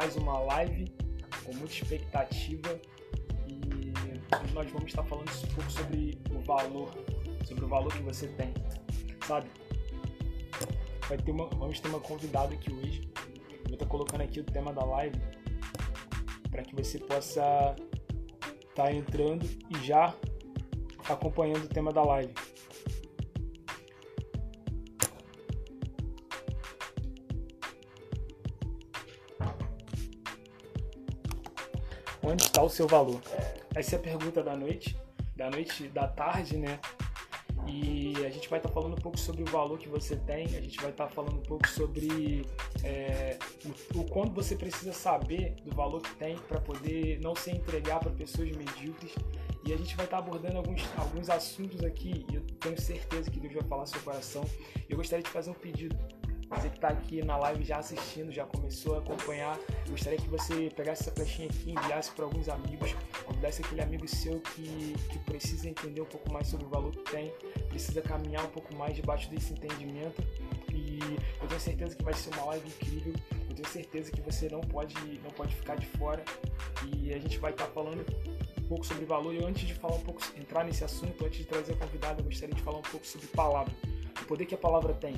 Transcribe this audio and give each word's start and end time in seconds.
mais 0.00 0.16
uma 0.16 0.38
live 0.38 0.86
com 1.44 1.54
muita 1.56 1.74
expectativa 1.74 2.80
e 3.46 3.92
hoje 4.42 4.54
nós 4.54 4.70
vamos 4.70 4.86
estar 4.86 5.02
falando 5.02 5.28
um 5.28 5.54
pouco 5.54 5.70
sobre 5.70 6.18
o 6.34 6.40
valor, 6.40 6.90
sobre 7.44 7.66
o 7.66 7.68
valor 7.68 7.92
que 7.92 8.02
você 8.02 8.26
tem, 8.28 8.54
sabe? 9.26 9.50
Vai 11.06 11.18
ter 11.18 11.30
uma, 11.30 11.48
vamos 11.48 11.78
ter 11.80 11.88
uma 11.88 12.00
convidada 12.00 12.54
aqui 12.54 12.72
hoje. 12.72 13.10
Eu 13.68 13.74
estar 13.74 13.84
colocando 13.84 14.22
aqui 14.22 14.40
o 14.40 14.44
tema 14.44 14.72
da 14.72 14.82
live 14.86 15.20
para 16.50 16.62
que 16.62 16.74
você 16.74 16.98
possa 16.98 17.76
estar 18.70 18.84
tá 18.84 18.90
entrando 18.90 19.44
e 19.44 19.84
já 19.84 20.14
acompanhando 21.10 21.64
o 21.64 21.68
tema 21.68 21.92
da 21.92 22.02
live. 22.02 22.32
Está 32.40 32.62
o 32.62 32.68
seu 32.68 32.88
valor? 32.88 33.20
Essa 33.74 33.96
é 33.96 33.98
a 33.98 34.02
pergunta 34.02 34.42
da 34.42 34.56
noite, 34.56 34.96
da 35.36 35.50
noite, 35.50 35.88
da 35.88 36.08
tarde, 36.08 36.56
né? 36.56 36.80
E 37.66 38.14
a 38.24 38.30
gente 38.30 38.48
vai 38.48 38.58
estar 38.58 38.68
tá 38.68 38.74
falando 38.74 38.94
um 38.94 39.00
pouco 39.00 39.18
sobre 39.18 39.42
o 39.42 39.46
valor 39.46 39.78
que 39.78 39.88
você 39.88 40.16
tem, 40.16 40.46
a 40.46 40.60
gente 40.60 40.78
vai 40.80 40.90
estar 40.90 41.06
tá 41.06 41.10
falando 41.10 41.36
um 41.36 41.42
pouco 41.42 41.68
sobre 41.68 42.44
é, 42.82 43.38
o, 43.94 44.00
o 44.00 44.04
quanto 44.04 44.32
você 44.32 44.56
precisa 44.56 44.92
saber 44.92 45.54
do 45.64 45.74
valor 45.74 46.02
que 46.02 46.14
tem 46.16 46.36
para 46.36 46.60
poder 46.60 47.20
não 47.20 47.36
se 47.36 47.50
entregar 47.50 48.00
para 48.00 48.10
pessoas 48.10 48.50
medíocres. 48.50 49.14
E 49.64 49.72
a 49.74 49.76
gente 49.76 49.94
vai 49.94 50.06
estar 50.06 50.16
tá 50.16 50.24
abordando 50.24 50.56
alguns, 50.56 50.82
alguns 50.96 51.28
assuntos 51.28 51.84
aqui 51.84 52.24
e 52.30 52.34
eu 52.34 52.40
tenho 52.58 52.80
certeza 52.80 53.30
que 53.30 53.38
Deus 53.38 53.52
vai 53.52 53.62
falar 53.64 53.86
seu 53.86 54.00
coração. 54.00 54.44
Eu 54.88 54.96
gostaria 54.96 55.22
de 55.22 55.30
fazer 55.30 55.50
um 55.50 55.54
pedido 55.54 55.96
você 56.50 56.68
que 56.68 56.76
está 56.76 56.88
aqui 56.88 57.22
na 57.22 57.36
live 57.36 57.64
já 57.64 57.78
assistindo, 57.78 58.32
já 58.32 58.44
começou 58.44 58.96
a 58.96 58.98
acompanhar, 58.98 59.56
gostaria 59.88 60.18
que 60.18 60.28
você 60.28 60.68
pegasse 60.74 61.02
essa 61.02 61.12
flechinha 61.12 61.48
aqui, 61.48 61.70
enviasse 61.70 62.10
para 62.10 62.24
alguns 62.24 62.48
amigos, 62.48 62.94
convidasse 63.24 63.62
aquele 63.62 63.80
amigo 63.80 64.06
seu 64.08 64.40
que, 64.40 64.94
que 65.10 65.18
precisa 65.20 65.68
entender 65.68 66.00
um 66.00 66.06
pouco 66.06 66.32
mais 66.32 66.48
sobre 66.48 66.66
o 66.66 66.68
valor 66.68 66.90
que 66.90 67.10
tem, 67.10 67.32
precisa 67.68 68.02
caminhar 68.02 68.44
um 68.44 68.50
pouco 68.50 68.74
mais 68.74 68.96
debaixo 68.96 69.30
desse 69.30 69.52
entendimento. 69.52 70.22
E 70.72 70.98
eu 71.40 71.48
tenho 71.48 71.60
certeza 71.60 71.94
que 71.94 72.02
vai 72.02 72.14
ser 72.14 72.34
uma 72.34 72.46
live 72.46 72.68
incrível. 72.68 73.14
Eu 73.48 73.54
tenho 73.54 73.68
certeza 73.68 74.10
que 74.10 74.20
você 74.20 74.48
não 74.48 74.60
pode, 74.60 74.94
não 75.22 75.30
pode 75.30 75.54
ficar 75.54 75.76
de 75.76 75.86
fora. 75.86 76.22
E 76.86 77.14
a 77.14 77.18
gente 77.18 77.38
vai 77.38 77.52
estar 77.52 77.66
tá 77.66 77.70
falando 77.70 78.04
um 78.58 78.62
pouco 78.68 78.84
sobre 78.84 79.04
valor. 79.04 79.34
E 79.34 79.44
antes 79.44 79.66
de 79.66 79.74
falar 79.74 79.94
um 79.94 80.00
pouco, 80.00 80.20
entrar 80.36 80.64
nesse 80.64 80.84
assunto, 80.84 81.24
antes 81.24 81.38
de 81.38 81.44
trazer 81.44 81.72
a 81.72 81.76
convidada, 81.76 82.20
eu 82.20 82.24
gostaria 82.24 82.54
de 82.54 82.62
falar 82.62 82.78
um 82.78 82.82
pouco 82.82 83.06
sobre 83.06 83.26
palavra. 83.28 83.72
O 84.20 84.24
poder 84.26 84.46
que 84.46 84.54
a 84.54 84.58
palavra 84.58 84.92
tem 84.94 85.14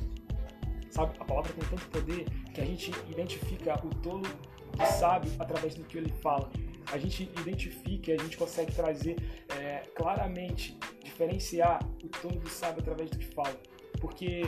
Sabe, 0.92 1.16
a 1.18 1.24
palavra 1.24 1.50
tem 1.54 1.64
tanto 1.70 1.88
poder 1.88 2.26
que 2.52 2.60
a 2.60 2.66
gente 2.66 2.92
identifica 3.08 3.74
o 3.82 3.88
tolo 4.02 4.20
do 4.20 4.86
sábio 4.98 5.32
através 5.38 5.74
do 5.74 5.84
que 5.84 5.96
ele 5.96 6.12
fala. 6.20 6.50
A 6.92 6.98
gente 6.98 7.22
identifica 7.40 8.10
e 8.10 8.14
a 8.14 8.22
gente 8.22 8.36
consegue 8.36 8.74
trazer 8.74 9.16
é, 9.58 9.84
claramente, 9.94 10.78
diferenciar 11.02 11.82
o 12.04 12.08
tolo 12.08 12.38
do 12.38 12.48
sábio 12.50 12.82
através 12.82 13.08
do 13.08 13.18
que 13.18 13.24
fala. 13.24 13.58
Porque 14.02 14.42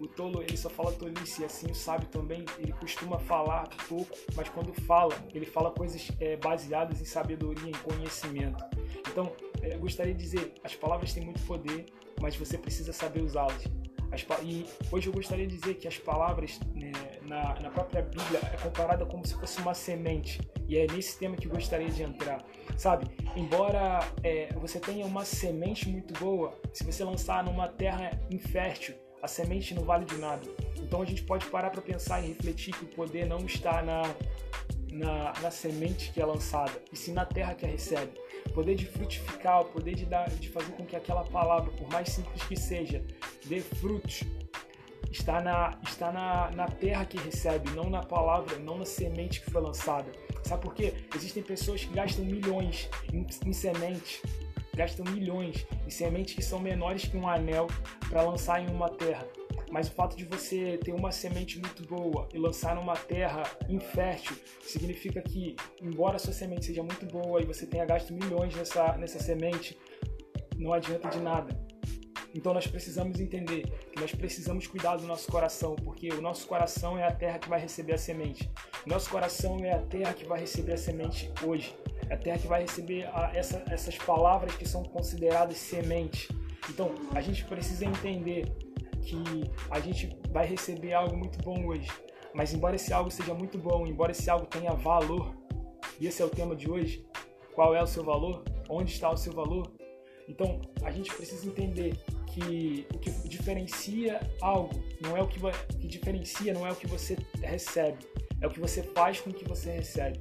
o 0.00 0.06
tolo 0.06 0.40
ele 0.40 0.56
só 0.56 0.70
fala 0.70 0.90
tolice 0.92 1.42
e 1.42 1.44
assim 1.44 1.70
o 1.70 1.74
sábio 1.74 2.08
também 2.08 2.46
ele 2.58 2.72
costuma 2.72 3.18
falar 3.18 3.68
pouco, 3.86 4.16
mas 4.34 4.48
quando 4.48 4.72
fala 4.72 5.14
ele 5.34 5.44
fala 5.44 5.70
coisas 5.70 6.10
é, 6.18 6.34
baseadas 6.34 7.02
em 7.02 7.04
sabedoria, 7.04 7.68
em 7.68 7.72
conhecimento. 7.72 8.64
Então 9.06 9.30
é, 9.60 9.76
gostaria 9.76 10.14
de 10.14 10.20
dizer, 10.22 10.54
as 10.64 10.74
palavras 10.74 11.12
têm 11.12 11.24
muito 11.24 11.42
poder, 11.42 11.84
mas 12.22 12.36
você 12.36 12.56
precisa 12.56 12.90
saber 12.90 13.22
usá-las. 13.22 13.64
As, 14.12 14.26
e 14.42 14.66
hoje 14.90 15.08
eu 15.08 15.12
gostaria 15.12 15.46
de 15.46 15.56
dizer 15.56 15.74
que 15.74 15.86
as 15.86 15.96
palavras 15.96 16.58
né, 16.74 16.90
na, 17.22 17.60
na, 17.60 17.70
própria 17.70 18.02
Bíblia 18.02 18.40
é 18.52 18.56
comparada 18.56 19.06
como 19.06 19.26
se 19.26 19.34
fosse 19.34 19.60
uma 19.60 19.74
semente. 19.74 20.40
E 20.68 20.76
é 20.76 20.86
nesse 20.86 21.18
tema 21.18 21.36
que 21.36 21.46
eu 21.46 21.52
gostaria 21.52 21.88
de 21.88 22.02
entrar. 22.02 22.44
Sabe, 22.76 23.06
embora 23.36 24.00
é, 24.22 24.52
você 24.54 24.80
tenha 24.80 25.06
uma 25.06 25.24
semente 25.24 25.88
muito 25.88 26.12
boa, 26.18 26.58
se 26.72 26.84
você 26.84 27.04
lançar 27.04 27.44
numa 27.44 27.68
terra 27.68 28.18
infértil, 28.30 28.94
a 29.22 29.28
semente 29.28 29.74
não 29.74 29.84
vale 29.84 30.04
de 30.04 30.16
nada. 30.16 30.42
Então 30.78 31.02
a 31.02 31.04
gente 31.04 31.22
pode 31.22 31.46
parar 31.46 31.70
para 31.70 31.82
pensar 31.82 32.22
e 32.22 32.28
refletir 32.28 32.74
que 32.74 32.84
o 32.84 32.88
poder 32.88 33.26
não 33.26 33.44
está 33.44 33.82
na, 33.82 34.02
na, 34.92 35.32
na 35.40 35.50
semente 35.50 36.10
que 36.12 36.20
é 36.20 36.24
lançada, 36.24 36.82
e 36.92 36.96
sim 36.96 37.12
na 37.12 37.24
terra 37.24 37.54
que 37.54 37.64
a 37.64 37.68
recebe 37.68 38.12
poder 38.50 38.74
de 38.74 38.86
frutificar, 38.86 39.60
o 39.60 39.64
poder 39.66 39.94
de, 39.94 40.04
dar, 40.04 40.28
de 40.28 40.48
fazer 40.48 40.72
com 40.72 40.84
que 40.84 40.96
aquela 40.96 41.24
palavra, 41.24 41.70
por 41.72 41.88
mais 41.90 42.08
simples 42.08 42.42
que 42.42 42.56
seja, 42.56 43.04
dê 43.46 43.60
frutos, 43.60 44.22
está 45.10 45.40
na, 45.40 45.78
está 45.82 46.12
na, 46.12 46.50
na 46.50 46.66
terra 46.66 47.04
que 47.04 47.18
recebe, 47.18 47.70
não 47.70 47.88
na 47.88 48.02
palavra, 48.02 48.58
não 48.58 48.78
na 48.78 48.84
semente 48.84 49.40
que 49.40 49.50
foi 49.50 49.60
lançada. 49.60 50.10
Sabe 50.44 50.62
por 50.62 50.74
quê? 50.74 50.94
Existem 51.14 51.42
pessoas 51.42 51.84
que 51.84 51.92
gastam 51.92 52.24
milhões 52.24 52.88
em, 53.12 53.26
em 53.46 53.52
sementes, 53.52 54.22
gastam 54.74 55.04
milhões 55.06 55.66
em 55.86 55.90
sementes 55.90 56.34
que 56.34 56.42
são 56.42 56.58
menores 56.58 57.04
que 57.04 57.16
um 57.16 57.28
anel 57.28 57.66
para 58.08 58.22
lançar 58.22 58.60
em 58.60 58.68
uma 58.68 58.88
terra. 58.88 59.26
Mas 59.70 59.88
o 59.88 59.92
fato 59.92 60.16
de 60.16 60.24
você 60.24 60.78
ter 60.78 60.92
uma 60.92 61.12
semente 61.12 61.58
muito 61.58 61.86
boa 61.86 62.28
e 62.34 62.38
lançar 62.38 62.74
numa 62.74 62.96
terra 62.96 63.44
infértil 63.68 64.36
significa 64.62 65.22
que, 65.22 65.54
embora 65.80 66.16
a 66.16 66.18
sua 66.18 66.32
semente 66.32 66.66
seja 66.66 66.82
muito 66.82 67.06
boa 67.06 67.40
e 67.40 67.46
você 67.46 67.66
tenha 67.66 67.84
gasto 67.84 68.12
milhões 68.12 68.54
nessa, 68.54 68.96
nessa 68.96 69.20
semente, 69.20 69.78
não 70.56 70.72
adianta 70.72 71.08
de 71.08 71.20
nada. 71.20 71.70
Então 72.34 72.54
nós 72.54 72.66
precisamos 72.66 73.20
entender 73.20 73.62
que 73.92 74.00
nós 74.00 74.12
precisamos 74.12 74.66
cuidar 74.66 74.96
do 74.96 75.06
nosso 75.06 75.30
coração, 75.30 75.74
porque 75.76 76.08
o 76.10 76.20
nosso 76.20 76.46
coração 76.46 76.98
é 76.98 77.04
a 77.04 77.12
terra 77.12 77.38
que 77.38 77.48
vai 77.48 77.60
receber 77.60 77.94
a 77.94 77.98
semente. 77.98 78.50
Nosso 78.86 79.10
coração 79.10 79.58
é 79.64 79.72
a 79.72 79.82
terra 79.82 80.12
que 80.12 80.24
vai 80.24 80.40
receber 80.40 80.74
a 80.74 80.78
semente 80.78 81.30
hoje. 81.44 81.74
É 82.08 82.14
a 82.14 82.16
terra 82.16 82.38
que 82.38 82.46
vai 82.46 82.62
receber 82.62 83.08
a, 83.12 83.32
essa, 83.34 83.62
essas 83.68 83.96
palavras 83.96 84.54
que 84.54 84.66
são 84.66 84.82
consideradas 84.82 85.56
semente. 85.56 86.28
Então 86.68 86.94
a 87.14 87.20
gente 87.20 87.44
precisa 87.44 87.84
entender 87.84 88.46
que 89.00 89.50
a 89.70 89.80
gente 89.80 90.16
vai 90.30 90.46
receber 90.46 90.92
algo 90.92 91.16
muito 91.16 91.38
bom 91.42 91.66
hoje. 91.66 91.88
Mas 92.34 92.54
embora 92.54 92.76
esse 92.76 92.92
algo 92.92 93.10
seja 93.10 93.34
muito 93.34 93.58
bom, 93.58 93.86
embora 93.86 94.12
esse 94.12 94.30
algo 94.30 94.46
tenha 94.46 94.72
valor, 94.72 95.34
e 96.00 96.06
esse 96.06 96.22
é 96.22 96.24
o 96.24 96.30
tema 96.30 96.54
de 96.54 96.70
hoje, 96.70 97.04
qual 97.54 97.74
é 97.74 97.82
o 97.82 97.86
seu 97.86 98.04
valor? 98.04 98.44
Onde 98.68 98.92
está 98.92 99.10
o 99.10 99.16
seu 99.16 99.32
valor? 99.32 99.70
Então, 100.28 100.60
a 100.84 100.90
gente 100.90 101.12
precisa 101.12 101.46
entender 101.46 101.98
que 102.26 102.86
o 102.94 102.98
que 102.98 103.10
diferencia 103.28 104.20
algo 104.40 104.80
não 105.00 105.16
é 105.16 105.22
o 105.22 105.26
que, 105.26 105.40
que 105.80 105.88
diferencia, 105.88 106.54
não 106.54 106.66
é 106.66 106.70
o 106.70 106.76
que 106.76 106.86
você 106.86 107.16
recebe, 107.42 107.98
é 108.40 108.46
o 108.46 108.50
que 108.50 108.60
você 108.60 108.82
faz 108.82 109.20
com 109.20 109.30
o 109.30 109.34
que 109.34 109.46
você 109.48 109.72
recebe. 109.72 110.20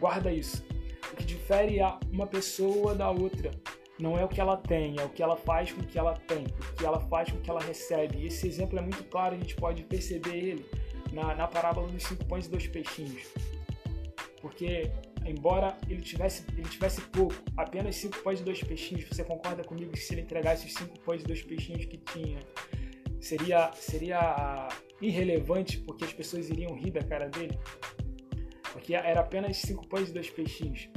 Guarda 0.00 0.32
isso. 0.32 0.64
O 1.12 1.16
que 1.16 1.24
difere 1.24 1.78
uma 2.12 2.26
pessoa 2.26 2.94
da 2.94 3.10
outra 3.10 3.52
não 3.98 4.18
é 4.18 4.24
o 4.24 4.28
que 4.28 4.40
ela 4.40 4.56
tem, 4.56 4.98
é 4.98 5.04
o 5.04 5.08
que 5.08 5.22
ela 5.22 5.36
faz 5.36 5.72
com 5.72 5.80
o 5.80 5.86
que 5.86 5.98
ela 5.98 6.14
tem, 6.14 6.44
o 6.44 6.74
que 6.76 6.84
ela 6.84 7.00
faz 7.00 7.30
com 7.30 7.38
o 7.38 7.40
que 7.40 7.50
ela 7.50 7.60
recebe. 7.60 8.18
E 8.18 8.26
esse 8.26 8.46
exemplo 8.46 8.78
é 8.78 8.82
muito 8.82 9.04
claro, 9.04 9.34
a 9.34 9.38
gente 9.38 9.54
pode 9.54 9.82
perceber 9.84 10.36
ele 10.36 10.66
na, 11.12 11.34
na 11.34 11.46
parábola 11.46 11.88
dos 11.88 12.02
cinco 12.02 12.24
pães 12.24 12.46
e 12.46 12.50
dois 12.50 12.66
peixinhos. 12.66 13.22
Porque, 14.40 14.90
embora 15.24 15.76
ele 15.88 16.00
tivesse, 16.00 16.44
ele 16.56 16.68
tivesse 16.68 17.00
pouco, 17.02 17.34
apenas 17.56 17.94
cinco 17.96 18.18
pães 18.22 18.40
e 18.40 18.42
dois 18.42 18.62
peixinhos, 18.62 19.04
você 19.04 19.22
concorda 19.22 19.62
comigo 19.62 19.92
que 19.92 20.00
se 20.00 20.14
ele 20.14 20.22
entregasse 20.22 20.66
os 20.66 20.74
cinco 20.74 20.98
pães 21.00 21.22
e 21.22 21.24
dois 21.24 21.42
peixinhos 21.42 21.84
que 21.84 21.98
tinha, 21.98 22.40
seria, 23.20 23.70
seria 23.74 24.68
irrelevante 25.00 25.78
porque 25.78 26.04
as 26.04 26.12
pessoas 26.12 26.50
iriam 26.50 26.74
rir 26.74 26.90
da 26.90 27.02
cara 27.02 27.28
dele? 27.28 27.56
Porque 28.72 28.94
era 28.94 29.20
apenas 29.20 29.58
cinco 29.58 29.86
pães 29.86 30.08
e 30.08 30.12
dois 30.12 30.30
peixinhos. 30.30 30.88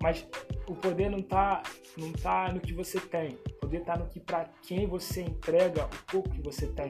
Mas 0.00 0.26
o 0.68 0.74
poder 0.74 1.10
não 1.10 1.18
está 1.18 1.62
não 1.96 2.12
tá 2.12 2.52
no 2.52 2.60
que 2.60 2.72
você 2.72 3.00
tem. 3.00 3.38
O 3.48 3.60
poder 3.60 3.78
está 3.78 3.96
no 3.96 4.06
que 4.06 4.20
para 4.20 4.44
quem 4.62 4.86
você 4.86 5.22
entrega 5.22 5.84
o 5.84 6.10
pouco 6.10 6.30
que 6.30 6.42
você 6.42 6.66
tem. 6.66 6.88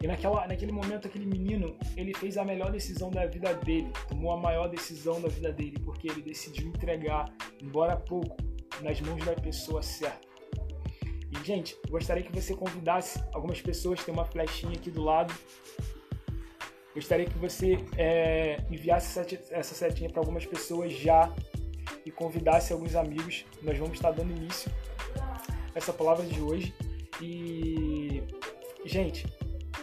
E 0.00 0.06
naquela, 0.06 0.46
naquele 0.46 0.72
momento, 0.72 1.06
aquele 1.08 1.26
menino, 1.26 1.76
ele 1.96 2.12
fez 2.14 2.36
a 2.36 2.44
melhor 2.44 2.70
decisão 2.70 3.10
da 3.10 3.26
vida 3.26 3.54
dele, 3.54 3.90
tomou 4.08 4.32
a 4.32 4.36
maior 4.36 4.68
decisão 4.68 5.20
da 5.20 5.28
vida 5.28 5.50
dele, 5.50 5.78
porque 5.84 6.08
ele 6.08 6.20
decidiu 6.20 6.68
entregar, 6.68 7.32
embora 7.62 7.96
pouco, 7.96 8.36
nas 8.82 9.00
mãos 9.00 9.24
da 9.24 9.32
pessoa 9.34 9.82
certa. 9.82 10.26
E, 11.30 11.46
gente, 11.46 11.76
gostaria 11.88 12.22
que 12.22 12.32
você 12.32 12.54
convidasse 12.54 13.22
algumas 13.32 13.60
pessoas, 13.60 14.04
tem 14.04 14.12
uma 14.12 14.24
flechinha 14.26 14.74
aqui 14.74 14.90
do 14.90 15.02
lado. 15.02 15.32
Gostaria 16.94 17.26
que 17.26 17.38
você 17.38 17.78
é, 17.96 18.58
enviasse 18.70 19.18
essa 19.50 19.74
setinha 19.74 20.10
para 20.10 20.20
algumas 20.20 20.46
pessoas 20.46 20.92
já 20.92 21.32
e 22.04 22.10
convidasse 22.10 22.72
alguns 22.72 22.94
amigos. 22.94 23.44
Nós 23.62 23.78
vamos 23.78 23.94
estar 23.94 24.10
dando 24.10 24.30
início 24.30 24.70
a 25.16 25.42
essa 25.74 25.92
palavra 25.92 26.24
de 26.24 26.40
hoje. 26.40 26.74
E, 27.20 28.22
gente, 28.84 29.26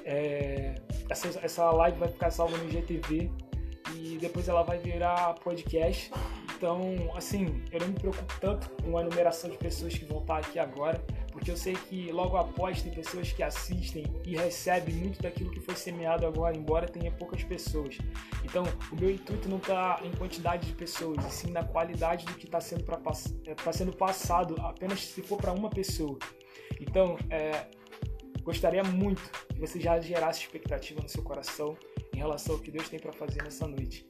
é, 0.06 0.76
essa, 1.10 1.40
essa 1.42 1.72
live 1.72 1.98
vai 1.98 2.10
ficar 2.10 2.32
salva 2.32 2.58
no 2.58 2.70
GTV 2.70 3.32
e 3.96 4.18
depois 4.20 4.48
ela 4.48 4.64
vai 4.64 4.78
virar 4.78 5.34
podcast. 5.36 6.12
Então, 6.56 7.12
assim, 7.16 7.64
eu 7.72 7.80
não 7.80 7.88
me 7.88 7.94
preocupo 7.94 8.34
tanto 8.40 8.70
com 8.82 8.98
a 8.98 9.04
numeração 9.04 9.50
de 9.50 9.58
pessoas 9.58 9.94
que 9.94 10.06
vão 10.06 10.22
estar 10.22 10.38
aqui 10.38 10.58
agora, 10.58 11.04
porque 11.34 11.50
eu 11.50 11.58
sei 11.58 11.74
que 11.74 12.12
logo 12.12 12.38
após 12.38 12.84
tem 12.84 12.94
pessoas 12.94 13.32
que 13.32 13.42
assistem 13.42 14.06
e 14.24 14.38
recebem 14.38 14.94
muito 14.94 15.22
daquilo 15.22 15.50
que 15.50 15.60
foi 15.60 15.76
semeado 15.76 16.28
agora, 16.28 16.56
embora 16.56 16.88
tenha 16.88 17.12
poucas 17.12 17.44
pessoas. 17.44 17.98
Então, 18.46 18.64
o 18.92 18.96
meu 18.96 19.10
intuito 19.10 19.50
não 19.50 19.58
está 19.58 20.00
em 20.04 20.12
quantidade 20.12 20.68
de 20.68 20.74
pessoas, 20.74 21.26
e 21.26 21.32
sim 21.32 21.52
na 21.52 21.64
qualidade 21.64 22.26
do 22.26 22.36
que 22.36 22.46
está 22.46 22.62
sendo, 22.62 22.86
é, 23.46 23.56
tá 23.56 23.74
sendo 23.74 23.92
passado, 23.92 24.56
apenas 24.62 25.04
se 25.04 25.24
for 25.24 25.38
para 25.38 25.52
uma 25.52 25.72
pessoa. 25.72 26.20
Então, 26.80 27.18
é, 27.32 27.66
gostaria 28.44 28.84
muito 28.84 29.24
que 29.50 29.60
você 29.60 29.80
já 29.80 30.00
gerasse 30.00 30.42
expectativa 30.42 31.02
no 31.02 31.10
seu 31.10 31.24
coração 31.24 31.76
em 32.14 32.18
relação 32.18 32.56
ao 32.56 32.62
que 32.62 32.70
Deus 32.70 32.88
tem 32.88 33.00
para 33.00 33.12
fazer 33.12 33.42
nessa 33.42 33.68
noite. 33.68 34.06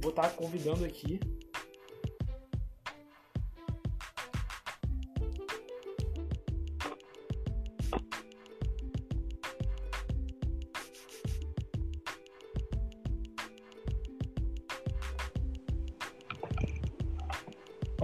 Vou, 0.00 0.10
estar 0.10 0.22
tá 0.22 0.30
convidando 0.30 0.84
aqui 0.84 1.18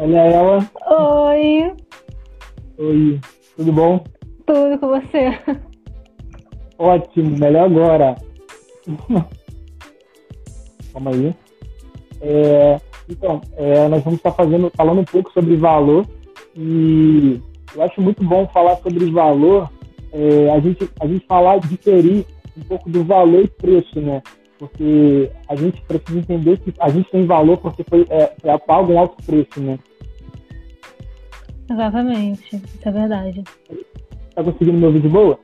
Olha 0.03 0.21
ela. 0.21 0.71
Oi. 0.87 1.75
Oi. 2.79 3.21
Tudo 3.55 3.71
bom? 3.71 4.03
Tudo 4.47 4.79
com 4.79 4.89
você. 4.89 5.39
Ótimo, 6.79 7.37
melhor 7.37 7.67
agora. 7.67 8.17
Calma 10.95 11.11
aí. 11.11 11.35
É, 12.23 12.81
então, 13.11 13.43
é, 13.59 13.89
nós 13.89 14.03
vamos 14.03 14.21
estar 14.21 14.33
fazendo, 14.33 14.73
falando 14.75 15.03
um 15.03 15.05
pouco 15.05 15.31
sobre 15.33 15.55
valor 15.57 16.07
e 16.57 17.39
eu 17.75 17.83
acho 17.83 18.01
muito 18.01 18.25
bom 18.25 18.49
falar 18.49 18.77
sobre 18.77 19.05
valor, 19.11 19.71
é, 20.15 20.51
a, 20.51 20.61
gente, 20.61 20.89
a 20.99 21.07
gente 21.07 21.27
falar, 21.27 21.61
diferir 21.61 22.25
um 22.57 22.63
pouco 22.63 22.89
do 22.89 23.05
valor 23.05 23.45
e 23.45 23.49
preço, 23.49 24.01
né? 24.01 24.23
Porque 24.59 25.31
a 25.47 25.55
gente 25.57 25.79
precisa 25.83 26.21
entender 26.21 26.59
que 26.61 26.73
a 26.81 26.89
gente 26.89 27.11
tem 27.11 27.27
valor 27.27 27.59
porque 27.59 27.85
foi, 27.85 28.07
é, 28.09 28.33
é 28.45 28.57
pago 28.57 28.91
em 28.95 28.97
alto 28.97 29.23
preço, 29.27 29.61
né? 29.61 29.79
Exatamente, 31.71 32.57
isso 32.57 32.89
é 32.89 32.91
verdade. 32.91 33.45
Tá 34.35 34.43
conseguindo 34.43 34.79
me 34.79 34.87
ouvir 34.87 35.01
de 35.01 35.09
boa? 35.09 35.39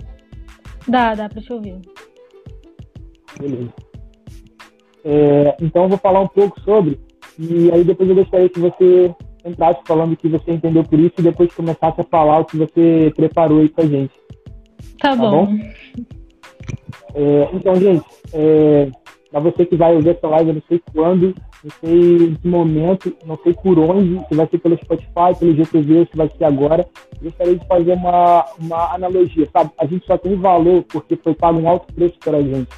Dá, 0.88 1.14
dá 1.14 1.28
pra 1.28 1.40
te 1.40 1.52
ouvir. 1.52 1.80
Beleza. 3.38 3.72
É, 5.04 5.56
então 5.60 5.84
eu 5.84 5.88
vou 5.90 5.98
falar 5.98 6.20
um 6.20 6.28
pouco 6.28 6.60
sobre, 6.62 6.98
e 7.38 7.70
aí 7.70 7.84
depois 7.84 8.08
eu 8.08 8.16
gostaria 8.16 8.48
que 8.48 8.58
você 8.58 9.14
entrasse 9.44 9.80
falando 9.86 10.14
o 10.14 10.16
que 10.16 10.28
você 10.28 10.50
entendeu 10.50 10.82
por 10.82 10.98
isso 10.98 11.14
e 11.18 11.22
depois 11.22 11.54
começasse 11.54 12.00
a 12.00 12.04
falar 12.04 12.40
o 12.40 12.44
que 12.44 12.56
você 12.56 13.12
preparou 13.14 13.60
aí 13.60 13.68
pra 13.68 13.86
gente. 13.86 14.14
Tá, 14.98 15.10
tá 15.10 15.16
bom. 15.16 15.46
bom? 15.46 15.58
É, 17.14 17.48
então, 17.54 17.76
gente, 17.76 18.04
é, 18.32 18.90
para 19.30 19.40
você 19.40 19.64
que 19.64 19.76
vai 19.76 19.94
ouvir 19.94 20.10
essa 20.10 20.26
live, 20.26 20.50
eu 20.50 20.54
não 20.54 20.62
sei 20.68 20.82
quando, 20.92 21.34
não 21.66 21.72
sei 21.80 22.28
em 22.28 22.34
que 22.36 22.46
momento, 22.46 23.16
não 23.26 23.36
sei 23.42 23.52
por 23.52 23.76
onde, 23.76 24.24
se 24.28 24.34
vai 24.36 24.46
ser 24.46 24.58
pelo 24.58 24.76
Spotify, 24.76 25.36
pelo 25.36 25.56
GTV, 25.56 26.06
se 26.10 26.16
vai 26.16 26.30
ser 26.30 26.44
agora. 26.44 26.88
Eu 27.16 27.24
gostaria 27.24 27.56
de 27.56 27.66
fazer 27.66 27.92
uma, 27.94 28.44
uma 28.60 28.94
analogia, 28.94 29.48
sabe? 29.52 29.72
A 29.76 29.84
gente 29.84 30.06
só 30.06 30.16
tem 30.16 30.36
valor 30.36 30.84
porque 30.84 31.16
foi 31.16 31.34
pago 31.34 31.58
um 31.58 31.68
alto 31.68 31.92
preço 31.92 32.14
para 32.20 32.38
a 32.38 32.42
gente. 32.42 32.68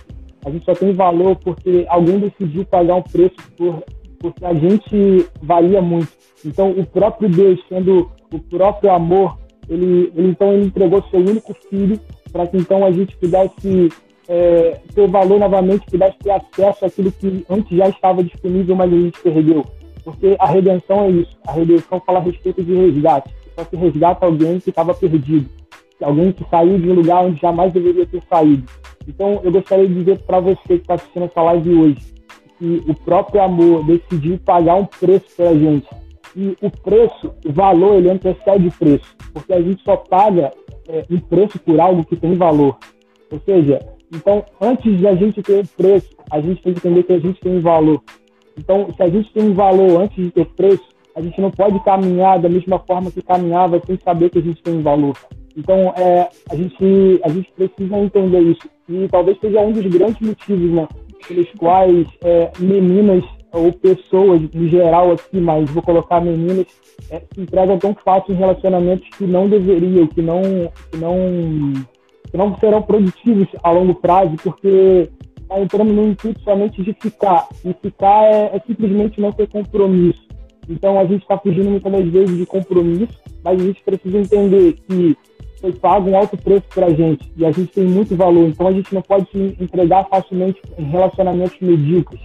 A 0.45 0.51
gente 0.51 0.65
só 0.65 0.73
tem 0.73 0.95
valor 0.95 1.37
porque 1.37 1.85
alguém 1.89 2.19
decidiu 2.19 2.65
pagar 2.65 2.95
um 2.95 3.03
preço 3.03 3.37
por, 3.59 3.85
porque 4.19 4.45
a 4.45 4.55
gente 4.55 5.29
valia 5.43 5.83
muito. 5.83 6.09
Então, 6.43 6.71
o 6.71 6.87
próprio 6.87 7.29
Deus, 7.29 7.61
sendo 7.69 8.11
o 8.33 8.39
próprio 8.39 8.91
amor, 8.91 9.37
ele, 9.69 10.11
ele 10.17 10.31
então 10.31 10.55
ele 10.55 10.67
entregou 10.67 11.05
seu 11.11 11.21
único 11.21 11.53
filho 11.69 12.01
para 12.33 12.47
que 12.47 12.57
então 12.57 12.87
a 12.87 12.91
gente 12.91 13.15
pudesse 13.19 13.91
é, 14.29 14.79
ter 14.95 15.09
valor 15.09 15.41
novamente, 15.41 15.91
pudesse 15.91 16.19
ter 16.19 16.31
acesso 16.31 16.85
àquilo 16.85 17.11
que 17.11 17.45
antes 17.49 17.77
já 17.77 17.89
estava 17.89 18.23
disponível, 18.23 18.77
mas 18.77 18.93
a 18.93 18.97
gente 18.97 19.21
perdeu. 19.21 19.65
Porque 20.05 20.37
a 20.39 20.47
redenção 20.47 21.05
é 21.05 21.11
isso. 21.11 21.37
A 21.47 21.53
redenção 21.53 22.01
fala 22.05 22.19
a 22.19 22.23
respeito 22.23 22.63
de 22.63 22.75
resgate. 22.75 23.35
Só 23.57 23.65
que 23.65 23.77
resgata 23.77 24.27
alguém 24.27 24.61
que 24.61 24.71
estava 24.71 24.95
perdido. 24.95 25.49
Alguém 26.01 26.31
que 26.33 26.45
saiu 26.49 26.79
de 26.79 26.89
um 26.89 26.95
lugar 26.95 27.25
onde 27.25 27.41
jamais 27.41 27.73
deveria 27.73 28.07
ter 28.07 28.23
saído. 28.29 28.65
Então, 29.07 29.41
eu 29.43 29.51
gostaria 29.51 29.89
de 29.89 29.95
dizer 29.95 30.19
para 30.21 30.39
você 30.39 30.61
que 30.67 30.75
está 30.75 30.95
assistindo 30.95 31.25
essa 31.25 31.43
live 31.43 31.75
hoje 31.75 32.19
que 32.59 32.83
o 32.87 32.95
próprio 32.95 33.41
amor 33.41 33.85
decidiu 33.85 34.39
pagar 34.45 34.75
um 34.75 34.85
preço 34.85 35.27
para 35.37 35.51
a 35.51 35.55
gente. 35.55 35.89
E 36.37 36.57
o 36.61 36.71
preço, 36.71 37.33
o 37.45 37.53
valor, 37.53 37.97
ele 37.97 38.11
antecede 38.11 38.69
o 38.69 38.73
preço. 38.73 39.17
Porque 39.33 39.53
a 39.53 39.61
gente 39.61 39.83
só 39.83 39.97
paga 39.97 40.53
é, 40.89 41.05
um 41.11 41.19
preço 41.21 41.59
por 41.61 41.81
algo 41.81 42.05
que 42.05 42.17
tem 42.17 42.35
valor. 42.35 42.77
Ou 43.31 43.41
seja, 43.41 43.81
então, 44.13 44.45
antes 44.61 44.99
de 44.99 45.07
a 45.07 45.15
gente 45.15 45.43
ter 45.43 45.67
preço, 45.77 46.09
a 46.31 46.41
gente 46.41 46.63
tem 46.63 46.73
que 46.73 46.79
entender 46.79 47.03
que 47.03 47.13
a 47.13 47.19
gente 47.19 47.41
tem 47.41 47.57
um 47.57 47.61
valor. 47.61 48.03
Então, 48.57 48.89
se 48.95 49.03
a 49.03 49.09
gente 49.09 49.33
tem 49.33 49.45
um 49.45 49.55
valor 49.55 50.03
antes 50.03 50.17
de 50.17 50.31
ter 50.31 50.47
preço, 50.47 50.85
a 51.15 51.21
gente 51.21 51.41
não 51.41 51.51
pode 51.51 51.79
caminhar 51.85 52.39
da 52.39 52.49
mesma 52.49 52.79
forma 52.79 53.11
que 53.11 53.23
caminhava 53.23 53.81
sem 53.87 53.99
saber 53.99 54.31
que 54.31 54.39
a 54.39 54.43
gente 54.43 54.63
tem 54.63 54.75
um 54.75 54.83
valor. 54.83 55.17
Então, 55.57 55.93
é, 55.97 56.29
a, 56.51 56.55
gente, 56.55 57.21
a 57.25 57.29
gente 57.29 57.53
precisa 57.53 57.99
entender 57.99 58.41
isso. 58.41 58.69
E 58.89 59.09
talvez 59.09 59.39
seja 59.41 59.61
um 59.61 59.73
dos 59.73 59.87
grandes 59.87 60.21
motivos 60.21 60.71
né, 60.71 60.89
pelos 61.27 61.51
quais 61.59 62.07
é, 62.23 62.51
meninas 62.59 63.25
ou 63.53 63.73
pessoas 63.73 64.43
em 64.55 64.69
geral 64.69 65.13
aqui, 65.13 65.41
mas 65.41 65.69
vou 65.71 65.83
colocar 65.83 66.21
meninas, 66.21 66.67
é, 67.11 67.21
se 67.33 67.41
entregam 67.41 67.79
tão 67.79 67.95
fácil 67.95 68.35
em 68.35 68.39
relacionamentos 68.39 69.09
que 69.17 69.25
não 69.25 69.49
deveriam, 69.49 70.07
que 70.07 70.23
não, 70.23 70.43
que 70.91 70.99
não 70.99 71.73
que 72.31 72.37
não 72.37 72.57
serão 72.59 72.83
produtivos 72.83 73.49
a 73.63 73.71
longo 73.71 73.95
prazo, 73.95 74.37
porque 74.43 75.11
está 75.41 75.61
entrando 75.61 75.93
no 75.93 76.09
intuito 76.09 76.41
somente 76.43 76.83
de 76.83 76.93
ficar. 76.93 77.49
E 77.65 77.73
ficar 77.73 78.25
é, 78.25 78.57
é 78.57 78.63
simplesmente 78.67 79.21
não 79.21 79.33
ter 79.33 79.49
compromisso. 79.49 80.27
Então 80.69 80.99
a 80.99 81.05
gente 81.07 81.23
está 81.23 81.39
fugindo 81.39 81.71
muitas 81.71 82.09
vezes 82.09 82.37
de 82.37 82.45
compromisso, 82.45 83.19
mas 83.43 83.61
a 83.61 83.65
gente 83.65 83.83
precisa 83.83 84.19
entender 84.19 84.75
que 84.87 85.17
foi 85.61 85.73
pago 85.73 86.11
um 86.11 86.17
alto 86.17 86.37
preço 86.37 86.67
para 86.73 86.87
a 86.87 86.95
gente 86.95 87.33
e 87.37 87.45
a 87.45 87.51
gente 87.51 87.73
tem 87.73 87.85
muito 87.85 88.15
valor. 88.15 88.49
Então 88.49 88.67
a 88.67 88.73
gente 88.73 88.95
não 88.95 89.03
pode 89.03 89.29
se 89.31 89.57
entregar 89.59 90.07
facilmente 90.09 90.61
em 90.79 90.85
relacionamentos 90.85 91.59
medíocres. 91.61 92.21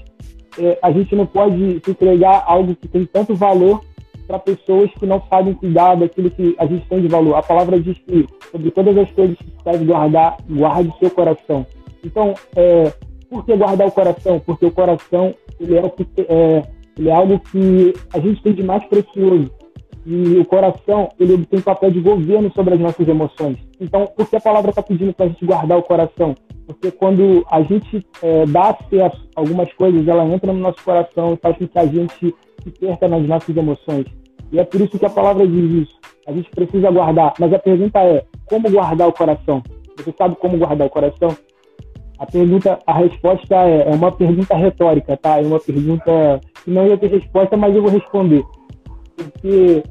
É, 0.59 0.77
a 0.83 0.91
gente 0.91 1.15
não 1.15 1.25
pode 1.25 1.81
se 1.83 1.91
entregar 1.91 2.43
algo 2.45 2.75
que 2.75 2.87
tem 2.87 3.05
tanto 3.05 3.33
valor 3.33 3.81
para 4.27 4.39
pessoas 4.39 4.91
que 4.91 5.05
não 5.05 5.21
sabem 5.29 5.53
cuidar 5.53 5.95
daquilo 5.95 6.31
que 6.31 6.55
a 6.57 6.65
gente 6.65 6.87
tem 6.87 7.01
de 7.01 7.07
valor. 7.07 7.35
A 7.35 7.43
palavra 7.43 7.79
diz 7.79 7.97
que 7.99 8.27
sobre 8.51 8.71
todas 8.71 8.97
as 8.97 9.11
coisas 9.11 9.37
que 9.37 9.45
você 9.45 9.71
deve 9.71 9.85
guardar, 9.85 10.37
guarde 10.49 10.93
seu 10.99 11.09
coração. 11.09 11.65
Então, 12.03 12.33
é, 12.55 12.91
por 13.29 13.45
que 13.45 13.55
guardar 13.55 13.87
o 13.87 13.91
coração? 13.91 14.39
Porque 14.39 14.65
o 14.65 14.71
coração 14.71 15.33
ele 15.59 15.77
é, 15.77 15.81
o 15.81 15.89
que, 15.89 16.07
é, 16.27 16.63
ele 16.97 17.09
é 17.09 17.13
algo 17.13 17.39
que 17.39 17.93
a 18.13 18.19
gente 18.19 18.41
tem 18.41 18.53
de 18.53 18.63
mais 18.63 18.83
precioso. 18.85 19.51
E 20.05 20.37
o 20.37 20.45
coração 20.45 21.09
ele 21.17 21.45
tem 21.45 21.61
papel 21.61 21.89
de 21.91 22.01
governo 22.01 22.51
sobre 22.53 22.73
as 22.73 22.79
nossas 22.79 23.07
emoções. 23.07 23.57
Então, 23.79 24.05
por 24.05 24.29
que 24.29 24.35
a 24.35 24.41
palavra 24.41 24.69
está 24.69 24.81
pedindo 24.81 25.13
para 25.13 25.25
a 25.25 25.29
gente 25.29 25.45
guardar 25.45 25.77
o 25.77 25.83
coração? 25.83 26.35
Porque 26.67 26.91
quando 26.91 27.45
a 27.49 27.61
gente 27.61 28.05
é, 28.21 28.45
dá 28.45 28.69
acesso 28.69 29.27
a 29.35 29.39
algumas 29.39 29.71
coisas, 29.73 30.07
ela 30.07 30.25
entra 30.25 30.51
no 30.51 30.59
nosso 30.59 30.83
coração 30.83 31.33
e 31.33 31.37
faz 31.37 31.57
com 31.57 31.67
que 31.67 31.79
a 31.79 31.85
gente 31.85 32.35
se 32.63 32.71
perca 32.71 33.07
nas 33.07 33.25
nossas 33.27 33.55
emoções. 33.55 34.05
E 34.51 34.59
é 34.59 34.63
por 34.63 34.81
isso 34.81 34.97
que 34.99 35.05
a 35.05 35.09
palavra 35.09 35.47
diz 35.47 35.83
isso. 35.83 35.99
A 36.27 36.31
gente 36.31 36.49
precisa 36.51 36.91
guardar. 36.91 37.33
Mas 37.39 37.53
a 37.53 37.59
pergunta 37.59 37.99
é: 37.99 38.23
como 38.45 38.69
guardar 38.69 39.07
o 39.07 39.13
coração? 39.13 39.63
Você 39.97 40.13
sabe 40.17 40.35
como 40.35 40.57
guardar 40.57 40.87
o 40.87 40.89
coração? 40.89 41.35
A 42.19 42.25
pergunta, 42.25 42.79
a 42.85 42.93
resposta 42.93 43.55
é, 43.55 43.89
é 43.89 43.95
uma 43.95 44.11
pergunta 44.11 44.55
retórica, 44.55 45.17
tá? 45.17 45.39
É 45.39 45.45
uma 45.45 45.59
pergunta 45.59 46.39
que 46.63 46.71
não 46.71 46.87
ia 46.87 46.97
ter 46.97 47.09
resposta, 47.09 47.57
mas 47.57 47.75
eu 47.75 47.81
vou 47.81 47.91
responder. 47.91 48.43
Porque 49.17 49.83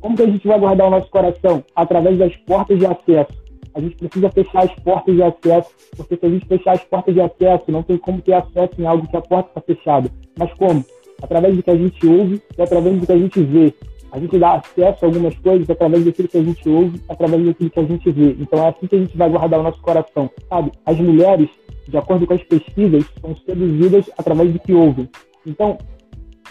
como 0.00 0.16
que 0.16 0.22
a 0.22 0.26
gente 0.26 0.46
vai 0.46 0.58
guardar 0.58 0.86
o 0.86 0.90
nosso 0.90 1.10
coração? 1.10 1.64
Através 1.74 2.18
das 2.18 2.34
portas 2.46 2.78
de 2.78 2.86
acesso. 2.86 3.40
A 3.74 3.80
gente 3.80 3.96
precisa 3.96 4.30
fechar 4.30 4.64
as 4.64 4.74
portas 4.76 5.14
de 5.14 5.22
acesso, 5.22 5.70
porque 5.96 6.16
se 6.16 6.26
a 6.26 6.28
gente 6.28 6.46
fechar 6.46 6.72
as 6.72 6.84
portas 6.84 7.14
de 7.14 7.20
acesso, 7.20 7.64
não 7.68 7.82
tem 7.82 7.96
como 7.98 8.20
ter 8.20 8.34
acesso 8.34 8.72
em 8.78 8.86
algo 8.86 9.06
que 9.06 9.16
a 9.16 9.22
porta 9.22 9.48
está 9.48 9.60
fechada. 9.60 10.10
Mas 10.38 10.52
como? 10.54 10.84
Através 11.22 11.56
do 11.56 11.62
que 11.62 11.70
a 11.70 11.76
gente 11.76 12.06
ouve 12.06 12.42
e 12.56 12.62
através 12.62 12.98
do 12.98 13.06
que 13.06 13.12
a 13.12 13.18
gente 13.18 13.42
vê. 13.42 13.74
A 14.12 14.18
gente 14.18 14.38
dá 14.38 14.54
acesso 14.54 15.04
a 15.04 15.08
algumas 15.08 15.36
coisas 15.38 15.70
através 15.70 16.04
daquilo 16.04 16.28
que 16.28 16.38
a 16.38 16.42
gente 16.42 16.68
ouve, 16.68 17.00
através 17.08 17.46
daquilo 17.46 17.70
que 17.70 17.80
a 17.80 17.84
gente 17.84 18.10
vê. 18.10 18.36
Então 18.40 18.64
é 18.64 18.68
assim 18.68 18.86
que 18.86 18.96
a 18.96 18.98
gente 18.98 19.16
vai 19.16 19.30
guardar 19.30 19.60
o 19.60 19.62
nosso 19.62 19.80
coração. 19.80 20.30
Sabe? 20.48 20.72
As 20.84 20.98
mulheres, 20.98 21.48
de 21.88 21.96
acordo 21.96 22.26
com 22.26 22.34
as 22.34 22.42
pesquisas, 22.42 23.04
são 23.20 23.36
seduzidas 23.36 24.10
através 24.18 24.52
do 24.52 24.58
que 24.58 24.72
ouvem. 24.72 25.08
Então, 25.46 25.78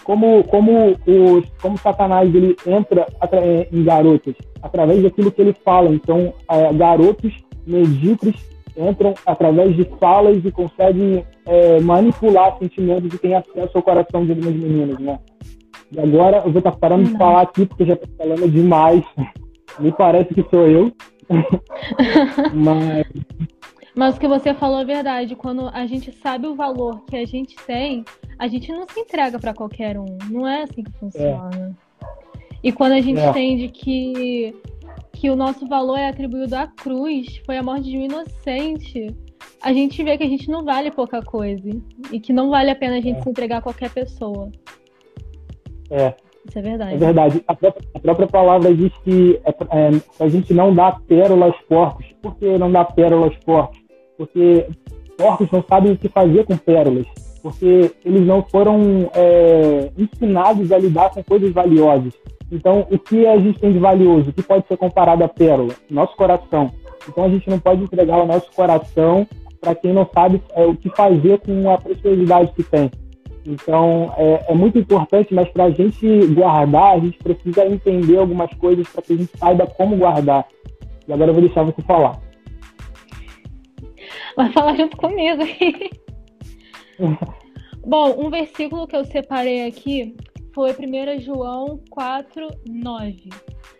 como, 0.04 0.42
como, 0.44 0.92
o, 0.92 1.42
como 1.60 1.78
Satanás 1.78 2.34
ele 2.34 2.56
entra 2.66 3.06
em 3.70 3.84
garotas? 3.84 4.34
Através 4.62 5.02
daquilo 5.02 5.30
que 5.30 5.42
ele 5.42 5.54
fala. 5.64 5.90
Então, 5.90 6.32
é, 6.50 6.72
garotos 6.72 7.34
medíocres 7.66 8.34
entram 8.76 9.14
através 9.26 9.74
de 9.76 9.84
falas 9.98 10.44
e 10.44 10.50
conseguem 10.50 11.24
é, 11.46 11.80
manipular 11.80 12.58
sentimentos 12.58 13.12
e 13.12 13.18
têm 13.18 13.34
acesso 13.34 13.70
ao 13.74 13.82
coração 13.82 14.24
de 14.24 14.32
algumas 14.32 14.54
meninas, 14.54 14.98
né? 14.98 15.18
E 15.92 15.98
agora 15.98 16.38
eu 16.38 16.52
vou 16.52 16.58
estar 16.58 16.72
parando 16.72 17.04
de 17.04 17.16
falar 17.16 17.42
aqui 17.42 17.66
porque 17.66 17.84
já 17.84 17.94
estou 17.94 18.08
falando 18.16 18.48
demais. 18.48 19.02
me 19.78 19.92
parece 19.92 20.34
que 20.34 20.44
sou 20.50 20.66
eu. 20.66 20.92
Mas 22.52 23.06
mas 23.94 24.16
o 24.16 24.20
que 24.20 24.28
você 24.28 24.54
falou 24.54 24.80
é 24.80 24.84
verdade. 24.84 25.34
Quando 25.34 25.68
a 25.68 25.84
gente 25.86 26.12
sabe 26.12 26.46
o 26.46 26.54
valor 26.54 27.04
que 27.04 27.16
a 27.16 27.26
gente 27.26 27.56
tem, 27.66 28.04
a 28.38 28.46
gente 28.48 28.72
não 28.72 28.86
se 28.88 29.00
entrega 29.00 29.38
para 29.38 29.52
qualquer 29.52 29.98
um. 29.98 30.16
Não 30.30 30.46
é 30.46 30.62
assim 30.62 30.82
que 30.82 30.92
funciona. 30.92 31.76
É. 31.76 32.06
E 32.62 32.72
quando 32.72 32.92
a 32.92 33.00
gente 33.00 33.20
é. 33.20 33.28
entende 33.28 33.68
que, 33.68 34.54
que 35.12 35.30
o 35.30 35.36
nosso 35.36 35.66
valor 35.66 35.98
é 35.98 36.08
atribuído 36.08 36.54
à 36.56 36.66
cruz, 36.66 37.40
foi 37.44 37.56
a 37.56 37.62
morte 37.62 37.90
de 37.90 37.98
um 37.98 38.02
inocente, 38.02 39.14
a 39.62 39.72
gente 39.72 40.02
vê 40.02 40.16
que 40.16 40.24
a 40.24 40.28
gente 40.28 40.48
não 40.48 40.64
vale 40.64 40.90
pouca 40.90 41.22
coisa. 41.22 41.70
E 42.10 42.20
que 42.20 42.32
não 42.32 42.50
vale 42.50 42.70
a 42.70 42.76
pena 42.76 42.96
a 42.96 43.00
gente 43.00 43.18
é. 43.18 43.22
se 43.22 43.28
entregar 43.28 43.58
a 43.58 43.62
qualquer 43.62 43.90
pessoa. 43.90 44.50
É. 45.90 46.14
Isso 46.48 46.58
é 46.58 46.62
verdade. 46.62 46.94
É 46.94 46.96
verdade. 46.96 47.44
A 47.46 47.54
própria, 47.54 47.88
a 47.94 47.98
própria 47.98 48.26
palavra 48.26 48.74
diz 48.74 48.92
que 49.04 49.38
é, 49.44 49.50
é, 49.50 50.24
a 50.24 50.28
gente 50.28 50.54
não 50.54 50.74
dá 50.74 50.92
pérola 50.92 51.46
aos 51.46 51.60
porcos. 51.62 52.06
Por 52.22 52.36
que 52.36 52.58
não 52.58 52.72
dá 52.72 52.84
pérola 52.84 53.26
aos 53.26 53.36
porcos? 53.38 53.80
porque 54.20 54.66
porcos 55.16 55.50
não 55.50 55.64
sabem 55.66 55.92
o 55.92 55.96
que 55.96 56.10
fazer 56.10 56.44
com 56.44 56.54
pérolas, 56.54 57.06
porque 57.42 57.92
eles 58.04 58.26
não 58.26 58.42
foram 58.42 59.10
é, 59.14 59.90
ensinados 59.96 60.70
a 60.72 60.78
lidar 60.78 61.10
com 61.10 61.22
coisas 61.22 61.52
valiosas. 61.52 62.12
Então, 62.52 62.86
o 62.90 62.98
que 62.98 63.26
a 63.26 63.38
gente 63.38 63.60
tem 63.60 63.72
de 63.72 63.78
valioso? 63.78 64.30
O 64.30 64.32
que 64.32 64.42
pode 64.42 64.66
ser 64.66 64.76
comparado 64.76 65.22
à 65.22 65.28
pérola? 65.28 65.72
Nosso 65.88 66.16
coração. 66.16 66.72
Então, 67.08 67.24
a 67.24 67.28
gente 67.28 67.48
não 67.48 67.58
pode 67.58 67.82
entregar 67.82 68.18
o 68.18 68.26
nosso 68.26 68.50
coração 68.52 69.26
para 69.60 69.74
quem 69.74 69.92
não 69.92 70.08
sabe 70.12 70.42
é, 70.54 70.64
o 70.64 70.74
que 70.74 70.88
fazer 70.90 71.38
com 71.40 71.70
a 71.70 71.78
preciosidade 71.78 72.52
que 72.52 72.62
tem. 72.62 72.90
Então, 73.46 74.12
é, 74.16 74.46
é 74.48 74.54
muito 74.54 74.78
importante, 74.78 75.32
mas 75.34 75.48
para 75.48 75.64
a 75.64 75.70
gente 75.70 76.06
guardar, 76.28 76.96
a 76.96 76.98
gente 76.98 77.18
precisa 77.18 77.66
entender 77.66 78.18
algumas 78.18 78.52
coisas 78.54 78.88
para 78.88 79.02
que 79.02 79.12
a 79.12 79.16
gente 79.16 79.38
saiba 79.38 79.66
como 79.66 79.96
guardar. 79.96 80.46
E 81.06 81.12
agora 81.12 81.30
eu 81.30 81.34
vou 81.34 81.42
deixar 81.42 81.62
você 81.62 81.80
falar. 81.82 82.20
Vai 84.36 84.52
falar 84.52 84.76
junto 84.76 84.96
comigo. 84.96 85.42
Bom, 87.86 88.26
um 88.26 88.30
versículo 88.30 88.86
que 88.86 88.94
eu 88.94 89.04
separei 89.04 89.66
aqui 89.66 90.14
foi 90.52 90.72
1 90.72 91.20
João 91.20 91.80
4, 91.90 92.48
9. 92.66 93.30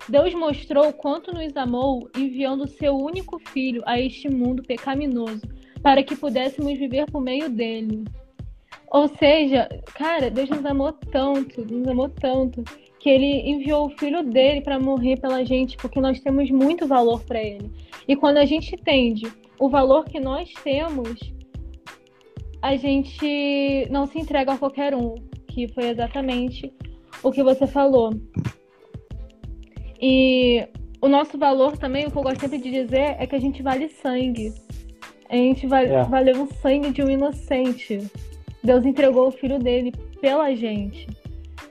Deus 0.09 0.35
mostrou 0.35 0.93
quanto 0.93 1.33
nos 1.33 1.55
amou 1.57 2.09
enviando 2.17 2.62
o 2.65 2.69
seu 2.69 2.97
único 2.97 3.39
filho 3.50 3.83
a 3.85 4.00
este 4.00 4.29
mundo 4.29 4.62
pecaminoso, 4.62 5.43
para 5.83 6.03
que 6.03 6.17
pudéssemos 6.17 6.79
viver 6.79 7.11
por 7.11 7.21
meio 7.21 7.50
dele. 7.50 8.05
Ou 8.91 9.09
seja, 9.09 9.69
cara, 9.95 10.31
Deus 10.31 10.49
nos 10.49 10.65
amou 10.65 10.93
tanto, 10.93 11.65
nos 11.65 11.87
amou 11.87 12.09
tanto, 12.09 12.65
que 12.99 13.09
ele 13.09 13.50
enviou 13.50 13.87
o 13.87 13.99
filho 13.99 14.23
dele 14.23 14.61
para 14.61 14.81
morrer 14.81 15.19
pela 15.21 15.45
gente, 15.45 15.77
porque 15.77 16.00
nós 16.00 16.21
temos 16.21 16.50
muito 16.50 16.87
valor 16.87 17.23
para 17.23 17.41
ele. 17.41 17.71
E 18.09 18.17
quando 18.17 18.39
a 18.39 18.45
gente 18.45 18.75
entende 18.75 19.31
o 19.59 19.69
valor 19.69 20.05
que 20.05 20.19
nós 20.19 20.53
temos, 20.65 21.19
a 22.62 22.76
gente 22.76 23.88
não 23.90 24.07
se 24.07 24.19
entrega 24.19 24.52
a 24.52 24.59
qualquer 24.59 24.95
um, 24.95 25.14
que 25.49 25.69
foi 25.69 25.88
exatamente 25.88 26.73
o 27.23 27.31
que 27.31 27.43
você 27.43 27.67
falou. 27.67 28.12
E 30.00 30.67
o 31.00 31.09
nosso 31.09 31.38
valor 31.38 31.76
também, 31.76 32.07
o 32.07 32.11
que 32.11 32.17
eu 32.17 32.23
gosto 32.23 32.40
sempre 32.40 32.59
de 32.59 32.71
dizer, 32.71 33.17
é 33.19 33.26
que 33.26 33.35
a 33.35 33.40
gente 33.40 33.62
vale 33.62 33.88
sangue. 33.88 34.52
A 35.29 35.37
gente 35.37 35.67
vale, 35.67 35.93
é. 35.93 36.02
valeu 36.05 36.43
o 36.43 36.55
sangue 36.55 36.90
de 36.90 37.02
um 37.02 37.11
inocente. 37.11 38.11
Deus 38.62 38.85
entregou 38.85 39.29
o 39.29 39.31
filho 39.31 39.59
dele 39.59 39.93
pela 40.21 40.55
gente. 40.55 41.07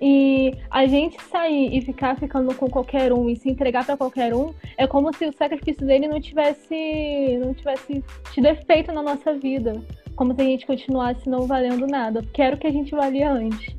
E 0.02 0.54
a 0.72 0.86
gente 0.86 1.22
sair 1.24 1.76
e 1.76 1.82
ficar 1.82 2.18
ficando 2.18 2.56
com 2.56 2.70
qualquer 2.70 3.12
um 3.12 3.30
e 3.30 3.36
se 3.36 3.50
entregar 3.50 3.86
para 3.86 3.98
qualquer 3.98 4.34
um 4.34 4.54
é 4.78 4.88
como 4.88 5.14
se 5.14 5.26
o 5.26 5.34
sacrifício 5.34 5.86
dele 5.86 6.08
não 6.08 6.22
tivesse 6.22 7.38
não 7.44 7.54
tivesse 7.54 8.02
tido 8.32 8.46
efeito 8.48 8.94
na 8.94 9.04
nossa 9.04 9.34
vida, 9.34 9.82
como 10.20 10.36
se 10.36 10.42
a 10.42 10.44
gente 10.44 10.68
continuasse 10.68 11.30
não 11.30 11.48
valendo 11.48 11.88
nada, 11.88 12.22
porque 12.22 12.42
era 12.42 12.54
o 12.54 12.60
que 12.60 12.68
a 12.68 12.72
gente 12.72 12.92
valia 12.92 13.32
antes. 13.32 13.74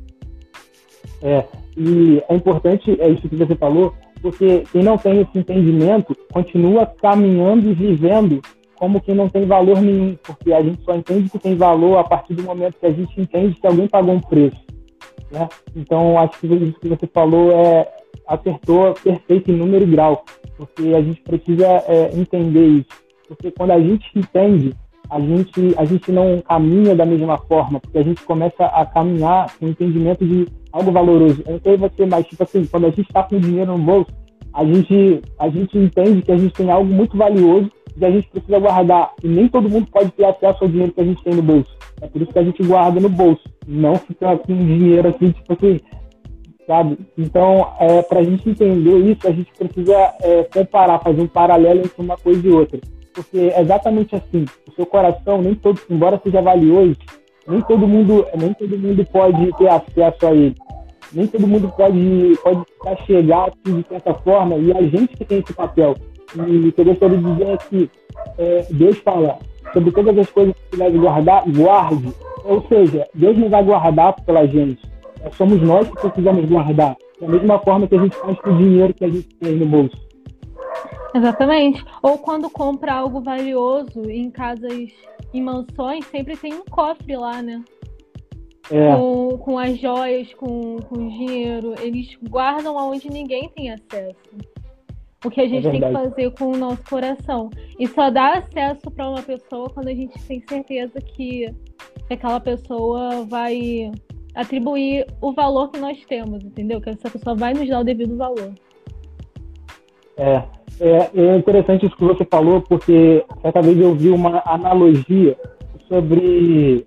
É, 1.22 1.44
e 1.76 2.22
é 2.26 2.34
importante 2.34 2.98
é 2.98 3.10
isso 3.10 3.28
que 3.28 3.36
você 3.36 3.54
falou, 3.54 3.92
porque 4.22 4.64
quem 4.72 4.82
não 4.82 4.96
tem 4.96 5.20
esse 5.20 5.38
entendimento 5.38 6.16
continua 6.32 6.86
caminhando 6.86 7.70
e 7.70 7.74
vivendo 7.74 8.40
como 8.76 9.02
que 9.02 9.12
não 9.12 9.28
tem 9.28 9.44
valor 9.44 9.82
nenhum, 9.82 10.16
porque 10.22 10.50
a 10.54 10.62
gente 10.62 10.82
só 10.82 10.96
entende 10.96 11.28
que 11.28 11.38
tem 11.38 11.54
valor 11.56 11.98
a 11.98 12.04
partir 12.04 12.32
do 12.32 12.42
momento 12.42 12.78
que 12.80 12.86
a 12.86 12.90
gente 12.90 13.20
entende 13.20 13.60
que 13.60 13.66
alguém 13.66 13.86
pagou 13.86 14.14
um 14.14 14.20
preço. 14.20 14.64
Né? 15.30 15.46
Então, 15.76 16.18
acho 16.18 16.40
que 16.40 16.46
isso 16.46 16.80
que 16.80 16.88
você 16.88 17.06
falou 17.06 17.52
é 17.52 17.86
acertou 18.26 18.94
perfeito 18.94 19.50
em 19.50 19.56
número 19.56 19.84
e 19.84 19.90
grau, 19.90 20.24
porque 20.56 20.94
a 20.94 21.02
gente 21.02 21.20
precisa 21.20 21.66
é, 21.86 22.10
entender 22.18 22.66
isso. 22.66 22.88
Porque 23.28 23.50
quando 23.50 23.72
a 23.72 23.78
gente 23.78 24.10
entende, 24.16 24.74
a 25.10 25.18
gente, 25.18 25.74
a 25.76 25.84
gente 25.84 26.12
não 26.12 26.40
caminha 26.40 26.94
da 26.94 27.04
mesma 27.04 27.36
forma, 27.36 27.80
porque 27.80 27.98
a 27.98 28.02
gente 28.02 28.22
começa 28.22 28.64
a 28.64 28.86
caminhar 28.86 29.52
com 29.58 29.66
o 29.66 29.68
entendimento 29.68 30.24
de 30.24 30.46
algo 30.72 30.92
valoroso. 30.92 31.42
Eu 31.44 31.54
não 31.54 31.60
sei 31.60 31.76
você, 31.76 32.06
mas 32.06 32.26
tipo 32.26 32.42
assim, 32.42 32.64
quando 32.66 32.86
a 32.86 32.90
gente 32.90 33.02
está 33.02 33.24
com 33.24 33.38
dinheiro 33.38 33.76
no 33.76 33.78
bolso, 33.78 34.12
a 34.54 34.64
gente, 34.64 35.20
a 35.38 35.48
gente 35.48 35.76
entende 35.76 36.22
que 36.22 36.32
a 36.32 36.36
gente 36.36 36.54
tem 36.54 36.70
algo 36.70 36.92
muito 36.92 37.16
valioso 37.16 37.70
e 37.96 38.04
a 38.04 38.10
gente 38.10 38.28
precisa 38.28 38.58
guardar. 38.60 39.12
E 39.22 39.28
nem 39.28 39.48
todo 39.48 39.68
mundo 39.68 39.88
pode 39.90 40.12
ter 40.12 40.24
acesso 40.24 40.62
ao 40.62 40.70
dinheiro 40.70 40.92
que 40.92 41.00
a 41.00 41.04
gente 41.04 41.22
tem 41.24 41.34
no 41.34 41.42
bolso. 41.42 41.70
É 42.00 42.06
por 42.06 42.22
isso 42.22 42.32
que 42.32 42.38
a 42.38 42.44
gente 42.44 42.62
guarda 42.62 43.00
no 43.00 43.08
bolso, 43.08 43.42
não 43.66 43.96
fica 43.96 44.36
com 44.38 44.54
dinheiro 44.54 45.08
assim, 45.08 45.32
tipo 45.32 45.52
assim, 45.52 45.80
sabe? 46.66 46.98
Então, 47.18 47.72
é, 47.80 48.00
para 48.02 48.20
a 48.20 48.22
gente 48.22 48.48
entender 48.48 48.96
isso, 48.98 49.26
a 49.26 49.32
gente 49.32 49.50
precisa 49.58 50.14
é, 50.22 50.44
comparar, 50.44 51.00
fazer 51.00 51.20
um 51.20 51.26
paralelo 51.26 51.80
entre 51.80 52.00
uma 52.00 52.16
coisa 52.16 52.46
e 52.46 52.50
outra. 52.50 52.80
Porque 53.14 53.38
é 53.38 53.60
exatamente 53.60 54.14
assim, 54.14 54.44
o 54.68 54.72
seu 54.72 54.86
coração, 54.86 55.42
nem 55.42 55.54
todo, 55.54 55.80
embora 55.90 56.20
seja 56.22 56.40
valioso, 56.40 56.96
nem 57.46 57.60
todo 57.62 57.88
mundo, 57.88 58.26
nem 58.38 58.54
todo 58.54 58.78
mundo 58.78 59.04
pode 59.06 59.50
ter 59.56 59.68
acesso 59.68 60.26
a 60.26 60.32
ele. 60.32 60.54
Nem 61.12 61.26
todo 61.26 61.46
mundo 61.46 61.72
pode, 61.76 62.38
pode 62.42 63.06
chegar 63.06 63.48
assim, 63.48 63.80
de 63.80 63.88
certa 63.88 64.14
forma, 64.14 64.56
e 64.56 64.72
a 64.72 64.82
gente 64.82 65.16
que 65.16 65.24
tem 65.24 65.38
esse 65.38 65.52
papel. 65.52 65.96
E 66.36 66.68
o 66.68 66.72
que 66.72 66.80
eu 66.80 66.84
gostaria 66.84 67.18
de 67.18 67.24
dizer 67.24 67.48
é 67.48 67.56
que 67.56 67.90
é, 68.38 68.66
Deus 68.70 68.98
fala 68.98 69.38
sobre 69.72 69.90
todas 69.90 70.16
as 70.16 70.30
coisas 70.30 70.54
que 70.70 70.76
deve 70.76 70.98
guardar, 70.98 71.44
guarde. 71.48 72.12
Ou 72.44 72.62
seja, 72.68 73.06
Deus 73.14 73.36
não 73.36 73.48
vai 73.48 73.64
guardar 73.64 74.14
pela 74.24 74.46
gente. 74.46 74.80
É, 75.22 75.30
somos 75.32 75.60
nós 75.60 75.88
que 75.88 75.96
precisamos 75.96 76.44
guardar. 76.48 76.96
Da 77.20 77.28
mesma 77.28 77.58
forma 77.58 77.86
que 77.86 77.96
a 77.96 78.00
gente 78.00 78.16
faz 78.16 78.38
com 78.40 78.50
o 78.50 78.56
dinheiro 78.56 78.94
que 78.94 79.04
a 79.04 79.08
gente 79.08 79.28
tem 79.36 79.56
no 79.56 79.66
bolso. 79.66 80.09
Exatamente. 81.14 81.84
Ou 82.02 82.18
quando 82.18 82.48
compra 82.50 82.94
algo 82.94 83.20
valioso 83.20 84.08
em 84.10 84.30
casas, 84.30 84.90
em 85.32 85.42
mansões, 85.42 86.04
sempre 86.06 86.36
tem 86.36 86.54
um 86.54 86.64
cofre 86.64 87.16
lá, 87.16 87.42
né? 87.42 87.62
É. 88.70 88.94
Com, 88.94 89.38
com 89.38 89.58
as 89.58 89.78
joias, 89.78 90.32
com, 90.34 90.78
com 90.82 90.94
o 90.94 91.08
dinheiro. 91.08 91.74
Eles 91.80 92.16
guardam 92.28 92.78
aonde 92.78 93.10
ninguém 93.10 93.48
tem 93.48 93.70
acesso 93.70 94.16
o 95.24 95.30
que 95.30 95.40
a 95.40 95.48
gente 95.48 95.66
é 95.66 95.70
tem 95.70 95.80
que 95.80 95.92
fazer 95.92 96.30
com 96.32 96.52
o 96.52 96.56
nosso 96.56 96.82
coração. 96.84 97.50
E 97.78 97.86
só 97.86 98.10
dá 98.10 98.38
acesso 98.38 98.90
para 98.90 99.08
uma 99.08 99.22
pessoa 99.22 99.68
quando 99.70 99.88
a 99.88 99.94
gente 99.94 100.18
tem 100.24 100.42
certeza 100.48 101.00
que 101.00 101.54
aquela 102.10 102.40
pessoa 102.40 103.24
vai 103.24 103.90
atribuir 104.34 105.06
o 105.20 105.32
valor 105.32 105.70
que 105.70 105.78
nós 105.78 106.02
temos, 106.06 106.42
entendeu? 106.44 106.80
Que 106.80 106.90
essa 106.90 107.10
pessoa 107.10 107.34
vai 107.36 107.52
nos 107.52 107.68
dar 107.68 107.80
o 107.80 107.84
devido 107.84 108.16
valor. 108.16 108.54
É, 110.20 110.42
é, 110.80 111.10
é 111.14 111.36
interessante 111.36 111.86
isso 111.86 111.96
que 111.96 112.04
você 112.04 112.24
falou, 112.26 112.60
porque 112.60 113.24
certa 113.40 113.62
vez 113.62 113.80
eu 113.80 113.94
vi 113.94 114.10
uma 114.10 114.42
analogia 114.44 115.34
sobre 115.88 116.86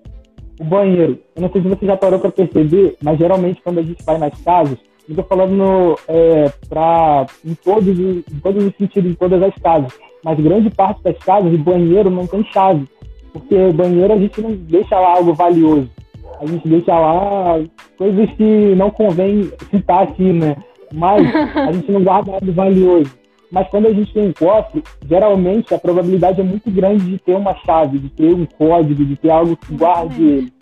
o 0.59 0.63
banheiro. 0.63 1.19
Eu 1.35 1.41
não 1.41 1.51
sei 1.51 1.63
se 1.63 1.67
você 1.67 1.85
já 1.85 1.97
parou 1.97 2.19
para 2.19 2.31
perceber, 2.31 2.95
mas 3.01 3.17
geralmente 3.17 3.61
quando 3.63 3.79
a 3.79 3.83
gente 3.83 4.03
vai 4.05 4.19
nas 4.19 4.39
casas, 4.43 4.77
estou 5.09 5.25
falando 5.25 5.95
é, 6.07 6.51
pra, 6.69 7.25
em, 7.43 7.55
todos, 7.55 7.99
em 7.99 8.39
todos 8.41 8.65
os 8.65 8.75
sentidos, 8.77 9.11
em 9.11 9.15
todas 9.15 9.41
as 9.41 9.55
casas. 9.55 9.91
Mas 10.23 10.39
grande 10.39 10.69
parte 10.69 11.01
das 11.01 11.17
casas, 11.17 11.51
de 11.51 11.57
banheiro 11.57 12.11
não 12.11 12.27
tem 12.27 12.43
chave. 12.45 12.87
Porque 13.33 13.55
o 13.55 13.73
banheiro 13.73 14.13
a 14.13 14.17
gente 14.17 14.39
não 14.41 14.51
deixa 14.51 14.97
lá 14.97 15.17
algo 15.17 15.33
valioso. 15.33 15.89
A 16.39 16.45
gente 16.45 16.67
deixa 16.67 16.97
lá 16.97 17.59
coisas 17.97 18.29
que 18.31 18.75
não 18.75 18.91
convém 18.91 19.51
citar 19.71 20.03
aqui, 20.03 20.31
né? 20.31 20.55
Mas 20.93 21.25
a 21.55 21.71
gente 21.71 21.91
não 21.91 22.03
guarda 22.03 22.33
algo 22.33 22.51
valioso. 22.51 23.22
Mas 23.53 23.67
quando 23.67 23.85
a 23.85 23.93
gente 23.93 24.11
tem 24.11 24.29
um 24.29 24.33
cofre, 24.33 24.83
geralmente 25.07 25.75
a 25.75 25.77
probabilidade 25.77 26.41
é 26.41 26.43
muito 26.43 26.71
grande 26.71 27.05
de 27.05 27.19
ter 27.19 27.35
uma 27.35 27.53
chave, 27.57 27.99
de 27.99 28.09
ter 28.09 28.33
um 28.33 28.47
código, 28.47 29.05
de 29.05 29.15
ter 29.15 29.29
algo 29.29 29.55
que 29.55 29.75
guarde 29.75 30.23
ele. 30.23 30.53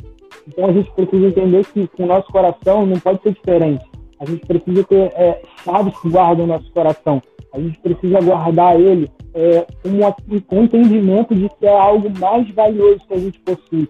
Então 0.45 0.65
a 0.65 0.74
gente 0.74 0.91
precisa 0.91 1.27
entender 1.27 1.65
que 1.67 1.88
com 1.88 2.03
o 2.03 2.07
nosso 2.07 2.29
coração 2.29 2.86
não 2.86 3.00
pode 3.00 3.21
ser 3.24 3.31
diferente. 3.31 3.86
A 4.19 4.25
gente 4.25 4.45
precisa 4.45 4.83
ter 4.83 5.10
é, 5.15 5.41
chaves 5.63 5.98
que 6.01 6.10
guardam 6.10 6.43
o 6.43 6.48
nosso 6.50 6.69
coração. 6.74 7.21
A 7.53 7.62
gente 7.62 7.79
precisa 7.79 8.19
guardar 8.19 8.77
ele 8.77 9.10
é, 9.33 9.65
com, 9.81 10.57
o 10.57 10.63
entendimento 10.63 11.33
de 11.33 11.48
que 11.48 11.65
é 11.65 11.77
algo 11.77 12.12
mais 12.19 12.50
valioso 12.51 13.00
que 13.07 13.13
a 13.13 13.19
gente 13.19 13.39
possui. 13.39 13.88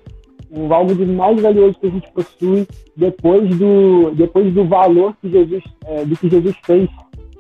Um, 0.52 0.72
algo 0.72 0.94
de 0.94 1.06
mais 1.08 1.42
valioso 1.42 1.80
que 1.80 1.88
a 1.88 1.90
gente 1.90 2.12
possui 2.12 2.68
depois 2.96 3.50
do, 3.58 4.12
depois 4.12 4.54
do 4.54 4.64
valor 4.66 5.16
que 5.20 5.32
Jesus, 5.32 5.64
é, 5.86 6.06
do 6.06 6.16
que 6.16 6.30
Jesus 6.30 6.56
fez 6.64 6.88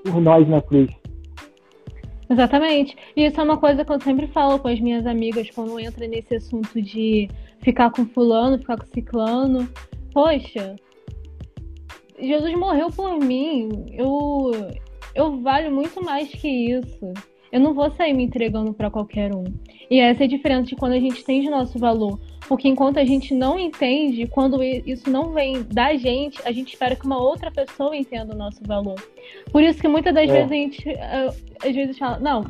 por 0.03 0.19
nós 0.19 0.47
na 0.49 0.59
cruz. 0.59 1.00
Exatamente. 2.31 2.95
E 3.13 3.25
isso 3.25 3.41
é 3.41 3.43
uma 3.43 3.57
coisa 3.57 3.83
que 3.83 3.91
eu 3.91 3.99
sempre 3.99 4.25
falo 4.27 4.57
com 4.57 4.69
as 4.69 4.79
minhas 4.79 5.05
amigas 5.05 5.49
quando 5.49 5.77
entra 5.77 6.07
nesse 6.07 6.35
assunto 6.35 6.81
de 6.81 7.29
ficar 7.59 7.91
com 7.91 8.05
fulano, 8.05 8.57
ficar 8.57 8.77
com 8.77 8.85
ciclano. 8.87 9.69
Poxa, 10.13 10.77
Jesus 12.17 12.57
morreu 12.57 12.89
por 12.89 13.19
mim. 13.19 13.85
Eu, 13.91 14.51
eu 15.13 15.41
valho 15.41 15.73
muito 15.73 16.01
mais 16.01 16.29
que 16.29 16.47
isso. 16.47 17.13
Eu 17.51 17.59
não 17.59 17.73
vou 17.73 17.91
sair 17.91 18.13
me 18.13 18.23
entregando 18.23 18.73
para 18.73 18.89
qualquer 18.89 19.35
um. 19.35 19.43
E 19.89 19.99
essa 19.99 20.23
é 20.23 20.25
a 20.25 20.29
diferença 20.29 20.63
de 20.63 20.75
quando 20.75 20.93
a 20.93 20.99
gente 20.99 21.21
entende 21.21 21.47
o 21.47 21.51
nosso 21.51 21.77
valor. 21.77 22.19
Porque 22.47 22.67
enquanto 22.67 22.97
a 22.97 23.05
gente 23.05 23.33
não 23.33 23.59
entende, 23.59 24.27
quando 24.27 24.63
isso 24.63 25.09
não 25.09 25.31
vem 25.31 25.63
da 25.63 25.95
gente, 25.95 26.41
a 26.45 26.51
gente 26.51 26.73
espera 26.73 26.95
que 26.95 27.05
uma 27.05 27.21
outra 27.21 27.51
pessoa 27.51 27.95
entenda 27.95 28.33
o 28.33 28.37
nosso 28.37 28.61
valor. 28.65 28.95
Por 29.51 29.61
isso 29.61 29.79
que 29.79 29.87
muitas 29.87 30.13
das 30.13 30.29
é. 30.29 30.33
vezes 30.33 30.51
a 30.51 30.55
gente 30.55 30.89
às 31.63 31.75
vezes 31.75 31.97
fala, 31.97 32.19
não, 32.19 32.45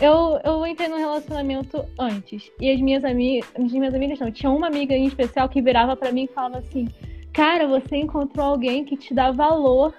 eu, 0.00 0.38
eu 0.44 0.66
entrei 0.66 0.88
num 0.88 0.98
relacionamento 0.98 1.84
antes. 1.98 2.50
E 2.60 2.70
as 2.70 2.80
minhas 2.80 3.04
amigas, 3.04 3.48
as 3.54 3.72
minhas 3.72 3.94
amigas 3.94 4.18
não, 4.18 4.30
tinha 4.30 4.50
uma 4.50 4.66
amiga 4.66 4.94
em 4.94 5.06
especial 5.06 5.48
que 5.48 5.62
virava 5.62 5.96
para 5.96 6.12
mim 6.12 6.24
e 6.24 6.34
falava 6.34 6.58
assim: 6.58 6.88
Cara, 7.32 7.66
você 7.66 7.96
encontrou 7.96 8.46
alguém 8.46 8.84
que 8.84 8.96
te 8.96 9.14
dá 9.14 9.30
valor. 9.30 9.94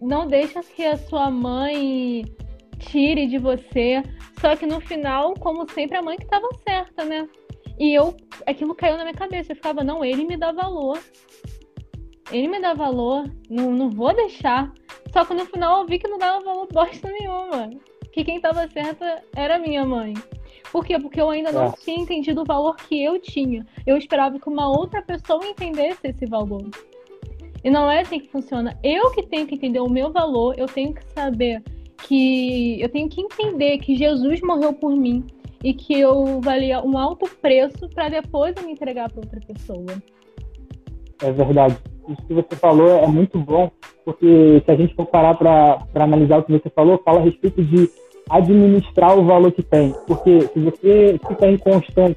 Não 0.00 0.26
deixa 0.26 0.62
que 0.62 0.84
a 0.84 0.96
sua 0.96 1.30
mãe 1.30 2.24
tire 2.78 3.26
de 3.26 3.38
você. 3.38 4.02
Só 4.40 4.56
que 4.56 4.66
no 4.66 4.80
final, 4.80 5.34
como 5.34 5.68
sempre, 5.70 5.98
a 5.98 6.02
mãe 6.02 6.16
que 6.16 6.24
estava 6.24 6.48
certa, 6.66 7.04
né? 7.04 7.28
E 7.78 7.94
eu, 7.94 8.16
aquilo 8.46 8.74
caiu 8.74 8.96
na 8.96 9.04
minha 9.04 9.14
cabeça. 9.14 9.52
Eu 9.52 9.56
ficava, 9.56 9.84
não, 9.84 10.04
ele 10.04 10.24
me 10.24 10.36
dá 10.36 10.52
valor. 10.52 10.98
Ele 12.30 12.48
me 12.48 12.60
dá 12.60 12.74
valor. 12.74 13.24
Não, 13.48 13.70
não 13.70 13.90
vou 13.90 14.14
deixar. 14.14 14.72
Só 15.12 15.24
que 15.24 15.34
no 15.34 15.46
final 15.46 15.80
eu 15.80 15.86
vi 15.86 15.98
que 15.98 16.08
não 16.08 16.18
dava 16.18 16.44
valor 16.44 16.68
bosta 16.72 17.10
nenhuma. 17.10 17.70
Que 18.12 18.24
quem 18.24 18.36
estava 18.36 18.68
certa 18.68 19.22
era 19.34 19.58
minha 19.58 19.84
mãe. 19.84 20.14
Por 20.72 20.84
quê? 20.84 20.98
Porque 20.98 21.20
eu 21.20 21.30
ainda 21.30 21.52
não 21.52 21.66
é. 21.66 21.72
tinha 21.82 21.98
entendido 21.98 22.42
o 22.42 22.44
valor 22.44 22.76
que 22.76 23.02
eu 23.02 23.18
tinha. 23.20 23.66
Eu 23.86 23.96
esperava 23.96 24.38
que 24.38 24.48
uma 24.48 24.68
outra 24.68 25.00
pessoa 25.02 25.46
entendesse 25.46 26.00
esse 26.04 26.26
valor. 26.26 26.68
E 27.64 27.70
não 27.70 27.90
é 27.90 28.00
assim 28.00 28.20
que 28.20 28.28
funciona. 28.28 28.78
Eu 28.82 29.10
que 29.12 29.22
tenho 29.22 29.46
que 29.46 29.54
entender 29.54 29.80
o 29.80 29.88
meu 29.88 30.12
valor, 30.12 30.54
eu 30.58 30.66
tenho 30.66 30.94
que 30.94 31.02
saber 31.12 31.62
que. 32.06 32.80
Eu 32.80 32.88
tenho 32.88 33.08
que 33.08 33.20
entender 33.20 33.78
que 33.78 33.96
Jesus 33.96 34.40
morreu 34.40 34.72
por 34.72 34.94
mim 34.94 35.24
e 35.62 35.74
que 35.74 35.98
eu 35.98 36.40
valia 36.40 36.82
um 36.82 36.96
alto 36.96 37.28
preço 37.40 37.88
para 37.94 38.08
depois 38.08 38.54
eu 38.56 38.64
me 38.64 38.72
entregar 38.72 39.10
para 39.10 39.20
outra 39.20 39.40
pessoa. 39.40 40.02
É 41.22 41.32
verdade. 41.32 41.76
Isso 42.08 42.22
que 42.26 42.34
você 42.34 42.56
falou 42.56 42.90
é 42.90 43.06
muito 43.06 43.38
bom, 43.38 43.70
porque 44.04 44.62
se 44.64 44.70
a 44.70 44.76
gente 44.76 44.94
for 44.94 45.06
parar 45.06 45.34
para 45.34 45.84
analisar 45.94 46.38
o 46.38 46.44
que 46.44 46.52
você 46.52 46.70
falou, 46.70 47.00
fala 47.04 47.20
a 47.20 47.24
respeito 47.24 47.62
de 47.62 47.90
administrar 48.30 49.18
o 49.18 49.24
valor 49.24 49.52
que 49.52 49.62
tem. 49.62 49.94
Porque 50.06 50.40
se 50.40 50.58
você 50.58 51.20
fica 51.28 51.50
inconstante, 51.50 52.16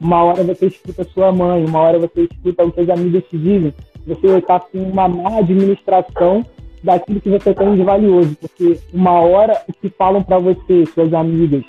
uma 0.00 0.24
hora 0.24 0.42
você 0.42 0.66
escuta 0.66 1.04
sua 1.04 1.32
mãe, 1.32 1.64
uma 1.64 1.80
hora 1.80 1.98
você 1.98 2.22
escuta 2.22 2.64
o 2.64 2.72
que 2.72 2.80
as 2.80 2.88
amigas 2.88 3.24
te 3.30 3.38
dizem, 3.38 3.74
você 4.06 4.38
está 4.38 4.60
com 4.60 4.78
uma 4.78 5.08
má 5.08 5.38
administração 5.38 6.44
daquilo 6.82 7.20
que 7.20 7.30
você 7.30 7.54
tem 7.54 7.74
de 7.74 7.82
valioso. 7.82 8.36
Porque 8.40 8.78
uma 8.92 9.20
hora 9.20 9.62
o 9.68 9.72
que 9.72 9.88
falam 9.90 10.22
para 10.22 10.38
você, 10.38 10.86
suas 10.86 11.12
amigas, 11.12 11.64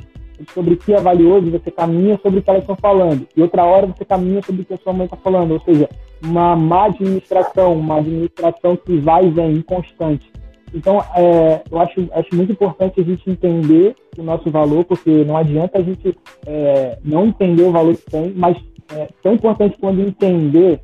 sobre 0.53 0.73
o 0.73 0.77
que 0.77 0.93
é 0.93 0.99
valioso, 0.99 1.51
você 1.51 1.69
caminha 1.69 2.19
sobre 2.21 2.39
o 2.39 2.41
que 2.41 2.49
elas 2.49 2.63
estão 2.63 2.75
falando. 2.75 3.27
E 3.35 3.41
outra 3.41 3.63
hora 3.63 3.87
você 3.87 4.05
caminha 4.05 4.41
sobre 4.41 4.61
o 4.61 4.65
que 4.65 4.73
a 4.73 4.77
sua 4.77 4.93
mãe 4.93 5.05
está 5.05 5.17
falando. 5.17 5.51
Ou 5.51 5.59
seja, 5.61 5.89
uma 6.23 6.55
má 6.55 6.85
administração, 6.85 7.73
uma 7.73 7.97
administração 7.97 8.75
que 8.75 8.97
vai 8.97 9.25
e 9.25 9.29
vem, 9.29 9.53
inconstante. 9.53 10.31
Então, 10.73 11.03
é, 11.15 11.61
eu 11.69 11.79
acho, 11.79 12.07
acho 12.13 12.33
muito 12.33 12.53
importante 12.53 13.01
a 13.01 13.03
gente 13.03 13.29
entender 13.29 13.93
o 14.17 14.23
nosso 14.23 14.49
valor, 14.49 14.85
porque 14.85 15.25
não 15.25 15.35
adianta 15.35 15.79
a 15.79 15.81
gente 15.81 16.17
é, 16.45 16.97
não 17.03 17.25
entender 17.25 17.63
o 17.63 17.71
valor 17.71 17.95
que 17.95 18.09
tem, 18.09 18.33
mas 18.35 18.57
é 18.95 19.07
tão 19.21 19.33
importante 19.33 19.77
quando 19.79 20.01
entender 20.01 20.79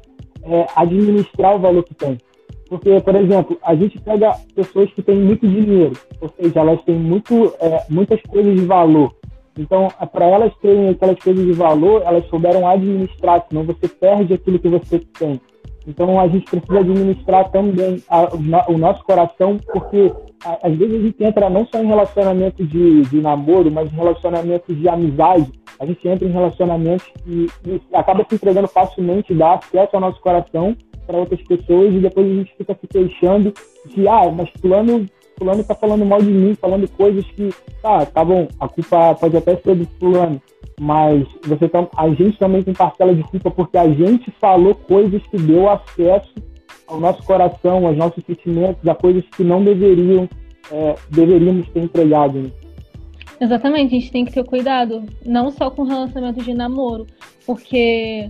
é 0.50 0.66
administrar 0.76 1.56
o 1.56 1.60
valor 1.60 1.84
que 1.84 1.94
tem. 1.94 2.18
Porque, 2.70 3.00
por 3.00 3.16
exemplo, 3.16 3.58
a 3.64 3.76
gente 3.76 4.00
pega 4.00 4.34
pessoas 4.54 4.92
que 4.92 5.02
têm 5.02 5.16
muito 5.16 5.48
dinheiro, 5.48 5.94
ou 6.20 6.30
seja, 6.30 6.60
elas 6.60 6.82
têm 6.84 6.96
muito, 6.96 7.54
é, 7.60 7.86
muitas 7.90 8.22
coisas 8.24 8.54
de 8.56 8.66
valor. 8.66 9.16
Então, 9.58 9.88
é, 10.00 10.06
para 10.06 10.26
elas 10.26 10.54
terem 10.62 10.90
aquelas 10.90 11.18
coisas 11.20 11.46
de 11.46 11.54
valor, 11.54 12.04
elas 12.06 12.28
souberam 12.28 12.68
administrar, 12.68 13.46
senão 13.48 13.64
você 13.64 13.88
perde 13.88 14.34
aquilo 14.34 14.60
que 14.60 14.68
você 14.68 15.00
tem. 15.18 15.40
Então 15.88 16.20
a 16.20 16.28
gente 16.28 16.46
precisa 16.46 16.80
administrar 16.80 17.50
também 17.50 18.04
a, 18.10 18.30
o 18.70 18.78
nosso 18.78 19.02
coração, 19.06 19.58
porque 19.72 20.12
às 20.62 20.76
vezes 20.76 20.96
a 20.96 21.02
gente 21.02 21.24
entra 21.24 21.50
não 21.50 21.66
só 21.66 21.82
em 21.82 21.88
relacionamento 21.88 22.66
de, 22.66 23.04
de 23.04 23.22
namoro, 23.22 23.72
mas 23.72 23.92
em 23.92 23.96
relacionamento 23.96 24.76
de 24.76 24.90
amizade. 24.90 25.50
A 25.80 25.86
gente 25.86 26.06
entra 26.06 26.28
em 26.28 26.32
relacionamentos 26.32 27.08
e, 27.26 27.48
e 27.66 27.82
acaba 27.94 28.26
se 28.28 28.36
entregando 28.36 28.68
facilmente, 28.68 29.34
dá 29.34 29.54
acesso 29.54 29.96
ao 29.96 30.02
nosso 30.02 30.20
coração 30.20 30.76
para 31.08 31.18
outras 31.18 31.42
pessoas 31.42 31.94
e 31.94 32.00
depois 32.00 32.30
a 32.30 32.34
gente 32.36 32.54
fica 32.58 32.78
se 32.80 32.88
queixando 32.88 33.54
de, 33.86 34.08
ah, 34.08 34.30
mas 34.32 34.50
fulano 34.62 35.08
fulano 35.38 35.62
está 35.62 35.76
falando 35.76 36.06
mal 36.06 36.22
de 36.22 36.32
mim, 36.32 36.56
falando 36.56 36.90
coisas 36.90 37.24
que, 37.32 37.54
tá, 37.82 38.06
tá 38.06 38.26
bom, 38.26 38.48
a 38.60 38.68
culpa 38.68 39.16
pode 39.16 39.38
até 39.38 39.56
ser 39.56 39.76
do 39.76 39.86
fulano, 40.00 40.42
mas 40.80 41.26
você 41.46 41.70
tá, 41.70 41.88
a 41.96 42.10
gente 42.10 42.38
também 42.40 42.64
tem 42.64 42.74
parcela 42.74 43.14
de 43.14 43.24
culpa 43.24 43.52
porque 43.52 43.78
a 43.78 43.88
gente 43.88 44.32
falou 44.42 44.74
coisas 44.74 45.22
que 45.28 45.38
deu 45.38 45.70
acesso 45.70 46.34
ao 46.88 47.00
nosso 47.00 47.24
coração, 47.24 47.86
aos 47.86 47.96
nossos 47.96 48.24
sentimentos, 48.26 48.88
a 48.88 48.96
coisas 48.96 49.24
que 49.36 49.44
não 49.44 49.64
deveriam 49.64 50.28
é, 50.72 50.96
deveríamos 51.10 51.70
ter 51.70 51.82
entregado. 51.82 52.40
Né? 52.40 52.52
Exatamente, 53.40 53.96
a 53.96 54.00
gente 54.00 54.12
tem 54.12 54.26
que 54.26 54.34
ter 54.34 54.44
cuidado, 54.44 55.04
não 55.26 55.52
só 55.52 55.70
com 55.70 55.84
relacionamento 55.84 56.44
de 56.44 56.54
namoro, 56.54 57.06
porque 57.46 58.30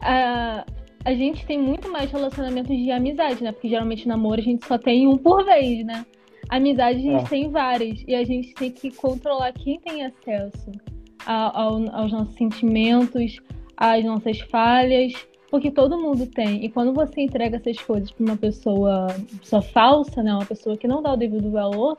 a, 0.00 0.64
a 1.10 1.14
gente 1.14 1.44
tem 1.44 1.58
muito 1.58 1.90
mais 1.90 2.10
relacionamentos 2.10 2.76
de 2.76 2.88
amizade, 2.92 3.42
né? 3.42 3.50
Porque 3.50 3.68
geralmente 3.68 4.06
namoro 4.06 4.40
a 4.40 4.44
gente 4.44 4.64
só 4.64 4.78
tem 4.78 5.08
um 5.08 5.18
por 5.18 5.44
vez, 5.44 5.84
né? 5.84 6.06
Amizade 6.48 6.98
a 6.98 7.02
gente 7.02 7.24
é. 7.24 7.28
tem 7.28 7.50
várias 7.50 8.04
e 8.06 8.14
a 8.14 8.24
gente 8.24 8.54
tem 8.54 8.70
que 8.70 8.92
controlar 8.92 9.52
quem 9.52 9.80
tem 9.80 10.04
acesso 10.04 10.70
ao, 11.26 11.82
aos 11.92 12.12
nossos 12.12 12.34
sentimentos, 12.36 13.40
às 13.76 14.04
nossas 14.04 14.38
falhas, 14.42 15.12
porque 15.50 15.72
todo 15.72 15.98
mundo 15.98 16.26
tem. 16.26 16.64
E 16.64 16.68
quando 16.68 16.94
você 16.94 17.22
entrega 17.22 17.56
essas 17.56 17.78
coisas 17.80 18.12
para 18.12 18.24
uma 18.24 18.36
pessoa, 18.36 19.08
pessoa 19.40 19.62
falsa, 19.62 20.22
né, 20.22 20.32
uma 20.32 20.46
pessoa 20.46 20.76
que 20.76 20.86
não 20.86 21.02
dá 21.02 21.12
o 21.12 21.16
devido 21.16 21.50
valor, 21.50 21.98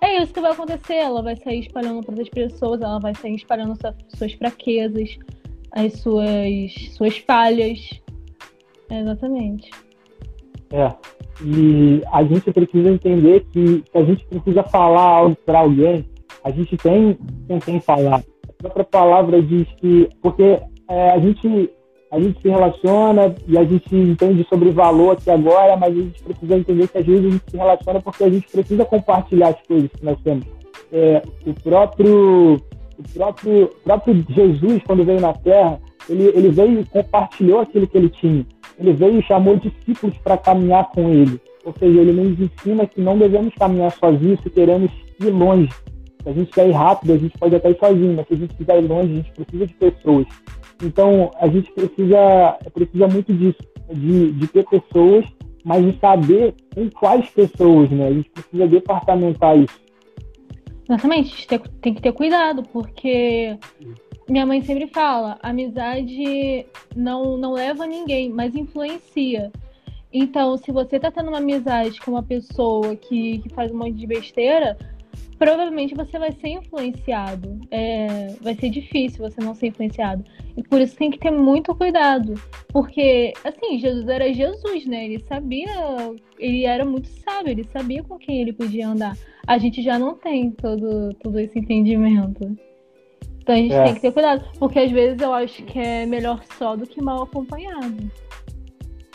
é 0.00 0.20
isso 0.20 0.34
que 0.34 0.40
vai 0.40 0.50
acontecer. 0.50 0.94
Ela 0.94 1.22
vai 1.22 1.36
sair 1.36 1.60
espalhando 1.60 2.02
para 2.02 2.10
outras 2.10 2.28
pessoas, 2.28 2.80
ela 2.80 2.98
vai 2.98 3.14
sair 3.14 3.36
espalhando 3.36 3.78
suas 4.16 4.32
fraquezas, 4.32 5.16
as 5.70 5.92
suas, 6.00 6.72
suas 6.96 7.18
falhas. 7.18 8.00
Exatamente. 8.90 9.70
É. 10.70 10.92
E 11.44 12.02
a 12.12 12.24
gente 12.24 12.52
precisa 12.52 12.90
entender 12.90 13.46
que 13.52 13.84
se 13.90 13.98
a 13.98 14.02
gente 14.02 14.24
precisa 14.26 14.62
falar 14.62 15.02
algo 15.02 15.36
para 15.46 15.60
alguém, 15.60 16.04
a 16.44 16.50
gente 16.50 16.76
tem 16.76 17.16
com 17.46 17.60
quem 17.60 17.80
falar 17.80 18.22
própria 18.58 18.84
palavra 18.84 19.40
diz 19.40 19.66
que 19.76 20.08
porque 20.20 20.60
é, 20.88 21.10
a 21.10 21.18
gente 21.18 21.70
a 22.10 22.18
gente 22.18 22.40
se 22.40 22.48
relaciona 22.48 23.34
e 23.46 23.58
a 23.58 23.64
gente 23.64 23.94
entende 23.94 24.46
sobre 24.48 24.70
valor 24.70 25.12
aqui 25.12 25.30
agora, 25.30 25.76
mas 25.76 25.92
a 25.92 26.00
gente 26.00 26.22
precisa 26.22 26.56
entender 26.56 26.88
que 26.88 26.98
às 26.98 27.04
vezes 27.04 27.26
a 27.26 27.30
gente 27.30 27.50
se 27.50 27.56
relaciona 27.56 28.00
porque 28.00 28.24
a 28.24 28.30
gente 28.30 28.48
precisa 28.48 28.84
compartilhar 28.86 29.48
as 29.48 29.62
coisas 29.66 29.90
que 29.90 30.04
nós 30.04 30.18
temos. 30.22 30.46
É, 30.90 31.22
o 31.46 31.52
próprio 31.52 32.54
o 32.98 33.02
próprio, 33.14 33.70
próprio 33.84 34.24
Jesus, 34.30 34.82
quando 34.86 35.04
veio 35.04 35.20
na 35.20 35.34
Terra, 35.34 35.78
ele, 36.08 36.28
ele 36.28 36.48
veio 36.48 36.80
e 36.80 36.84
compartilhou 36.86 37.60
aquilo 37.60 37.86
que 37.86 37.98
ele 37.98 38.08
tinha. 38.08 38.46
Ele 38.78 38.92
veio 38.92 39.18
e 39.18 39.22
chamou 39.22 39.56
discípulos 39.56 40.16
para 40.18 40.36
caminhar 40.36 40.88
com 40.90 41.10
ele. 41.10 41.40
Ou 41.64 41.74
seja, 41.78 42.00
ele 42.00 42.12
nos 42.12 42.38
ensina 42.40 42.86
que 42.86 43.00
não 43.00 43.18
devemos 43.18 43.54
caminhar 43.54 43.90
sozinhos 43.92 44.40
se 44.40 44.50
queremos 44.50 44.90
ir 45.20 45.30
longe. 45.30 45.68
Se 46.22 46.28
a 46.28 46.32
gente 46.32 46.50
quer 46.50 46.68
ir 46.68 46.72
rápido, 46.72 47.12
a 47.12 47.18
gente 47.18 47.36
pode 47.38 47.56
até 47.56 47.70
ir 47.70 47.78
sozinho, 47.78 48.14
mas 48.14 48.26
se 48.28 48.34
a 48.34 48.36
gente 48.36 48.54
quiser 48.54 48.82
ir 48.82 48.86
longe, 48.86 49.12
a 49.12 49.16
gente 49.16 49.32
precisa 49.32 49.66
de 49.66 49.74
pessoas. 49.74 50.26
Então, 50.82 51.30
a 51.40 51.48
gente 51.48 51.72
precisa, 51.72 52.56
precisa 52.72 53.08
muito 53.08 53.34
disso, 53.34 53.58
de, 53.92 54.32
de 54.32 54.46
ter 54.46 54.64
pessoas, 54.66 55.24
mas 55.64 55.84
de 55.84 55.98
saber 55.98 56.54
com 56.74 56.88
quais 56.90 57.28
pessoas, 57.30 57.90
né? 57.90 58.06
A 58.06 58.12
gente 58.12 58.30
precisa 58.30 58.66
departamentar 58.66 59.58
isso. 59.58 59.80
Exatamente, 60.88 61.46
tem 61.82 61.94
que 61.94 62.00
ter 62.00 62.12
cuidado, 62.12 62.62
porque 62.72 63.58
minha 64.28 64.44
mãe 64.44 64.60
sempre 64.62 64.86
fala, 64.88 65.38
amizade 65.42 66.66
não, 66.94 67.36
não 67.36 67.52
leva 67.52 67.86
ninguém, 67.86 68.30
mas 68.30 68.54
influencia. 68.54 69.50
Então, 70.12 70.56
se 70.56 70.72
você 70.72 70.98
tá 70.98 71.10
tendo 71.10 71.28
uma 71.28 71.38
amizade 71.38 72.00
com 72.00 72.12
uma 72.12 72.22
pessoa 72.22 72.96
que, 72.96 73.38
que 73.38 73.48
faz 73.50 73.70
um 73.70 73.78
monte 73.78 73.94
de 73.94 74.06
besteira, 74.06 74.76
provavelmente 75.38 75.94
você 75.94 76.18
vai 76.18 76.32
ser 76.32 76.48
influenciado. 76.48 77.60
É, 77.70 78.34
vai 78.40 78.54
ser 78.54 78.70
difícil 78.70 79.28
você 79.28 79.40
não 79.40 79.54
ser 79.54 79.68
influenciado. 79.68 80.24
E 80.56 80.62
por 80.62 80.80
isso 80.80 80.96
tem 80.96 81.10
que 81.10 81.18
ter 81.18 81.30
muito 81.30 81.74
cuidado. 81.74 82.34
Porque, 82.68 83.32
assim, 83.44 83.78
Jesus 83.78 84.08
era 84.08 84.32
Jesus, 84.32 84.86
né? 84.86 85.04
Ele 85.04 85.20
sabia, 85.20 85.68
ele 86.38 86.64
era 86.64 86.84
muito 86.84 87.08
sábio, 87.08 87.52
ele 87.52 87.64
sabia 87.64 88.02
com 88.02 88.18
quem 88.18 88.40
ele 88.40 88.52
podia 88.52 88.88
andar. 88.88 89.16
A 89.46 89.56
gente 89.58 89.82
já 89.82 89.98
não 89.98 90.14
tem 90.14 90.50
todo, 90.50 91.14
todo 91.14 91.38
esse 91.38 91.58
entendimento. 91.58 92.56
Então 93.48 93.56
a 93.56 93.62
gente 93.62 93.72
é. 93.72 93.84
tem 93.84 93.94
que 93.94 94.00
ter 94.02 94.12
cuidado, 94.12 94.44
porque 94.58 94.78
às 94.78 94.90
vezes 94.90 95.22
eu 95.22 95.32
acho 95.32 95.62
que 95.62 95.78
é 95.78 96.04
melhor 96.04 96.38
só 96.58 96.76
do 96.76 96.86
que 96.86 97.00
mal 97.00 97.22
acompanhado. 97.22 97.96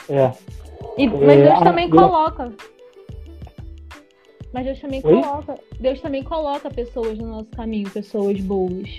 É. 0.09 0.31
E, 0.97 1.07
mas 1.07 1.37
Deus 1.37 1.61
é, 1.61 1.63
também 1.63 1.87
coloca. 1.87 2.51
Mas 4.51 4.65
Deus 4.65 4.81
também 4.81 5.01
Oi? 5.03 5.21
coloca. 5.21 5.55
Deus 5.79 6.01
também 6.01 6.23
coloca 6.23 6.71
pessoas 6.71 7.15
no 7.19 7.27
nosso 7.27 7.49
caminho, 7.51 7.87
pessoas 7.91 8.41
boas. 8.41 8.97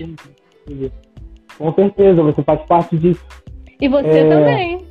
Com 1.59 1.75
certeza, 1.75 2.23
você 2.23 2.43
faz 2.45 2.63
parte 2.67 2.97
disso. 2.97 3.27
E 3.81 3.89
você 3.89 4.07
é... 4.07 4.29
também. 4.29 4.87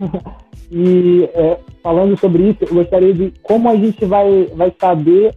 e 0.72 1.24
é, 1.34 1.58
falando 1.82 2.18
sobre 2.18 2.48
isso, 2.48 2.64
eu 2.64 2.76
gostaria 2.76 3.12
de 3.12 3.30
como 3.42 3.68
a 3.68 3.76
gente 3.76 4.06
vai, 4.06 4.44
vai 4.54 4.72
saber 4.80 5.36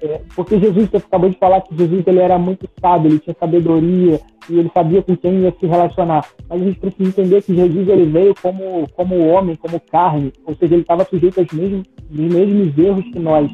é, 0.00 0.20
porque 0.34 0.58
Jesus, 0.58 0.88
você 0.88 0.98
acabou 0.98 1.28
de 1.28 1.38
falar 1.38 1.60
que 1.62 1.76
Jesus 1.76 2.06
ele 2.06 2.20
era 2.20 2.38
muito 2.38 2.68
sábio, 2.80 3.10
ele 3.10 3.18
tinha 3.18 3.36
sabedoria 3.38 4.20
e 4.48 4.58
ele 4.58 4.70
sabia 4.72 5.02
com 5.02 5.16
quem 5.16 5.40
ia 5.40 5.54
se 5.58 5.66
relacionar. 5.66 6.24
Mas 6.48 6.62
a 6.62 6.64
gente 6.64 6.78
precisa 6.78 7.08
entender 7.08 7.42
que 7.42 7.54
Jesus 7.54 7.88
ele 7.88 8.04
veio 8.04 8.34
como, 8.40 8.88
como 8.94 9.28
homem, 9.28 9.56
como 9.56 9.80
carne, 9.80 10.32
ou 10.44 10.54
seja, 10.54 10.74
ele 10.74 10.82
estava 10.82 11.04
sujeito 11.04 11.40
aos 11.40 11.52
mesmos, 11.52 11.86
aos 12.10 12.18
mesmos 12.18 12.78
erros 12.78 13.04
que 13.04 13.18
nós. 13.18 13.50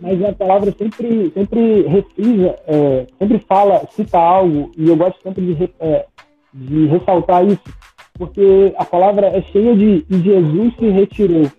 Mas 0.00 0.22
a 0.22 0.32
palavra 0.32 0.74
sempre, 0.76 1.30
sempre 1.30 1.82
refrisa, 1.82 2.54
é, 2.66 3.06
sempre 3.18 3.38
fala, 3.48 3.86
cita 3.90 4.18
algo, 4.18 4.70
e 4.76 4.88
eu 4.88 4.96
gosto 4.96 5.20
sempre 5.22 5.54
de, 5.54 5.70
é, 5.80 6.06
de 6.52 6.86
ressaltar 6.86 7.46
isso, 7.46 7.62
porque 8.18 8.74
a 8.76 8.84
palavra 8.84 9.28
é 9.28 9.42
cheia 9.42 9.74
de 9.74 10.04
e 10.08 10.18
Jesus 10.18 10.74
se 10.78 10.88
retirou. 10.88 11.50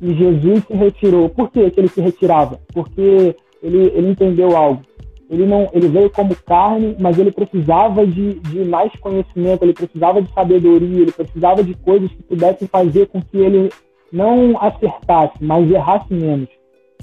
E 0.00 0.14
Jesus 0.14 0.64
se 0.64 0.74
retirou. 0.74 1.28
Por 1.28 1.50
que, 1.50 1.70
que 1.70 1.80
ele 1.80 1.88
se 1.88 2.00
retirava? 2.00 2.60
Porque 2.72 3.34
ele, 3.62 3.90
ele 3.94 4.10
entendeu 4.10 4.56
algo. 4.56 4.82
Ele 5.28 5.44
não, 5.44 5.68
ele 5.72 5.88
veio 5.88 6.08
como 6.08 6.36
carne, 6.36 6.96
mas 7.00 7.18
ele 7.18 7.32
precisava 7.32 8.06
de, 8.06 8.38
de 8.40 8.64
mais 8.64 8.92
conhecimento, 9.00 9.64
ele 9.64 9.72
precisava 9.72 10.22
de 10.22 10.32
sabedoria, 10.32 11.02
ele 11.02 11.12
precisava 11.12 11.64
de 11.64 11.74
coisas 11.74 12.10
que 12.10 12.22
pudessem 12.22 12.68
fazer 12.68 13.08
com 13.08 13.20
que 13.20 13.36
ele 13.36 13.70
não 14.12 14.56
acertasse, 14.60 15.36
mas 15.40 15.68
errasse 15.68 16.14
menos. 16.14 16.48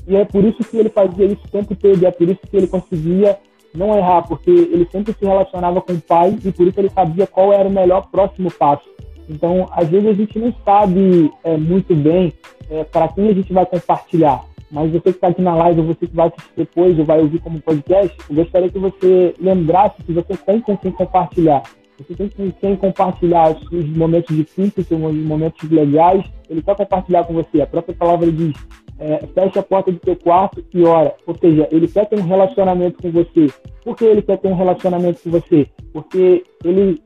E 0.08 0.16
é 0.16 0.24
por 0.24 0.44
isso 0.44 0.64
que 0.64 0.78
ele 0.78 0.90
fazia 0.90 1.26
isso 1.26 1.42
o 1.46 1.52
tempo 1.52 1.76
todo, 1.76 2.06
é 2.06 2.12
por 2.12 2.30
isso 2.30 2.40
que 2.50 2.56
ele 2.56 2.68
conseguia 2.68 3.38
não 3.76 3.98
errar, 3.98 4.22
porque 4.22 4.52
ele 4.52 4.88
sempre 4.92 5.14
se 5.14 5.26
relacionava 5.26 5.82
com 5.82 5.94
o 5.94 6.02
pai 6.02 6.38
e 6.44 6.52
por 6.52 6.68
isso 6.68 6.80
ele 6.80 6.90
sabia 6.90 7.28
qual 7.28 7.52
era 7.52 7.68
o 7.68 7.72
melhor 7.72 8.08
próximo 8.10 8.52
passo. 8.52 8.88
Então, 9.30 9.68
às 9.72 9.88
vezes 9.90 10.10
a 10.10 10.14
gente 10.14 10.38
não 10.38 10.54
sabe 10.64 11.32
é, 11.44 11.58
muito 11.58 11.96
bem 11.96 12.34
é, 12.70 12.84
para 12.84 13.08
quem 13.08 13.30
a 13.30 13.34
gente 13.34 13.52
vai 13.52 13.66
compartilhar. 13.66 14.44
Mas 14.74 14.92
você 14.92 15.02
que 15.02 15.10
está 15.10 15.28
aqui 15.28 15.42
na 15.44 15.54
live, 15.54 15.82
ou 15.82 15.86
você 15.86 16.08
que 16.08 16.16
vai 16.16 16.28
assistir 16.30 16.52
depois, 16.58 16.98
ou 16.98 17.06
vai 17.06 17.20
ouvir 17.20 17.40
como 17.42 17.62
podcast, 17.62 18.18
eu 18.28 18.36
gostaria 18.36 18.70
que 18.72 18.80
você 18.80 19.36
lembrasse 19.40 20.02
que 20.02 20.12
você 20.12 20.36
tem 20.36 20.60
com 20.62 20.76
quem 20.76 20.92
compartilhar. 20.92 21.62
Você 22.00 22.16
tem 22.16 22.28
com 22.28 22.52
quem 22.54 22.76
compartilhar 22.76 23.56
os 23.72 23.90
momentos 23.96 24.36
difíceis, 24.36 24.90
os 24.90 24.98
momentos 25.00 25.70
legais. 25.70 26.26
Ele 26.50 26.64
quer 26.64 26.76
compartilhar 26.76 27.24
com 27.24 27.36
você. 27.36 27.62
A 27.62 27.68
própria 27.68 27.96
palavra 27.96 28.32
diz: 28.32 28.56
é, 28.98 29.28
fecha 29.28 29.60
a 29.60 29.64
porta 29.64 29.92
do 29.92 30.00
teu 30.00 30.16
quarto 30.16 30.66
e 30.74 30.84
ora. 30.84 31.14
Ou 31.28 31.38
seja, 31.38 31.68
ele 31.72 31.88
quer 31.88 32.10
ter 32.10 32.20
um 32.20 32.26
relacionamento 32.26 33.00
com 33.00 33.12
você. 33.12 33.54
Por 33.84 33.96
que 33.96 34.06
ele 34.06 34.24
quer 34.24 34.38
ter 34.38 34.48
um 34.48 34.56
relacionamento 34.56 35.22
com 35.22 35.30
você? 35.30 35.68
Porque 35.94 36.44
ele, 36.64 37.00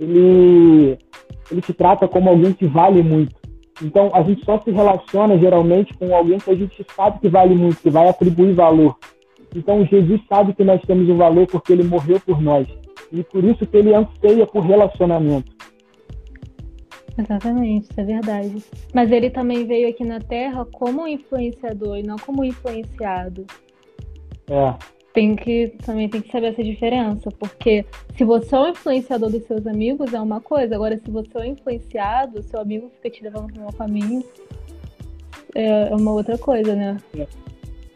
ele, 0.00 0.98
ele 1.50 1.60
te 1.60 1.74
trata 1.74 2.08
como 2.08 2.30
alguém 2.30 2.54
que 2.54 2.66
vale 2.66 3.02
muito. 3.02 3.41
Então, 3.82 4.10
a 4.14 4.22
gente 4.22 4.44
só 4.44 4.60
se 4.60 4.70
relaciona 4.70 5.36
geralmente 5.38 5.92
com 5.94 6.14
alguém 6.14 6.38
que 6.38 6.50
a 6.50 6.54
gente 6.54 6.86
sabe 6.94 7.18
que 7.20 7.28
vale 7.28 7.54
muito, 7.54 7.82
que 7.82 7.90
vai 7.90 8.08
atribuir 8.08 8.54
valor. 8.54 8.96
Então, 9.54 9.84
Jesus 9.84 10.20
sabe 10.28 10.54
que 10.54 10.64
nós 10.64 10.80
temos 10.82 11.08
um 11.08 11.16
valor 11.16 11.46
porque 11.46 11.72
ele 11.72 11.82
morreu 11.82 12.20
por 12.20 12.40
nós. 12.40 12.66
E 13.10 13.22
por 13.24 13.44
isso 13.44 13.66
que 13.66 13.76
ele 13.76 13.94
anseia 13.94 14.46
por 14.46 14.64
relacionamento. 14.64 15.52
Exatamente, 17.18 17.90
isso 17.90 18.00
é 18.00 18.04
verdade. 18.04 18.64
Mas 18.94 19.10
ele 19.10 19.28
também 19.28 19.66
veio 19.66 19.88
aqui 19.88 20.04
na 20.04 20.20
Terra 20.20 20.64
como 20.72 21.06
influenciador 21.06 21.98
e 21.98 22.02
não 22.02 22.16
como 22.16 22.42
influenciado. 22.44 23.44
É 24.48 25.01
tem 25.12 25.36
que 25.36 25.72
também 25.84 26.08
tem 26.08 26.20
que 26.20 26.30
saber 26.30 26.48
essa 26.48 26.62
diferença, 26.62 27.30
porque 27.38 27.84
se 28.16 28.24
você 28.24 28.54
é 28.54 28.60
o 28.60 28.68
influenciador 28.68 29.30
dos 29.30 29.44
seus 29.44 29.66
amigos 29.66 30.12
é 30.12 30.20
uma 30.20 30.40
coisa, 30.40 30.74
agora 30.74 30.96
se 30.96 31.10
você 31.10 31.28
é 31.34 31.40
o 31.40 31.44
influenciado, 31.44 32.42
seu 32.42 32.60
amigo 32.60 32.90
fica 32.96 33.10
te 33.10 33.22
levando 33.22 33.54
no 33.54 33.62
mau 33.62 33.72
caminho, 33.72 34.24
é, 35.54 35.88
é 35.90 35.94
uma 35.94 36.12
outra 36.12 36.38
coisa, 36.38 36.74
né? 36.74 36.96
É. 37.18 37.26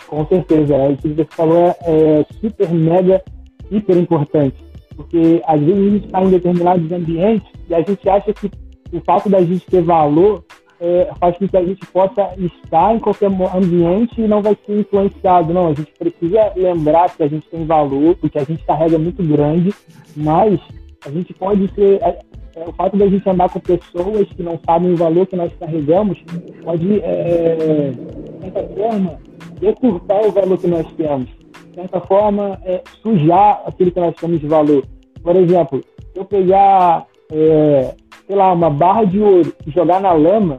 Com 0.07 0.27
certeza, 0.27 0.75
é, 0.75 0.89
o 0.89 0.97
que 0.97 1.09
você 1.09 1.25
falou 1.25 1.75
é 1.83 2.25
super, 2.41 2.71
mega, 2.71 3.23
hiper 3.71 3.97
importante, 3.97 4.57
porque 4.95 5.43
às 5.47 5.61
vezes 5.61 5.79
a 5.79 5.91
gente 5.91 6.07
está 6.07 6.23
em 6.23 6.31
determinados 6.31 6.93
ambientes 6.93 7.49
e 7.69 7.75
a 7.75 7.83
gente 7.83 8.09
acha 8.09 8.33
que 8.33 8.51
o 8.93 9.01
fato 9.01 9.29
da 9.29 9.41
gente 9.41 9.67
ter 9.67 9.83
valor 9.83 10.45
é, 10.81 11.11
faz 11.19 11.37
com 11.39 11.49
que 11.49 11.57
a 11.57 11.65
gente 11.65 11.87
possa 11.87 12.35
estar 12.39 12.95
em 12.95 12.99
qualquer 12.99 13.27
ambiente 13.27 14.21
e 14.21 14.29
não 14.29 14.43
vai 14.43 14.57
ser 14.67 14.81
influenciado. 14.81 15.53
Não, 15.53 15.69
a 15.69 15.75
gente 15.75 15.93
precisa 15.99 16.53
lembrar 16.55 17.15
que 17.17 17.23
a 17.23 17.29
gente 17.29 17.49
tem 17.49 17.65
valor, 17.65 18.17
porque 18.17 18.39
a 18.39 18.45
gente 18.45 18.65
carrega 18.65 18.99
muito 18.99 19.23
grande, 19.23 19.73
mas 20.17 20.61
a 21.05 21.11
gente 21.11 21.33
pode 21.35 21.69
ser. 21.75 22.03
É, 22.03 22.19
é, 22.57 22.65
o 22.67 22.73
fato 22.73 22.97
da 22.97 23.07
gente 23.07 23.29
andar 23.29 23.51
com 23.51 23.61
pessoas 23.61 24.29
que 24.29 24.43
não 24.43 24.59
sabem 24.65 24.93
o 24.93 24.97
valor 24.97 25.27
que 25.27 25.37
nós 25.37 25.53
carregamos 25.59 26.19
pode, 26.65 27.01
é, 27.03 27.91
de 27.91 28.41
certa 28.41 28.75
forma, 28.75 29.19
decurtar 29.61 30.27
o 30.27 30.33
valor 30.33 30.59
que 30.59 30.67
nós 30.67 30.91
temos. 30.93 31.27
De 31.27 31.75
certa 31.75 32.01
forma, 32.01 32.59
é, 32.65 32.83
sujar 33.03 33.62
aquilo 33.67 33.91
que 33.91 34.01
nós 34.01 34.15
temos 34.15 34.41
de 34.41 34.47
valor. 34.47 34.87
Por 35.23 35.37
exemplo, 35.37 35.83
eu 36.15 36.25
pegar 36.25 37.07
é, 37.31 37.95
sei 38.27 38.35
lá, 38.35 38.53
uma 38.53 38.69
barra 38.69 39.05
de 39.05 39.21
ouro 39.21 39.53
e 39.67 39.71
jogar 39.71 40.01
na 40.01 40.12
lama, 40.12 40.59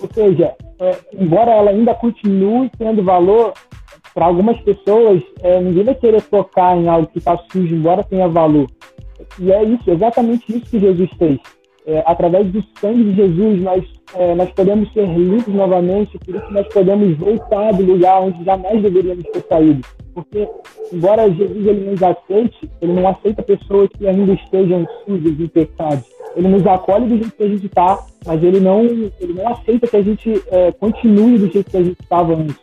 ou 0.00 0.08
seja, 0.12 0.54
é, 0.80 0.96
embora 1.14 1.52
ela 1.52 1.70
ainda 1.70 1.94
continue 1.94 2.70
tendo 2.76 3.02
valor, 3.02 3.52
para 4.14 4.26
algumas 4.26 4.60
pessoas, 4.60 5.22
é, 5.42 5.60
ninguém 5.60 5.84
vai 5.84 5.94
querer 5.94 6.22
tocar 6.22 6.76
em 6.76 6.88
algo 6.88 7.08
que 7.08 7.18
está 7.18 7.36
sujo, 7.50 7.74
embora 7.74 8.04
tenha 8.04 8.28
valor. 8.28 8.66
E 9.38 9.50
é 9.50 9.62
isso, 9.64 9.90
exatamente 9.90 10.54
isso 10.54 10.70
que 10.70 10.78
Jesus 10.78 11.10
fez. 11.18 11.38
É, 11.84 12.02
através 12.06 12.46
do 12.46 12.62
sangue 12.80 13.02
de 13.04 13.14
Jesus, 13.14 13.60
nós, 13.60 13.84
é, 14.14 14.34
nós 14.36 14.50
podemos 14.52 14.92
ser 14.92 15.04
limpos 15.06 15.52
novamente, 15.52 16.16
por 16.18 16.36
isso 16.36 16.50
nós 16.50 16.68
podemos 16.68 17.16
voltar 17.18 17.72
do 17.72 17.82
lugar 17.82 18.22
onde 18.22 18.44
jamais 18.44 18.80
deveríamos 18.80 19.24
ter 19.24 19.42
saído. 19.48 19.80
Porque, 20.14 20.48
embora 20.92 21.30
Jesus 21.30 21.66
ele 21.66 21.90
nos 21.90 22.02
aceite, 22.02 22.70
ele 22.80 22.92
não 22.92 23.08
aceita 23.08 23.42
pessoas 23.42 23.88
que 23.98 24.06
ainda 24.06 24.32
estejam 24.32 24.86
sujas 25.04 25.40
em 25.40 25.48
pecados. 25.48 26.04
Ele 26.36 26.48
nos 26.48 26.66
acolhe 26.66 27.06
do 27.06 27.16
jeito 27.16 27.32
que 27.32 27.42
a 27.42 27.48
gente 27.48 27.66
está, 27.66 28.06
mas 28.26 28.42
ele 28.42 28.60
não, 28.60 28.84
ele 28.84 29.32
não 29.34 29.48
aceita 29.48 29.86
que 29.86 29.96
a 29.96 30.02
gente 30.02 30.42
é, 30.50 30.70
continue 30.72 31.38
do 31.38 31.50
jeito 31.50 31.70
que 31.70 31.76
a 31.76 31.82
gente 31.82 32.00
estava 32.00 32.34
antes. 32.34 32.60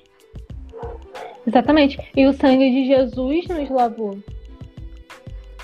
Exatamente. 1.45 1.99
E 2.15 2.25
o 2.27 2.33
sangue 2.33 2.69
de 2.69 2.85
Jesus 2.85 3.47
nos 3.47 3.69
lavou. 3.69 4.17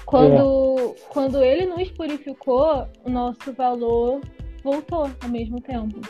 Quando, 0.05 0.77
é. 0.77 0.94
Quando 1.15 1.41
ele 1.41 1.65
nos 1.65 1.89
purificou, 1.91 2.85
o 3.05 3.09
nosso 3.09 3.53
valor 3.53 4.19
voltou 4.61 5.09
ao 5.23 5.29
mesmo 5.29 5.61
tempo. 5.61 6.01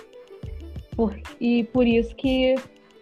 Por, 0.96 1.16
e 1.40 1.64
por 1.66 1.86
isso 1.86 2.16
que 2.16 2.56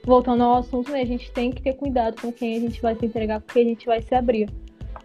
voltando 0.05 0.43
ao 0.43 0.57
assunto, 0.57 0.91
né, 0.91 0.99
a 0.99 1.05
gente 1.05 1.31
tem 1.31 1.49
que 1.49 1.61
ter 1.61 1.75
cuidado 1.75 2.21
com 2.21 2.33
quem 2.33 2.57
a 2.57 2.59
gente 2.59 2.81
vai 2.81 2.93
se 2.95 3.05
entregar, 3.05 3.39
porque 3.39 3.59
a 3.59 3.63
gente 3.63 3.85
vai 3.85 4.01
se 4.01 4.13
abrir. 4.13 4.49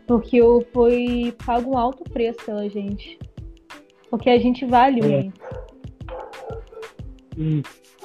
Porque 0.09 0.41
foi 0.73 1.33
pago 1.47 1.71
um 1.71 1.79
alto 1.79 2.03
preço 2.03 2.45
pela 2.45 2.69
gente. 2.69 3.17
Porque 4.11 4.29
a 4.31 4.39
gente 4.41 4.67
vale 4.67 5.01
é. 5.01 5.31
Sim, 7.37 7.63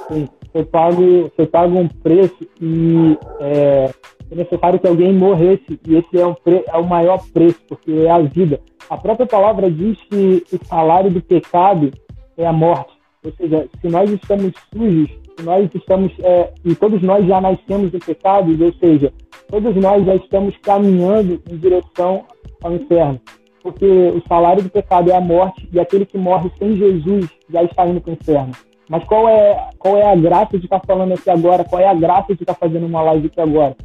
sim. 0.08 0.29
Foi 0.51 0.65
pago, 0.65 1.32
foi 1.36 1.47
pago 1.47 1.79
um 1.79 1.88
preço 1.88 2.47
e 2.62 3.17
é, 3.39 3.91
é 4.34 4.36
necessário 4.36 4.80
que 4.80 4.88
alguém 4.88 5.13
morresse. 5.13 5.80
E 5.88 5.96
esse 5.96 6.19
é, 6.19 6.34
pre, 6.43 6.63
é 6.67 6.78
o 6.78 6.86
maior 6.86 7.19
preço, 7.32 7.62
porque 7.69 7.91
é 7.91 8.10
a 8.10 8.19
vida. 8.19 8.60
A 8.89 8.98
própria 8.98 9.28
palavra 9.28 9.72
diz 9.72 9.98
que 10.10 10.43
o 10.52 10.65
salário 10.65 11.12
do 11.12 11.22
pecado 11.22 11.91
é 12.36 12.46
a 12.46 12.52
morte. 12.52 12.91
Ou 13.24 13.32
seja, 13.34 13.69
se 13.80 13.88
nós 13.88 14.10
estamos 14.10 14.52
sujos, 14.74 15.10
nós 15.43 15.69
estamos, 15.74 16.12
é, 16.19 16.52
e 16.65 16.76
todos 16.76 17.02
nós 17.02 17.26
já 17.26 17.39
nascemos 17.39 17.93
em 17.93 18.00
pecados, 18.00 18.60
ou 18.60 18.74
seja, 18.74 19.13
todos 19.50 19.76
nós 19.76 20.06
já 20.06 20.15
estamos 20.15 20.58
caminhando 20.58 21.41
em 21.50 21.58
direção 21.58 22.26
ao 22.62 22.74
inferno. 22.74 23.22
Porque 23.62 23.86
o 23.86 24.22
salário 24.28 24.63
do 24.63 24.69
pecado 24.69 25.10
é 25.10 25.15
a 25.15 25.22
morte, 25.22 25.67
e 25.72 25.80
aquele 25.80 26.06
que 26.06 26.17
morre 26.17 26.52
sem 26.58 26.76
Jesus 26.76 27.30
já 27.50 27.63
está 27.63 27.88
indo 27.88 28.02
para 28.02 28.12
o 28.12 28.13
inferno. 28.13 28.52
Mas 28.89 29.04
qual 29.06 29.30
é, 29.30 29.69
qual 29.80 29.96
é 29.96 30.12
a 30.12 30.15
graça 30.15 30.58
de 30.58 30.65
estar 30.65 30.82
falando 30.86 31.13
aqui 31.13 31.30
agora? 31.30 31.63
Qual 31.63 31.82
é 31.82 31.88
a 31.88 31.93
graça 31.93 32.36
de 32.36 32.43
estar 32.43 32.56
fazendo 32.56 32.86
uma 32.86 33.02
live 33.04 33.28
aqui 33.28 33.39
agora? 33.39 33.76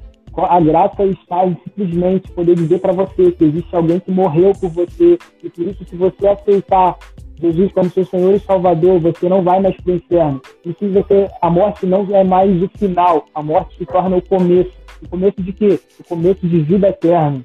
A 0.44 0.60
graça 0.60 1.04
está 1.04 1.46
em 1.46 1.56
simplesmente 1.64 2.30
poder 2.32 2.54
dizer 2.54 2.80
para 2.80 2.92
você 2.92 3.32
que 3.32 3.44
existe 3.44 3.74
alguém 3.74 3.98
que 3.98 4.10
morreu 4.10 4.52
por 4.52 4.70
você, 4.70 5.18
e 5.42 5.50
por 5.50 5.66
isso, 5.66 5.84
se 5.84 5.96
você 5.96 6.28
aceitar 6.28 6.96
Jesus 7.40 7.72
como 7.72 7.90
seu 7.90 8.04
Senhor 8.04 8.34
e 8.34 8.40
Salvador, 8.40 8.98
você 8.98 9.28
não 9.28 9.42
vai 9.42 9.60
mais 9.60 9.76
para 9.76 9.92
o 9.92 9.96
inferno. 9.96 10.42
E 10.64 10.72
se 10.72 10.88
você, 10.88 11.28
a 11.40 11.50
morte 11.50 11.86
não 11.86 12.06
é 12.14 12.24
mais 12.24 12.62
o 12.62 12.68
final, 12.76 13.26
a 13.34 13.42
morte 13.42 13.76
se 13.76 13.86
torna 13.86 14.16
o 14.16 14.22
começo. 14.22 14.72
O 15.02 15.08
começo 15.08 15.40
de 15.42 15.52
quê? 15.52 15.80
O 16.00 16.04
começo 16.04 16.46
de 16.46 16.60
vida 16.60 16.88
eterna, 16.88 17.44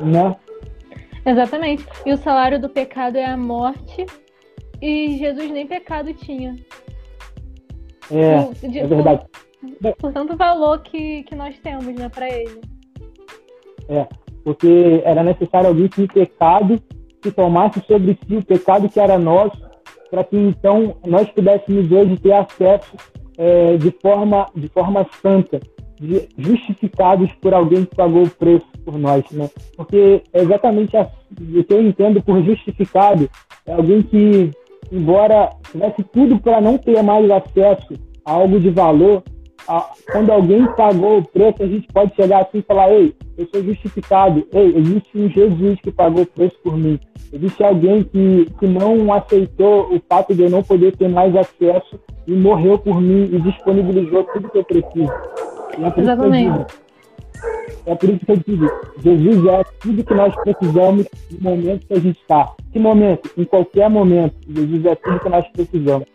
né? 0.00 0.36
Exatamente. 1.26 1.84
E 2.06 2.12
o 2.12 2.16
salário 2.16 2.60
do 2.60 2.68
pecado 2.68 3.16
é 3.16 3.26
a 3.26 3.36
morte, 3.36 4.06
e 4.80 5.18
Jesus 5.18 5.50
nem 5.50 5.66
pecado 5.66 6.14
tinha. 6.14 6.54
É, 8.10 8.40
por, 8.42 8.54
de, 8.54 8.78
é 8.78 8.86
verdade. 8.86 9.26
Por, 9.80 9.96
por, 9.96 10.12
tanto 10.12 10.36
valor 10.36 10.80
que, 10.80 11.24
que 11.24 11.34
nós 11.34 11.58
temos, 11.58 11.86
né, 11.86 12.08
para 12.08 12.28
ele. 12.28 12.60
É, 13.88 14.06
porque 14.44 15.02
era 15.04 15.22
necessário 15.22 15.68
alguém 15.68 15.90
sem 15.94 16.06
pecado 16.06 16.80
que 17.20 17.30
tomasse 17.30 17.80
sobre 17.86 18.16
si 18.26 18.36
o 18.36 18.44
pecado 18.44 18.88
que 18.88 19.00
era 19.00 19.18
nosso, 19.18 19.60
para 20.10 20.24
que 20.24 20.36
então 20.36 20.96
nós 21.06 21.28
pudéssemos 21.30 21.90
hoje 21.90 22.16
ter 22.18 22.32
acesso 22.32 22.96
é, 23.36 23.76
de, 23.76 23.90
forma, 24.02 24.46
de 24.54 24.68
forma 24.68 25.06
santa, 25.20 25.60
de, 26.00 26.28
justificados 26.36 27.30
por 27.34 27.52
alguém 27.52 27.84
que 27.84 27.94
pagou 27.94 28.24
o 28.24 28.30
preço 28.30 28.66
por 28.84 28.98
nós, 28.98 29.24
né? 29.30 29.50
Porque 29.76 30.22
é 30.32 30.40
exatamente 30.40 30.96
assim, 30.96 31.58
o 31.58 31.64
que 31.64 31.72
eu 31.72 31.82
entendo 31.82 32.22
por 32.22 32.42
justificado 32.42 33.28
é 33.66 33.72
alguém 33.72 34.02
que, 34.02 34.50
embora 34.90 35.50
tivesse 35.70 36.02
tudo 36.04 36.38
para 36.38 36.60
não 36.60 36.78
ter 36.78 37.02
mais 37.02 37.30
acesso 37.30 37.94
a 38.24 38.32
algo 38.32 38.58
de 38.58 38.70
valor, 38.70 39.22
quando 40.10 40.30
alguém 40.30 40.66
pagou 40.74 41.18
o 41.18 41.22
preço, 41.22 41.62
a 41.62 41.66
gente 41.66 41.86
pode 41.92 42.14
chegar 42.14 42.42
assim 42.42 42.58
e 42.58 42.62
falar: 42.62 42.90
Ei, 42.90 43.14
eu 43.36 43.46
sou 43.52 43.62
justificado. 43.62 44.46
Ei, 44.52 44.76
existe 44.76 45.18
um 45.18 45.28
Jesus 45.28 45.78
que 45.82 45.90
pagou 45.90 46.22
o 46.22 46.26
preço 46.26 46.56
por 46.64 46.76
mim. 46.76 46.98
Existe 47.32 47.62
alguém 47.62 48.02
que, 48.02 48.46
que 48.58 48.66
não 48.66 49.12
aceitou 49.12 49.94
o 49.94 50.00
fato 50.08 50.34
de 50.34 50.42
eu 50.42 50.50
não 50.50 50.62
poder 50.62 50.96
ter 50.96 51.08
mais 51.08 51.36
acesso 51.36 52.00
e 52.26 52.32
morreu 52.32 52.78
por 52.78 53.00
mim 53.00 53.28
e 53.30 53.40
disponibilizou 53.40 54.24
tudo 54.24 54.48
que 54.48 54.58
eu 54.58 54.64
preciso. 54.64 55.12
É 55.96 56.00
Exatamente. 56.00 56.66
É 57.84 57.94
por 57.94 58.08
isso 58.08 58.24
que 58.24 58.32
eu 58.32 58.36
digo: 58.36 58.66
Jesus 59.02 59.46
é 59.46 59.64
tudo 59.80 60.04
que 60.04 60.14
nós 60.14 60.34
precisamos 60.36 61.06
no 61.30 61.50
momento 61.50 61.86
que 61.86 61.92
a 61.92 62.00
gente 62.00 62.18
está. 62.20 62.54
Que 62.72 62.78
momento? 62.78 63.30
Em 63.36 63.44
qualquer 63.44 63.90
momento. 63.90 64.34
Jesus 64.48 64.84
é 64.86 64.94
tudo 64.94 65.20
que 65.20 65.28
nós 65.28 65.46
precisamos. 65.48 66.06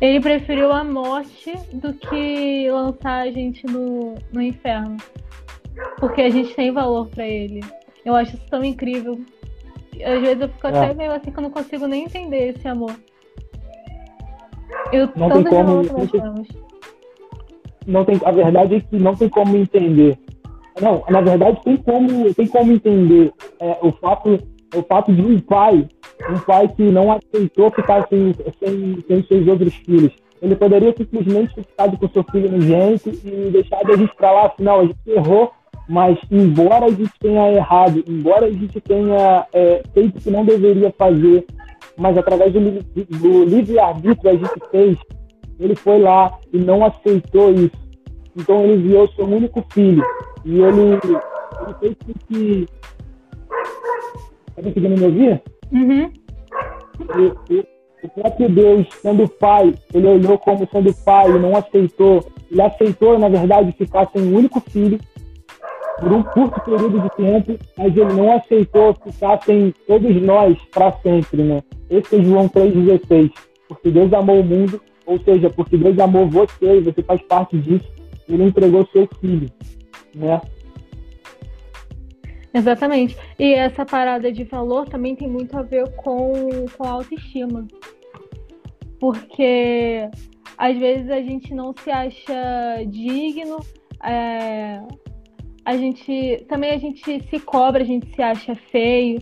Ele 0.00 0.20
preferiu 0.20 0.72
a 0.72 0.82
morte 0.82 1.52
do 1.72 1.94
que 1.94 2.68
lançar 2.70 3.20
a 3.22 3.30
gente 3.30 3.66
no, 3.66 4.14
no 4.32 4.42
inferno. 4.42 4.96
Porque 5.98 6.22
a 6.22 6.30
gente 6.30 6.54
tem 6.54 6.72
valor 6.72 7.08
para 7.08 7.26
ele. 7.26 7.60
Eu 8.04 8.14
acho 8.16 8.36
isso 8.36 8.46
tão 8.50 8.64
incrível. 8.64 9.20
Às 10.04 10.20
vezes 10.20 10.40
eu 10.40 10.48
fico 10.48 10.66
é. 10.66 10.70
até 10.70 10.94
meio 10.94 11.12
assim 11.12 11.30
que 11.30 11.38
eu 11.38 11.42
não 11.42 11.50
consigo 11.50 11.86
nem 11.86 12.04
entender 12.04 12.54
esse 12.56 12.66
amor. 12.66 12.94
Eu 14.92 15.08
não 15.14 15.30
tem 15.30 15.44
como, 15.44 15.82
não 15.82 16.06
tem, 16.06 16.22
não 17.86 18.04
tem, 18.04 18.20
a 18.24 18.30
verdade 18.30 18.76
é 18.76 18.80
que 18.80 18.96
não 18.96 19.14
tem 19.14 19.28
como 19.28 19.56
entender. 19.56 20.18
Não, 20.80 21.04
na 21.08 21.20
verdade 21.20 21.60
tem 21.62 21.76
como, 21.76 22.34
tem 22.34 22.46
como 22.46 22.72
entender 22.72 23.32
é, 23.60 23.78
o 23.82 23.92
fato 23.92 24.38
o 24.74 24.82
fato 24.82 25.12
de 25.12 25.22
um 25.22 25.38
pai, 25.38 25.86
um 26.30 26.38
pai 26.40 26.68
que 26.68 26.82
não 26.82 27.12
aceitou 27.12 27.70
ficar 27.70 28.06
sem, 28.08 28.34
sem, 28.58 29.04
sem 29.06 29.22
seus 29.24 29.46
outros 29.46 29.74
filhos. 29.74 30.12
Ele 30.40 30.56
poderia 30.56 30.94
simplesmente 30.96 31.54
ter 31.54 31.62
ficado 31.62 31.96
com 31.96 32.08
seu 32.08 32.24
filho 32.24 32.60
gente 32.60 33.08
e 33.24 33.50
deixado 33.50 33.92
a 33.92 33.96
gente 33.96 34.14
para 34.16 34.32
lá, 34.32 34.46
afinal, 34.46 34.80
a 34.80 34.84
gente 34.84 34.98
errou, 35.06 35.52
mas 35.88 36.18
embora 36.30 36.86
a 36.86 36.90
gente 36.90 37.12
tenha 37.20 37.52
errado, 37.52 38.02
embora 38.06 38.46
a 38.46 38.50
gente 38.50 38.80
tenha 38.80 39.46
é, 39.52 39.82
feito 39.94 40.18
o 40.18 40.20
que 40.20 40.30
não 40.30 40.44
deveria 40.44 40.92
fazer, 40.98 41.46
mas 41.96 42.18
através 42.18 42.52
do, 42.52 42.60
do 42.60 43.44
livre-arbítrio 43.44 44.30
a 44.30 44.34
gente 44.34 44.70
fez, 44.70 44.98
ele 45.60 45.76
foi 45.76 46.00
lá 46.00 46.38
e 46.52 46.58
não 46.58 46.84
aceitou 46.84 47.52
isso. 47.52 47.82
Então 48.36 48.64
ele 48.64 48.74
enviou 48.74 49.08
seu 49.08 49.26
único 49.26 49.64
filho. 49.72 50.02
E 50.44 50.60
ele, 50.60 50.98
ele 51.04 51.74
fez 51.78 51.96
com 52.04 52.12
que 52.26 52.66
Tá 54.54 54.62
conseguindo 54.62 54.96
me 54.96 55.04
ouvir? 55.04 55.42
Uhum. 55.72 56.12
E, 57.18 57.54
e, 57.54 57.66
o 58.02 58.08
próprio 58.08 58.48
Deus, 58.48 58.86
sendo 59.00 59.28
pai, 59.28 59.74
ele 59.94 60.06
olhou 60.06 60.36
como 60.38 60.68
sendo 60.70 60.92
pai 61.04 61.30
e 61.30 61.38
não 61.38 61.56
aceitou. 61.56 62.24
Ele 62.50 62.60
aceitou, 62.60 63.18
na 63.18 63.28
verdade, 63.28 63.72
ficar 63.72 64.08
sem 64.10 64.22
um 64.22 64.36
único 64.36 64.60
filho 64.60 64.98
por 65.98 66.12
um 66.12 66.22
curto 66.22 66.60
período 66.62 67.00
de 67.00 67.10
tempo, 67.16 67.58
mas 67.76 67.96
ele 67.96 68.12
não 68.12 68.32
aceitou 68.32 68.94
ficar 68.94 69.40
sem 69.44 69.72
todos 69.86 70.20
nós 70.20 70.58
para 70.72 70.92
sempre, 71.00 71.42
né? 71.42 71.62
Esse 71.88 72.16
é 72.16 72.22
João 72.22 72.48
3,16. 72.48 73.30
Porque 73.68 73.90
Deus 73.90 74.12
amou 74.12 74.40
o 74.40 74.44
mundo, 74.44 74.80
ou 75.06 75.18
seja, 75.20 75.48
porque 75.48 75.76
Deus 75.76 75.98
amou 75.98 76.28
você 76.28 76.78
e 76.78 76.80
você 76.80 77.02
faz 77.02 77.22
parte 77.22 77.56
disso, 77.56 77.86
ele 78.28 78.44
entregou 78.44 78.86
seu 78.92 79.08
filho, 79.20 79.48
né? 80.14 80.40
Exatamente. 82.54 83.16
E 83.38 83.54
essa 83.54 83.84
parada 83.84 84.30
de 84.30 84.44
valor 84.44 84.88
também 84.88 85.16
tem 85.16 85.28
muito 85.28 85.56
a 85.56 85.62
ver 85.62 85.90
com, 85.96 86.66
com 86.76 86.84
a 86.84 86.90
autoestima. 86.90 87.66
Porque 89.00 90.08
às 90.56 90.76
vezes 90.78 91.10
a 91.10 91.20
gente 91.20 91.54
não 91.54 91.74
se 91.82 91.90
acha 91.90 92.84
digno, 92.86 93.58
é, 94.04 94.80
a 95.64 95.76
gente 95.76 96.44
também 96.48 96.72
a 96.72 96.78
gente 96.78 97.22
se 97.22 97.40
cobra, 97.40 97.82
a 97.82 97.86
gente 97.86 98.14
se 98.14 98.22
acha 98.22 98.54
feio. 98.54 99.20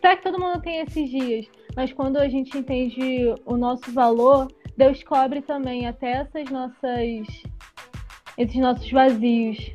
Será 0.00 0.16
que 0.16 0.22
todo 0.22 0.40
mundo 0.40 0.60
tem 0.60 0.80
esses 0.80 1.08
dias? 1.08 1.46
Mas 1.76 1.92
quando 1.92 2.18
a 2.18 2.28
gente 2.28 2.56
entende 2.56 3.34
o 3.46 3.56
nosso 3.56 3.90
valor, 3.92 4.48
Deus 4.76 5.02
cobre 5.02 5.40
também 5.42 5.86
até 5.86 6.12
essas 6.12 6.50
nossas 6.50 7.26
esses 8.36 8.56
nossos 8.56 8.90
vazios 8.90 9.72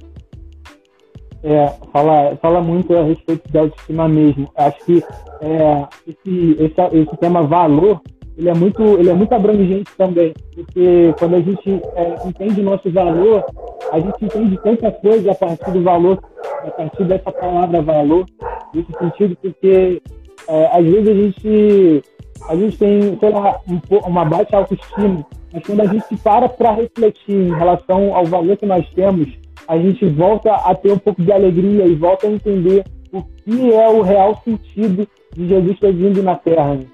é, 1.44 1.68
fala, 1.92 2.38
fala 2.42 2.62
muito 2.62 2.96
a 2.96 3.04
respeito 3.04 3.52
da 3.52 3.62
autoestima 3.62 4.08
mesmo. 4.08 4.50
Acho 4.56 4.86
que 4.86 5.04
é, 5.42 5.88
esse, 6.08 6.58
esse, 6.60 6.98
esse 6.98 7.18
tema 7.18 7.44
valor 7.44 8.02
ele 8.40 8.50
é 8.50 8.54
muito 8.54 8.82
ele 8.82 9.10
é 9.10 9.14
muito 9.14 9.34
abrangente 9.34 9.92
também, 9.98 10.34
porque 10.56 11.14
quando 11.20 11.36
a 11.36 11.42
gente 11.42 11.82
é, 11.94 12.16
entende 12.26 12.62
o 12.62 12.64
nosso 12.64 12.90
valor, 12.90 13.44
a 13.92 14.00
gente 14.00 14.24
entende 14.24 14.58
tanta 14.64 14.90
coisa 14.94 15.32
a 15.32 15.36
partir 15.36 15.72
do 15.72 15.84
valor, 15.84 16.20
a 16.66 16.72
partir 16.72 17.04
dessa 17.04 17.32
palavra 17.34 17.82
valor, 17.82 18.26
nesse 18.74 18.94
sentido, 18.98 19.38
porque 19.42 20.02
é, 20.48 20.70
às 20.72 20.86
vezes 20.86 21.10
a 21.10 21.14
gente 21.14 22.04
a 22.48 22.56
gente 22.56 22.78
tem, 22.78 23.20
sei 23.20 23.30
lá, 23.30 23.60
um, 23.68 24.08
uma 24.08 24.24
baixa 24.24 24.56
autoestima, 24.56 25.26
mas 25.52 25.66
quando 25.66 25.82
a 25.82 25.86
gente 25.88 26.16
para 26.24 26.48
para 26.48 26.72
refletir 26.72 27.36
em 27.36 27.54
relação 27.54 28.16
ao 28.16 28.26
valor 28.26 28.56
que 28.56 28.66
nós 28.66 28.90
temos, 28.94 29.28
a 29.68 29.78
gente 29.78 30.06
volta 30.08 30.54
a 30.54 30.74
ter 30.76 30.92
um 30.92 30.98
pouco 30.98 31.22
de 31.22 31.32
alegria 31.32 31.86
e 31.86 31.96
volta 31.96 32.28
a 32.28 32.32
entender 32.32 32.84
o 33.12 33.24
que 33.24 33.74
é 33.74 33.88
o 33.90 34.02
real 34.02 34.42
sentido 34.44 35.08
de 35.36 35.48
Jesus 35.48 35.80
ter 35.80 35.94
vindo 35.94 36.24
na 36.24 36.36
Terra. 36.36 36.76
Né? 36.76 36.86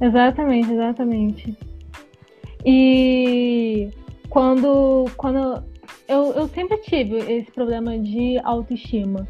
Exatamente, 0.00 0.72
exatamente. 0.72 1.56
E 2.64 3.88
quando, 4.28 5.04
quando 5.16 5.62
eu, 6.08 6.32
eu 6.32 6.48
sempre 6.48 6.78
tive 6.78 7.18
esse 7.18 7.50
problema 7.52 7.98
de 7.98 8.38
autoestima, 8.42 9.26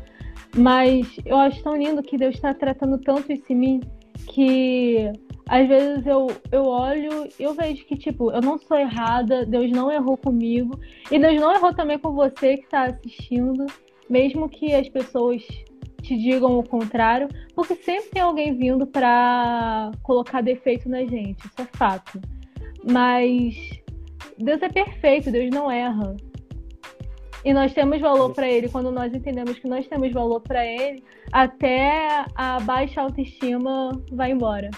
mas 0.57 1.07
eu 1.25 1.37
acho 1.37 1.63
tão 1.63 1.77
lindo 1.77 2.03
que 2.03 2.17
Deus 2.17 2.35
está 2.35 2.55
tratando 2.55 2.99
tanto 2.99 3.33
isso 3.33 3.45
em 3.51 3.57
mim 3.57 3.81
que 4.29 5.13
às 5.47 5.69
vezes 5.69 6.07
eu, 6.07 6.29
eu 6.51 6.65
olho 6.65 7.29
e 7.39 7.43
eu 7.43 7.55
vejo 7.55 7.85
que, 7.85 7.97
tipo, 7.97 8.31
eu 8.31 8.41
não 8.41 8.59
sou 8.59 8.79
errada, 8.79 9.45
Deus 9.45 9.71
não 9.71 9.91
errou 9.91 10.17
comigo, 10.17 10.79
e 11.11 11.19
Deus 11.19 11.41
não 11.41 11.55
errou 11.55 11.75
também 11.75 11.99
com 11.99 12.13
você 12.13 12.57
que 12.57 12.65
está 12.65 12.85
assistindo, 12.85 13.67
mesmo 14.09 14.49
que 14.49 14.75
as 14.75 14.89
pessoas 14.89 15.43
te 16.03 16.17
digam 16.17 16.59
o 16.59 16.67
contrário, 16.67 17.29
porque 17.55 17.75
sempre 17.77 18.11
tem 18.11 18.23
alguém 18.23 18.55
vindo 18.55 18.87
para 18.87 19.91
colocar 20.03 20.43
defeito 20.43 20.89
na 20.89 21.05
gente, 21.05 21.39
isso 21.47 21.61
é 21.61 21.77
fato. 21.77 22.21
Mas 22.91 23.55
Deus 24.39 24.63
é 24.63 24.69
perfeito, 24.69 25.31
Deus 25.31 25.51
não 25.51 25.71
erra. 25.71 26.15
E 27.45 27.53
nós 27.53 27.75
temos 27.75 28.01
valor 28.01 28.33
para 28.33 28.49
Ele 28.49 28.71
quando 28.71 28.91
nós 28.91 29.13
entendemos 29.13 29.59
que 29.59 29.69
nós 29.69 29.87
temos 29.87 30.11
valor 30.13 30.41
para 30.41 30.65
Ele, 30.65 31.03
até 31.31 32.25
a 32.35 32.59
baixa 32.61 33.03
autoestima 33.03 33.91
vai 34.11 34.31
embora. 34.31 34.71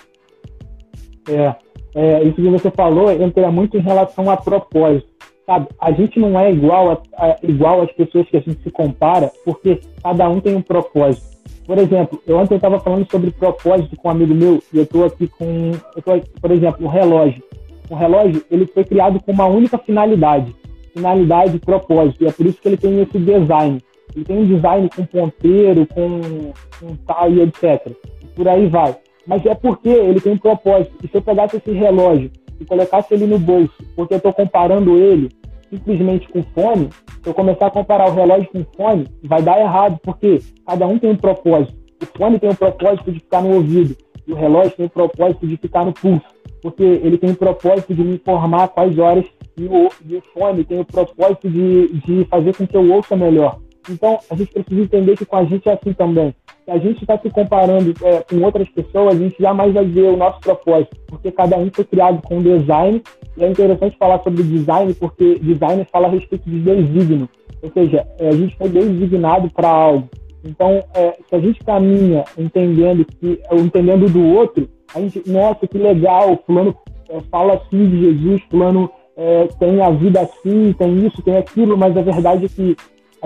É, 1.29 1.55
é, 1.95 2.23
isso 2.25 2.35
que 2.35 2.49
você 2.49 2.71
falou 2.71 3.11
entra 3.11 3.51
muito 3.51 3.77
em 3.77 3.81
relação 3.81 4.31
a 4.31 4.37
propósito. 4.37 5.09
Sabe? 5.47 5.69
A 5.81 5.93
gente 5.93 6.19
não 6.19 6.39
é 6.39 6.51
igual, 6.51 6.91
a, 6.91 6.99
a, 7.17 7.37
igual 7.43 7.83
às 7.83 7.93
pessoas 7.93 8.29
que 8.29 8.37
a 8.37 8.41
gente 8.41 8.61
se 8.63 8.71
compara, 8.71 9.31
porque 9.45 9.81
cada 10.03 10.29
um 10.29 10.41
tem 10.41 10.57
um 10.57 10.61
propósito. 10.61 11.37
Por 11.65 11.79
exemplo, 11.79 12.21
eu 12.27 12.37
ontem 12.37 12.57
estava 12.57 12.79
falando 12.81 13.11
sobre 13.11 13.31
propósito 13.31 13.97
com 13.97 14.09
um 14.09 14.11
amigo 14.11 14.35
meu, 14.35 14.63
e 14.73 14.79
eu 14.79 14.83
estou 14.83 15.05
aqui 15.05 15.27
com, 15.27 15.73
tô 16.05 16.41
por 16.41 16.51
exemplo, 16.51 16.87
um 16.87 16.89
relógio. 16.89 17.43
Um 17.91 17.95
relógio, 17.95 18.45
ele 18.51 18.67
foi 18.67 18.85
criado 18.85 19.21
com 19.21 19.33
uma 19.33 19.47
única 19.47 19.79
finalidade, 19.79 20.55
finalidade 20.93 21.57
e 21.57 21.61
propósito, 21.61 22.23
e 22.23 22.27
é 22.27 22.33
por 22.33 22.47
isso 22.47 22.61
que 22.61 22.69
ele 22.69 22.77
tem 22.77 23.01
esse 23.01 23.19
design. 23.19 23.81
Ele 24.15 24.25
tem 24.25 24.39
um 24.39 24.45
design 24.45 24.89
com 24.95 25.05
ponteiro, 25.05 25.87
com, 25.87 26.53
com 26.81 26.97
tal 27.07 27.31
e 27.33 27.41
etc. 27.43 27.93
E 28.23 28.27
por 28.35 28.49
aí 28.49 28.67
vai. 28.67 28.97
Mas 29.27 29.45
é 29.45 29.55
porque 29.55 29.89
ele 29.89 30.21
tem 30.21 30.33
um 30.33 30.39
propósito. 30.39 30.95
E 31.03 31.09
se 31.09 31.17
eu 31.17 31.23
pegasse 31.23 31.57
esse 31.57 31.71
relógio 31.73 32.31
e 32.61 32.65
colocasse 32.65 33.13
ele 33.13 33.27
no 33.27 33.39
bolso, 33.39 33.75
porque 33.95 34.15
eu 34.15 34.19
estou 34.19 34.33
comparando 34.33 34.97
ele 34.97 35.29
simplesmente 35.69 36.29
com 36.29 36.43
fone, 36.43 36.89
se 37.23 37.29
eu 37.29 37.35
começar 37.35 37.67
a 37.67 37.71
comparar 37.71 38.09
o 38.09 38.15
relógio 38.15 38.49
com 38.51 38.65
fone, 38.77 39.07
vai 39.25 39.43
dar 39.43 39.61
errado, 39.61 39.99
porque 40.03 40.41
cada 40.65 40.87
um 40.87 40.99
tem 40.99 41.11
um 41.11 41.17
propósito. 41.17 41.77
O 42.01 42.19
fone 42.19 42.39
tem 42.39 42.51
o 42.51 42.55
propósito 42.55 43.11
de 43.11 43.21
ficar 43.21 43.43
no 43.43 43.55
ouvido, 43.55 43.97
e 44.27 44.33
o 44.33 44.37
relógio 44.37 44.73
tem 44.73 44.87
o 44.87 44.91
propósito 44.91 45.47
de 45.47 45.57
ficar 45.57 45.85
no 45.85 45.93
pulso, 45.93 46.25
porque 46.63 46.83
ele 46.83 47.19
tem 47.19 47.31
o 47.31 47.37
propósito 47.37 47.95
de 47.95 48.03
me 48.03 48.15
informar 48.15 48.69
quais 48.69 48.97
horas, 48.99 49.25
e 49.57 49.65
o, 49.65 49.89
e 50.07 50.17
o 50.17 50.23
fone 50.33 50.65
tem 50.65 50.79
o 50.79 50.85
propósito 50.85 51.51
de, 51.51 51.89
de 52.01 52.25
fazer 52.27 52.55
com 52.55 52.67
que 52.67 52.77
eu 52.77 52.93
ouça 52.93 53.17
melhor. 53.17 53.59
Então, 53.89 54.19
a 54.31 54.35
gente 54.35 54.53
precisa 54.53 54.83
entender 54.83 55.17
que 55.17 55.25
com 55.25 55.37
a 55.37 55.45
gente 55.45 55.69
é 55.69 55.73
assim 55.73 55.93
também. 55.93 56.35
A 56.69 56.79
gente 56.79 57.03
está 57.03 57.17
se 57.19 57.31
comparando 57.31 57.95
é, 58.03 58.23
com 58.23 58.43
outras 58.43 58.69
pessoas, 58.69 59.15
a 59.15 59.19
gente 59.19 59.37
jamais 59.41 59.73
vai 59.73 59.85
ver 59.85 60.11
o 60.11 60.17
nosso 60.17 60.41
propósito, 60.41 60.97
porque 61.07 61.31
cada 61.31 61.57
um 61.57 61.71
foi 61.73 61.85
criado 61.85 62.21
com 62.23 62.43
design. 62.43 63.03
E 63.37 63.45
é 63.45 63.49
interessante 63.49 63.97
falar 63.97 64.23
sobre 64.23 64.43
design, 64.43 64.93
porque 64.95 65.39
design 65.39 65.87
fala 65.93 66.09
a 66.09 66.11
respeito 66.11 66.49
de 66.49 66.59
designo. 66.61 67.29
Ou 67.63 67.71
seja, 67.71 68.07
é, 68.19 68.29
a 68.29 68.33
gente 68.33 68.57
foi 68.57 68.69
designado 68.69 69.49
para 69.51 69.69
algo. 69.69 70.09
Então, 70.45 70.83
é, 70.95 71.19
se 71.29 71.35
a 71.35 71.39
gente 71.39 71.63
caminha 71.65 72.25
entendendo 72.39 73.05
que, 73.05 73.41
entendendo 73.53 74.09
do 74.09 74.25
outro, 74.25 74.69
a 74.95 75.01
gente, 75.01 75.23
nossa, 75.27 75.67
que 75.67 75.79
legal, 75.79 76.39
fulano 76.47 76.75
é, 77.09 77.21
fala 77.31 77.55
assim 77.55 77.89
de 77.89 78.01
Jesus, 78.01 78.43
fulano 78.51 78.91
é, 79.17 79.49
tem 79.59 79.81
a 79.81 79.91
vida 79.91 80.21
assim, 80.21 80.73
tem 80.73 81.07
isso, 81.07 81.23
tem 81.23 81.37
aquilo, 81.37 81.77
mas 81.77 81.97
a 81.97 82.03
verdade 82.03 82.47
é 82.47 82.49
que 82.49 82.77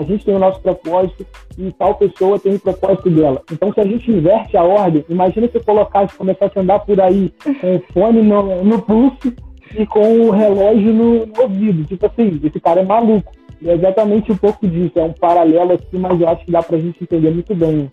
a 0.01 0.05
gente 0.05 0.25
tem 0.25 0.35
o 0.35 0.39
nosso 0.39 0.59
propósito 0.61 1.25
e 1.57 1.71
tal 1.71 1.95
pessoa 1.95 2.39
tem 2.39 2.55
o 2.55 2.59
propósito 2.59 3.09
dela. 3.09 3.41
Então, 3.51 3.71
se 3.73 3.79
a 3.79 3.85
gente 3.85 4.11
inverte 4.11 4.57
a 4.57 4.63
ordem, 4.63 5.05
imagina 5.09 5.47
se 5.47 5.57
eu 5.57 5.63
colocasse, 5.63 6.15
começasse 6.17 6.57
a 6.57 6.61
andar 6.61 6.79
por 6.79 6.99
aí 6.99 7.33
com 7.59 7.75
o 7.75 7.83
fone 7.93 8.21
no, 8.21 8.63
no 8.63 8.81
pulso 8.81 9.33
e 9.75 9.85
com 9.85 10.21
o 10.21 10.31
relógio 10.31 10.93
no, 10.93 11.25
no 11.25 11.41
ouvido. 11.41 11.85
Tipo 11.85 12.05
assim, 12.05 12.39
esse 12.43 12.59
cara 12.59 12.81
é 12.81 12.85
maluco. 12.85 13.31
E 13.61 13.69
é 13.69 13.73
exatamente 13.73 14.31
um 14.31 14.37
pouco 14.37 14.67
disso, 14.67 14.97
é 14.97 15.03
um 15.03 15.13
paralelo 15.13 15.73
aqui, 15.73 15.95
mas 15.97 16.19
eu 16.19 16.27
acho 16.27 16.43
que 16.45 16.51
dá 16.51 16.63
pra 16.63 16.79
gente 16.79 17.03
entender 17.03 17.29
muito 17.29 17.53
bem. 17.53 17.89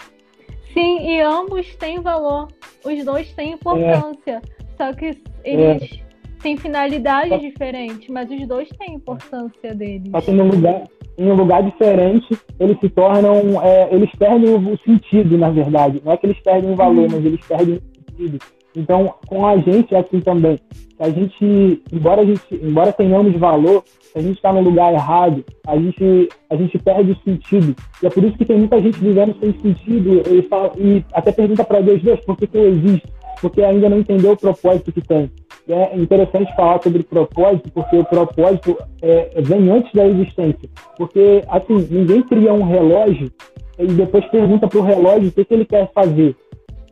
Sim, 0.72 1.06
e 1.06 1.20
ambos 1.20 1.76
têm 1.76 2.00
valor. 2.00 2.48
Os 2.84 3.04
dois 3.04 3.30
têm 3.34 3.52
importância. 3.52 4.40
É. 4.42 4.58
Só 4.76 4.92
que 4.94 5.18
eles 5.44 5.82
é. 5.92 6.07
Têm 6.38 6.56
finalidades 6.56 7.40
diferentes, 7.40 8.08
mas 8.08 8.30
os 8.30 8.46
dois 8.46 8.68
têm 8.70 8.94
importância 8.94 9.74
deles. 9.74 10.10
Só 10.10 10.20
que 10.20 10.30
no 10.30 10.44
lugar, 10.44 10.84
em 11.16 11.30
um 11.30 11.34
lugar 11.34 11.62
diferente, 11.62 12.38
eles 12.58 12.78
se 12.80 12.88
tornam, 12.88 13.60
é, 13.62 13.92
eles 13.92 14.10
perdem 14.18 14.54
o 14.54 14.78
sentido, 14.78 15.36
na 15.36 15.50
verdade. 15.50 16.00
Não 16.04 16.12
é 16.12 16.16
que 16.16 16.26
eles 16.26 16.40
perdem 16.40 16.72
o 16.72 16.76
valor, 16.76 17.04
uhum. 17.04 17.10
mas 17.10 17.24
eles 17.24 17.40
perdem 17.46 17.74
o 17.74 18.12
sentido. 18.12 18.38
Então, 18.76 19.14
com 19.26 19.46
a 19.46 19.56
gente 19.56 19.94
é 19.94 19.98
assim 19.98 20.20
também. 20.20 20.58
A 21.00 21.10
gente, 21.10 21.82
embora 21.92 22.22
a 22.22 22.24
gente, 22.24 22.42
embora 22.52 22.92
tenhamos 22.92 23.34
valor, 23.36 23.84
se 24.00 24.18
a 24.18 24.20
gente 24.20 24.36
está 24.36 24.52
no 24.52 24.60
lugar 24.60 24.92
errado, 24.92 25.44
a 25.66 25.76
gente, 25.76 26.28
a 26.50 26.56
gente 26.56 26.78
perde 26.78 27.12
o 27.12 27.16
sentido. 27.24 27.74
E 28.02 28.06
é 28.06 28.10
por 28.10 28.24
isso 28.24 28.36
que 28.36 28.44
tem 28.44 28.58
muita 28.58 28.80
gente 28.80 28.98
vivendo 28.98 29.36
sem 29.38 29.52
sentido 29.60 30.22
e, 30.28 30.42
fala, 30.42 30.72
e 30.76 31.04
até 31.12 31.30
pergunta 31.32 31.64
para 31.64 31.80
Deus, 31.80 32.02
Deus, 32.02 32.20
por 32.20 32.36
que, 32.36 32.46
que 32.46 32.58
eu 32.58 32.68
existo? 32.68 33.08
Porque 33.40 33.62
ainda 33.62 33.88
não 33.88 34.00
entendeu 34.00 34.32
o 34.32 34.36
propósito 34.36 34.92
que 34.92 35.00
tem. 35.00 35.30
É 35.68 35.96
interessante 35.96 36.54
falar 36.56 36.82
sobre 36.82 37.02
propósito, 37.02 37.70
porque 37.72 37.96
o 37.96 38.04
propósito 38.04 38.76
é, 39.02 39.40
vem 39.42 39.70
antes 39.70 39.92
da 39.92 40.06
existência. 40.06 40.68
Porque, 40.96 41.44
assim, 41.48 41.86
ninguém 41.90 42.22
cria 42.22 42.54
um 42.54 42.64
relógio 42.64 43.30
e 43.78 43.86
depois 43.86 44.24
pergunta 44.26 44.66
para 44.66 44.78
o 44.78 44.82
relógio 44.82 45.28
o 45.28 45.32
que, 45.32 45.44
que 45.44 45.54
ele 45.54 45.66
quer 45.66 45.90
fazer. 45.92 46.34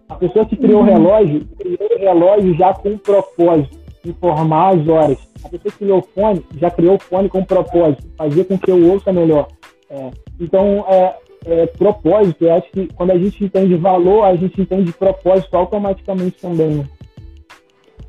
A 0.08 0.14
pessoa 0.14 0.44
que 0.44 0.56
criou 0.56 0.82
uhum. 0.82 0.86
o 0.86 0.90
relógio, 0.90 1.40
criou 1.58 1.90
o 1.90 1.98
relógio 1.98 2.54
já 2.54 2.74
com 2.74 2.90
um 2.90 2.98
propósito, 2.98 3.76
informar 4.04 4.76
as 4.76 4.86
horas. 4.86 5.18
A 5.42 5.48
pessoa 5.48 5.72
que 5.72 5.78
criou 5.78 5.98
o 5.98 6.02
fone, 6.02 6.44
já 6.58 6.70
criou 6.70 6.96
o 6.96 7.00
fone 7.00 7.28
com 7.28 7.38
um 7.38 7.44
propósito, 7.44 8.04
fazer 8.16 8.44
com 8.44 8.58
que 8.58 8.70
eu 8.70 8.92
ouça 8.92 9.12
melhor. 9.12 9.48
É, 9.90 10.10
então, 10.38 10.84
é, 10.88 11.14
é, 11.46 11.66
propósito, 11.66 12.44
eu 12.44 12.54
acho 12.54 12.70
que 12.70 12.88
quando 12.94 13.12
a 13.12 13.18
gente 13.18 13.44
entende 13.44 13.74
valor, 13.74 14.24
a 14.24 14.36
gente 14.36 14.60
entende 14.60 14.92
propósito 14.92 15.56
automaticamente 15.56 16.40
também. 16.40 16.84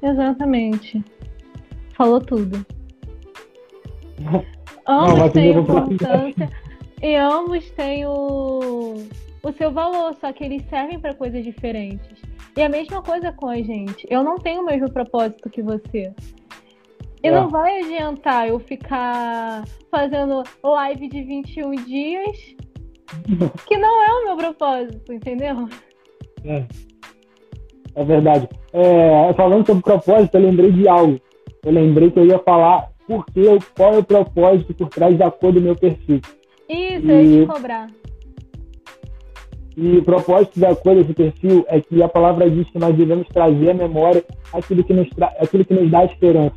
Exatamente. 0.01 1.03
Falou 1.93 2.19
tudo. 2.19 2.65
ambos 4.87 5.31
têm 5.33 5.51
importância 5.51 6.49
e 7.01 7.15
ambos 7.15 7.69
têm 7.71 8.05
o, 8.05 8.93
o 9.43 9.51
seu 9.53 9.71
valor, 9.71 10.15
só 10.15 10.31
que 10.31 10.43
eles 10.43 10.63
servem 10.69 10.99
para 10.99 11.13
coisas 11.13 11.43
diferentes. 11.43 12.21
E 12.55 12.61
a 12.61 12.69
mesma 12.69 13.01
coisa 13.03 13.31
com 13.31 13.47
a 13.47 13.57
gente. 13.57 14.07
Eu 14.09 14.23
não 14.23 14.37
tenho 14.37 14.61
o 14.61 14.65
mesmo 14.65 14.91
propósito 14.91 15.49
que 15.49 15.61
você. 15.61 16.11
E 17.23 17.27
é. 17.27 17.31
não 17.31 17.49
vai 17.49 17.81
adiantar 17.81 18.47
eu 18.47 18.59
ficar 18.59 19.63
fazendo 19.91 20.43
live 20.63 21.07
de 21.07 21.23
21 21.23 21.71
dias, 21.85 22.55
que 23.67 23.77
não 23.77 24.03
é 24.03 24.11
o 24.11 24.25
meu 24.25 24.37
propósito, 24.37 25.13
entendeu? 25.13 25.67
É. 26.43 26.65
É 27.97 28.03
verdade. 28.03 28.47
É, 28.71 29.33
falando 29.33 29.65
sobre 29.65 29.81
propósito, 29.81 30.35
eu 30.35 30.41
lembrei 30.41 30.71
de 30.71 30.87
algo. 30.87 31.19
Eu 31.65 31.71
lembrei 31.71 32.11
que 32.11 32.19
eu 32.19 32.27
ia 32.27 32.37
falar 32.37 32.91
por 33.07 33.25
que, 33.25 33.41
qual 33.75 33.95
é 33.95 33.97
o 33.97 34.03
propósito 34.03 34.71
por 34.75 34.87
trás 34.89 35.17
da 35.17 35.31
cor 35.31 35.51
do 35.51 35.59
meu 35.59 35.75
perfil. 35.75 36.21
Isso, 36.69 37.07
e... 37.07 37.09
eu 37.09 37.23
ia 37.23 37.41
te 37.41 37.47
cobrar. 37.47 37.87
E 39.75 39.97
o 39.97 40.03
propósito 40.03 40.59
da 40.59 40.75
cor 40.75 40.95
desse 40.95 41.13
perfil 41.13 41.65
é 41.67 41.81
que 41.81 42.01
a 42.03 42.07
palavra 42.07 42.47
diz 42.49 42.69
que 42.69 42.77
nós 42.77 42.95
devemos 42.95 43.27
trazer 43.29 43.71
à 43.71 43.73
memória 43.73 44.23
aquilo 44.53 44.83
que 44.83 44.93
nos, 44.93 45.07
aquilo 45.39 45.65
que 45.65 45.73
nos 45.73 45.89
dá 45.89 46.05
esperança. 46.05 46.55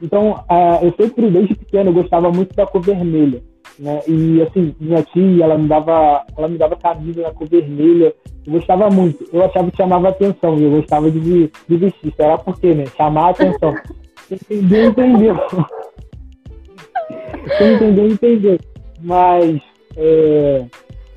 Então, 0.00 0.32
uh, 0.32 0.84
eu 0.84 0.92
sempre, 0.92 1.30
desde 1.30 1.54
pequeno, 1.54 1.92
gostava 1.92 2.30
muito 2.30 2.54
da 2.54 2.66
cor 2.66 2.82
vermelha. 2.82 3.42
Né? 3.82 4.00
E 4.06 4.40
assim, 4.40 4.72
minha 4.78 5.02
tia, 5.02 5.44
ela 5.44 5.58
me 5.58 5.66
dava, 5.66 6.24
ela 6.38 6.46
me 6.46 6.56
dava 6.56 6.76
camisa 6.76 7.20
na 7.20 7.32
cor 7.32 7.48
vermelha. 7.48 8.14
Eu 8.46 8.52
gostava 8.52 8.88
muito. 8.88 9.28
Eu 9.32 9.44
achava 9.44 9.68
que 9.72 9.76
chamava 9.76 10.08
atenção. 10.08 10.56
Eu 10.56 10.70
gostava 10.70 11.10
de, 11.10 11.50
de 11.68 11.76
vestir. 11.76 12.14
Será 12.14 12.38
por 12.38 12.60
quê, 12.60 12.74
né? 12.74 12.84
Chamar 12.96 13.30
atenção. 13.30 13.74
Entendeu, 14.30 14.86
entendeu. 14.86 15.36
Quem 17.58 17.74
entendeu, 17.74 18.06
entendeu. 18.06 18.58
Mas 19.02 19.60
é, 19.96 20.64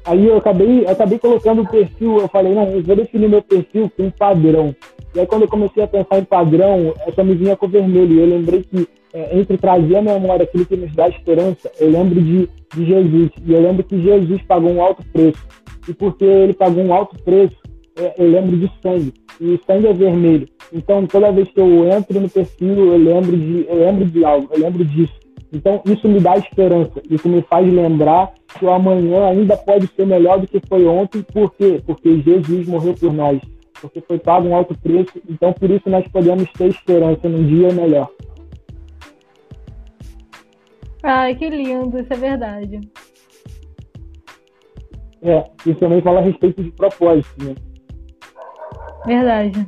aí 0.03 0.27
eu 0.27 0.35
acabei, 0.35 0.83
eu 0.83 0.89
acabei 0.89 1.19
colocando 1.19 1.61
o 1.61 1.69
perfil, 1.69 2.17
eu 2.17 2.27
falei, 2.27 2.53
não, 2.53 2.67
eu 2.67 2.83
vou 2.83 2.95
definir 2.95 3.29
meu 3.29 3.41
perfil 3.41 3.89
com 3.95 4.09
padrão. 4.09 4.75
E 5.13 5.19
aí 5.19 5.27
quando 5.27 5.43
eu 5.43 5.47
comecei 5.47 5.83
a 5.83 5.87
pensar 5.87 6.17
em 6.17 6.25
padrão, 6.25 6.93
essa 7.07 7.23
me 7.23 7.35
vinha 7.35 7.55
com 7.55 7.69
vermelho. 7.69 8.15
E 8.15 8.19
eu 8.19 8.25
lembrei 8.25 8.63
que 8.63 8.85
é, 9.15 9.39
entre 9.39 9.57
trazer 9.57 9.95
a 9.95 10.01
memória 10.01 10.43
aquilo 10.43 10.65
que 10.65 10.75
nos 10.75 10.93
dá 10.93 11.07
esperança, 11.07 11.71
eu 11.79 11.89
lembro 11.89 12.21
de, 12.21 12.49
de 12.75 12.85
Jesus. 12.85 13.31
E 13.45 13.53
eu 13.53 13.61
lembro 13.61 13.81
que 13.81 14.01
Jesus 14.01 14.41
pagou 14.41 14.69
um 14.69 14.81
alto 14.81 15.01
preço. 15.13 15.41
E 15.87 15.93
porque 15.93 16.25
ele 16.25 16.53
pagou 16.53 16.83
um 16.83 16.93
alto 16.93 17.17
preço, 17.23 17.55
é, 17.97 18.13
eu 18.17 18.29
lembro 18.29 18.57
de 18.57 18.69
sangue. 18.83 19.13
E 19.39 19.57
sangue 19.65 19.87
é 19.87 19.93
vermelho. 19.93 20.49
Então, 20.73 21.07
toda 21.07 21.31
vez 21.31 21.49
que 21.49 21.59
eu 21.61 21.87
entro 21.87 22.19
no 22.19 22.29
perfil, 22.29 22.75
eu 22.75 22.97
lembro 22.97 23.37
de, 23.37 23.65
eu 23.69 23.75
lembro 23.75 24.03
de 24.03 24.25
algo, 24.25 24.49
eu 24.51 24.59
lembro 24.59 24.83
disso. 24.83 25.13
Então, 25.53 25.81
isso 25.85 26.09
me 26.09 26.19
dá 26.19 26.35
esperança. 26.35 27.01
Isso 27.09 27.29
me 27.29 27.41
faz 27.43 27.65
lembrar 27.71 28.33
que 28.59 28.65
o 28.65 28.69
amanhã 28.69 29.27
ainda 29.27 29.55
pode 29.55 29.87
ser 29.95 30.05
melhor 30.05 30.41
do 30.41 30.47
que 30.47 30.59
foi 30.67 30.85
ontem. 30.85 31.21
Por 31.21 31.53
quê? 31.53 31.81
Porque 31.85 32.19
Jesus 32.19 32.67
morreu 32.67 32.93
por 32.93 33.13
nós. 33.13 33.39
Porque 33.79 34.01
foi 34.01 34.19
pago 34.19 34.49
um 34.49 34.55
alto 34.55 34.77
preço. 34.77 35.13
Então, 35.29 35.53
por 35.53 35.69
isso 35.69 35.89
nós 35.89 36.05
podemos 36.09 36.51
ter 36.51 36.67
esperança 36.67 37.29
num 37.29 37.45
dia 37.47 37.71
melhor. 37.71 38.09
Ai, 41.07 41.35
que 41.35 41.47
lindo, 41.47 41.99
isso 41.99 42.11
é 42.11 42.15
verdade. 42.15 42.81
É, 45.21 45.43
isso 45.63 45.79
também 45.79 46.01
fala 46.01 46.19
a 46.19 46.23
respeito 46.23 46.63
de 46.63 46.71
propósito, 46.71 47.45
né? 47.45 47.55
Verdade. 49.05 49.67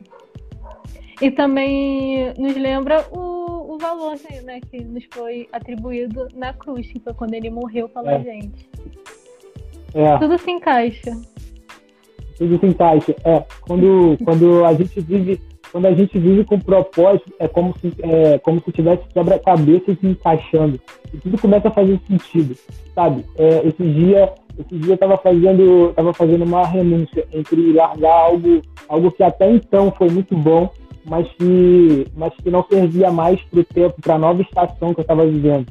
E 1.21 1.29
também 1.29 2.33
nos 2.39 2.55
lembra 2.55 3.05
o, 3.11 3.75
o 3.75 3.77
valor 3.77 4.15
né, 4.43 4.59
que 4.61 4.83
nos 4.83 5.03
foi 5.13 5.47
atribuído 5.51 6.27
na 6.33 6.53
cruz, 6.53 6.91
que 6.91 6.99
foi 6.99 7.13
quando 7.13 7.35
ele 7.35 7.51
morreu 7.51 7.87
pela 7.87 8.13
é. 8.13 8.23
gente. 8.23 8.69
É. 9.93 10.17
Tudo 10.17 10.39
se 10.39 10.49
encaixa. 10.49 11.11
Tudo 12.35 12.59
se 12.59 12.65
encaixa. 12.65 13.15
É, 13.23 13.45
quando, 13.61 14.17
quando 14.23 14.65
a 14.65 14.73
gente 14.73 14.99
vive 15.01 15.39
quando 15.71 15.85
a 15.85 15.93
gente 15.93 16.17
vive 16.17 16.43
com 16.43 16.59
propósito, 16.59 17.33
é 17.39 17.47
como 17.47 17.73
se, 17.79 17.93
é, 17.99 18.37
como 18.39 18.61
se 18.61 18.71
tivesse 18.71 19.03
quebra-cabeça 19.13 19.95
se 19.95 20.07
encaixando. 20.07 20.79
E 21.13 21.17
tudo 21.17 21.39
começa 21.39 21.67
a 21.67 21.71
fazer 21.71 21.99
sentido, 22.07 22.55
sabe? 22.93 23.25
É, 23.37 23.67
esse 23.67 23.83
dia, 23.83 24.33
esse 24.59 24.75
dia 24.75 24.91
eu 24.91 24.95
estava 24.95 25.17
fazendo, 25.17 25.93
tava 25.95 26.13
fazendo 26.13 26.43
uma 26.43 26.65
renúncia 26.65 27.27
entre 27.31 27.73
largar 27.73 28.13
algo, 28.13 28.61
algo 28.87 29.11
que 29.11 29.23
até 29.23 29.49
então 29.51 29.91
foi 29.91 30.09
muito 30.09 30.35
bom, 30.35 30.69
mas 31.05 31.27
que, 31.33 32.05
mas 32.15 32.33
que 32.35 32.49
não 32.49 32.63
servia 32.69 33.11
mais 33.11 33.41
para 33.43 33.59
o 33.61 33.63
tempo, 33.63 33.95
para 34.01 34.15
a 34.15 34.19
nova 34.19 34.41
estação 34.41 34.93
que 34.93 34.99
eu 34.99 35.03
estava 35.03 35.25
vivendo. 35.25 35.65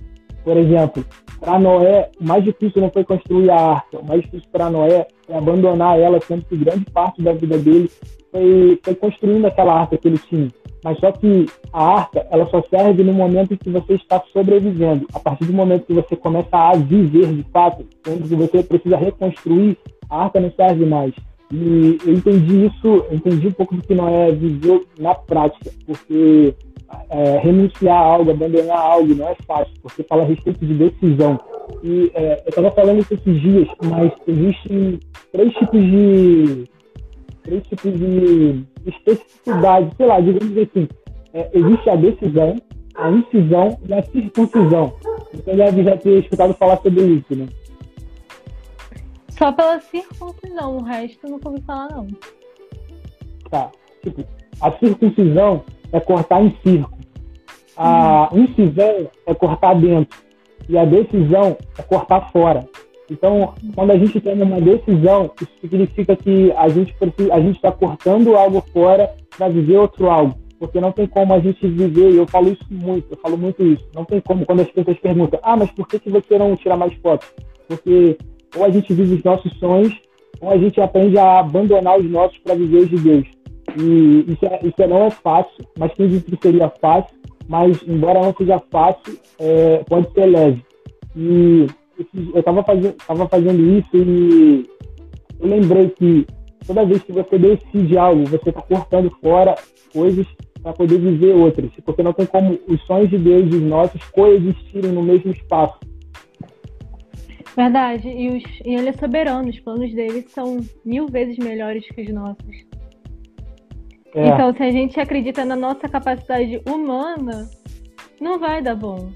Por 0.47 0.57
exemplo, 0.57 1.05
para 1.41 1.59
Noé, 1.59 2.09
o 2.21 2.25
mais 2.25 2.45
difícil 2.45 2.81
não 2.81 2.89
foi 2.89 3.03
construir 3.03 3.51
a 3.51 3.57
arca, 3.57 3.99
o 3.99 4.07
mais 4.07 4.23
difícil 4.23 4.49
para 4.53 4.71
Noé 4.71 5.09
é 5.29 5.37
abandonar 5.37 5.99
ela, 5.99 6.21
sendo 6.21 6.45
que 6.45 6.57
grande 6.57 6.85
parte 6.93 7.21
da 7.21 7.33
vida 7.33 7.59
dele 7.59 7.91
foi, 8.31 8.79
foi 8.81 8.95
construindo 8.95 9.45
aquela 9.45 9.81
arca 9.81 9.99
que 9.99 10.07
ele 10.07 10.19
tinha. 10.19 10.49
Mas 10.85 11.01
só 11.01 11.11
que 11.11 11.47
a 11.73 11.85
arca, 11.85 12.25
ela 12.31 12.47
só 12.47 12.63
serve 12.71 13.03
no 13.03 13.13
momento 13.13 13.55
em 13.55 13.57
que 13.57 13.69
você 13.69 13.95
está 13.95 14.23
sobrevivendo. 14.33 15.09
A 15.13 15.19
partir 15.19 15.47
do 15.47 15.53
momento 15.53 15.87
que 15.87 15.95
você 15.95 16.15
começa 16.15 16.57
a 16.57 16.77
viver 16.77 17.27
de 17.27 17.43
fato, 17.51 17.85
quando 18.05 18.29
você 18.29 18.63
precisa 18.63 18.97
reconstruir, 18.97 19.77
a 20.09 20.27
arca 20.27 20.39
não 20.39 20.53
serve 20.53 20.87
mais. 20.87 21.13
E 21.53 21.99
eu 22.05 22.15
entendi 22.15 22.67
isso, 22.67 22.87
eu 23.09 23.15
entendi 23.15 23.49
um 23.49 23.53
pouco 23.53 23.77
do 23.77 23.83
que 23.83 23.95
Noé 23.95 24.33
viveu 24.33 24.85
na 24.99 25.15
prática, 25.15 25.71
porque 25.87 26.55
é, 27.11 27.39
renunciar 27.39 27.97
a 27.97 28.05
algo, 28.05 28.31
abandonar 28.31 28.79
algo 28.79 29.15
não 29.15 29.29
é 29.29 29.37
fácil, 29.47 29.73
porque 29.83 30.03
fala 30.03 30.23
a 30.23 30.27
respeito 30.27 30.65
de 30.65 30.75
decisão. 30.75 31.39
E 31.83 32.11
é, 32.15 32.43
eu 32.45 32.49
estava 32.49 32.71
falando 32.73 33.01
isso 33.01 33.15
esses 33.15 33.41
dias, 33.41 33.69
mas 33.85 34.13
existem 34.27 35.01
três 35.33 35.53
tipos 35.55 35.81
de 35.81 36.65
três 37.43 37.63
tipos 37.69 37.93
de 37.93 38.65
especificidade, 38.87 39.91
sei 39.97 40.07
lá, 40.07 40.21
digamos 40.21 40.59
assim. 40.59 40.89
É, 41.33 41.51
existe 41.55 41.91
a 41.91 41.97
decisão, 41.97 42.57
a 42.97 43.11
incisão 43.11 43.79
e 43.89 43.95
a 43.95 44.03
circuncisão. 44.03 44.93
Você 45.33 45.55
deve 45.55 45.85
já 45.85 45.97
ter 45.97 46.19
escutado 46.21 46.55
falar 46.55 46.79
sobre 46.79 47.03
isso, 47.05 47.37
né? 47.37 47.47
Só 49.39 49.53
pela 49.53 49.81
circuncisão, 49.81 50.79
o 50.79 50.83
resto 50.83 51.27
eu 51.27 51.31
nunca 51.31 51.49
ouvi 51.49 51.63
falar, 51.63 51.89
não. 51.91 52.07
Tá. 53.51 53.71
Tipo, 54.03 54.25
a 54.61 54.73
circuncisão 54.79 55.65
é 55.93 56.01
cortar 56.01 56.43
em 56.43 56.57
circo. 56.63 56.97
A 57.77 58.31
uhum. 58.33 58.45
incisão 58.45 59.11
é 59.27 59.35
cortar 59.35 59.75
dentro. 59.75 60.19
E 60.69 60.79
a 60.79 60.85
decisão 60.85 61.57
é 61.79 61.83
cortar 61.83 62.33
fora. 62.33 62.67
Então, 63.11 63.55
quando 63.75 63.93
a 63.93 63.99
gente 63.99 64.21
toma 64.21 64.45
uma 64.45 64.61
decisão, 64.61 65.31
isso 65.41 65.53
significa 65.61 66.17
que 66.17 66.51
a 66.53 66.69
gente 66.69 66.95
a 67.31 67.41
gente 67.41 67.57
está 67.57 67.71
cortando 67.71 68.37
algo 68.37 68.65
fora 68.73 69.15
para 69.37 69.49
viver 69.49 69.77
outro 69.77 70.11
algo. 70.11 70.35
Porque 70.59 70.81
não 70.81 70.91
tem 70.91 71.07
como 71.07 71.35
a 71.35 71.39
gente 71.39 71.69
viver, 71.69 72.13
e 72.13 72.17
eu 72.17 72.27
falo 72.27 72.49
isso 72.49 72.65
muito, 72.71 73.07
eu 73.11 73.19
falo 73.19 73.37
muito 73.37 73.63
isso. 73.63 73.87
Não 73.95 74.05
tem 74.05 74.21
como 74.21 74.45
quando 74.47 74.63
as 74.63 74.71
pessoas 74.71 74.99
perguntam: 74.99 75.39
"Ah, 75.43 75.57
mas 75.57 75.71
por 75.71 75.87
que 75.87 76.01
que 76.01 76.11
você 76.11 76.39
não 76.39 76.57
tira 76.57 76.77
mais 76.77 76.95
fotos?" 76.95 77.31
Porque 77.69 78.17
ou 78.57 78.65
a 78.65 78.71
gente 78.71 78.93
vive 78.93 79.15
os 79.15 79.25
nossos 79.25 79.53
sonhos, 79.59 79.95
ou 80.41 80.51
a 80.51 80.57
gente 80.57 80.81
aprende 80.81 81.19
a 81.19 81.41
abandonar 81.41 81.99
os 81.99 82.11
nossos 82.11 82.39
para 82.39 82.55
viver 82.55 82.79
os 82.79 82.91
de 82.91 82.99
Deus. 82.99 83.27
E 83.79 84.33
isso, 84.33 84.47
é, 84.47 84.61
isso 84.63 84.83
é, 84.83 84.87
não 84.87 85.05
é 85.05 85.11
fácil, 85.11 85.67
mas 85.79 85.93
quem 85.95 86.09
disse 86.09 86.25
que 86.25 86.39
seria 86.41 86.71
fácil, 86.81 87.17
mas 87.49 87.83
embora 87.87 88.23
não 88.23 88.35
seja 88.35 88.61
fácil, 88.71 89.19
é, 89.39 89.85
pode 89.89 90.11
ser 90.13 90.27
leve. 90.27 90.65
E 91.15 91.67
eu 92.33 92.41
estava 92.41 92.63
fazendo, 92.63 92.95
tava 93.07 93.29
fazendo 93.29 93.79
isso 93.79 93.89
e 93.95 94.67
eu 95.41 95.49
lembrei 95.49 95.89
que 95.91 96.27
toda 96.67 96.85
vez 96.85 97.03
que 97.03 97.13
você 97.13 97.39
decide 97.39 97.97
algo, 97.97 98.25
você 98.27 98.49
está 98.49 98.63
cortando 98.63 99.11
fora 99.23 99.55
coisas 99.93 100.27
para 100.63 100.73
poder 100.73 100.99
viver 100.99 101.35
outras, 101.35 101.71
porque 101.85 102.03
não 102.03 102.13
tem 102.13 102.27
como 102.27 102.59
os 102.69 102.83
sonhos 102.87 103.09
de 103.09 103.19
Deus 103.19 103.53
e 103.53 103.57
os 103.57 103.63
nossos 103.63 104.03
coexistirem 104.11 104.93
no 104.93 105.03
mesmo 105.03 105.31
espaço. 105.31 105.79
Verdade, 107.57 108.09
e, 108.09 108.37
os, 108.37 108.45
e 108.67 108.75
ele 108.75 108.91
é 108.91 108.93
soberano, 108.93 109.49
os 109.49 109.59
planos 109.61 109.93
dele 109.95 110.27
são 110.29 110.59
mil 110.85 111.07
vezes 111.07 111.39
melhores 111.39 111.87
que 111.89 112.03
os 112.03 112.13
nossos. 112.13 112.67
É. 114.15 114.29
Então, 114.29 114.55
se 114.55 114.63
a 114.63 114.71
gente 114.71 115.01
acredita 115.01 115.43
na 115.43 115.57
nossa 115.57 115.89
capacidade 115.89 116.61
humana, 116.69 117.49
não 118.21 118.39
vai 118.39 118.61
dar 118.61 118.75
bom. 118.75 119.11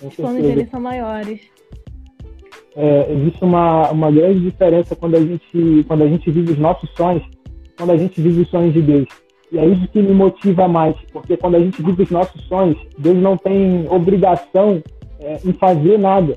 Os 0.00 0.14
planos 0.14 0.42
dele 0.42 0.68
são 0.70 0.80
maiores. 0.80 1.40
É, 2.76 3.12
existe 3.12 3.42
uma, 3.42 3.90
uma 3.90 4.10
grande 4.10 4.40
diferença 4.40 4.94
quando 4.94 5.16
a, 5.16 5.20
gente, 5.20 5.84
quando 5.88 6.04
a 6.04 6.08
gente 6.08 6.30
vive 6.30 6.52
os 6.52 6.58
nossos 6.58 6.88
sonhos, 6.90 7.24
quando 7.76 7.90
a 7.90 7.96
gente 7.96 8.20
vive 8.20 8.42
os 8.42 8.48
sonhos 8.48 8.72
de 8.72 8.82
Deus. 8.82 9.08
E 9.50 9.58
é 9.58 9.66
isso 9.66 9.88
que 9.88 10.00
me 10.00 10.12
motiva 10.12 10.68
mais, 10.68 10.94
porque 11.12 11.36
quando 11.36 11.56
a 11.56 11.60
gente 11.60 11.82
vive 11.82 12.04
os 12.04 12.10
nossos 12.10 12.40
sonhos, 12.44 12.78
Deus 12.96 13.16
não 13.16 13.36
tem 13.36 13.86
obrigação 13.88 14.82
é, 15.18 15.38
em 15.44 15.52
fazer 15.52 15.98
nada 15.98 16.36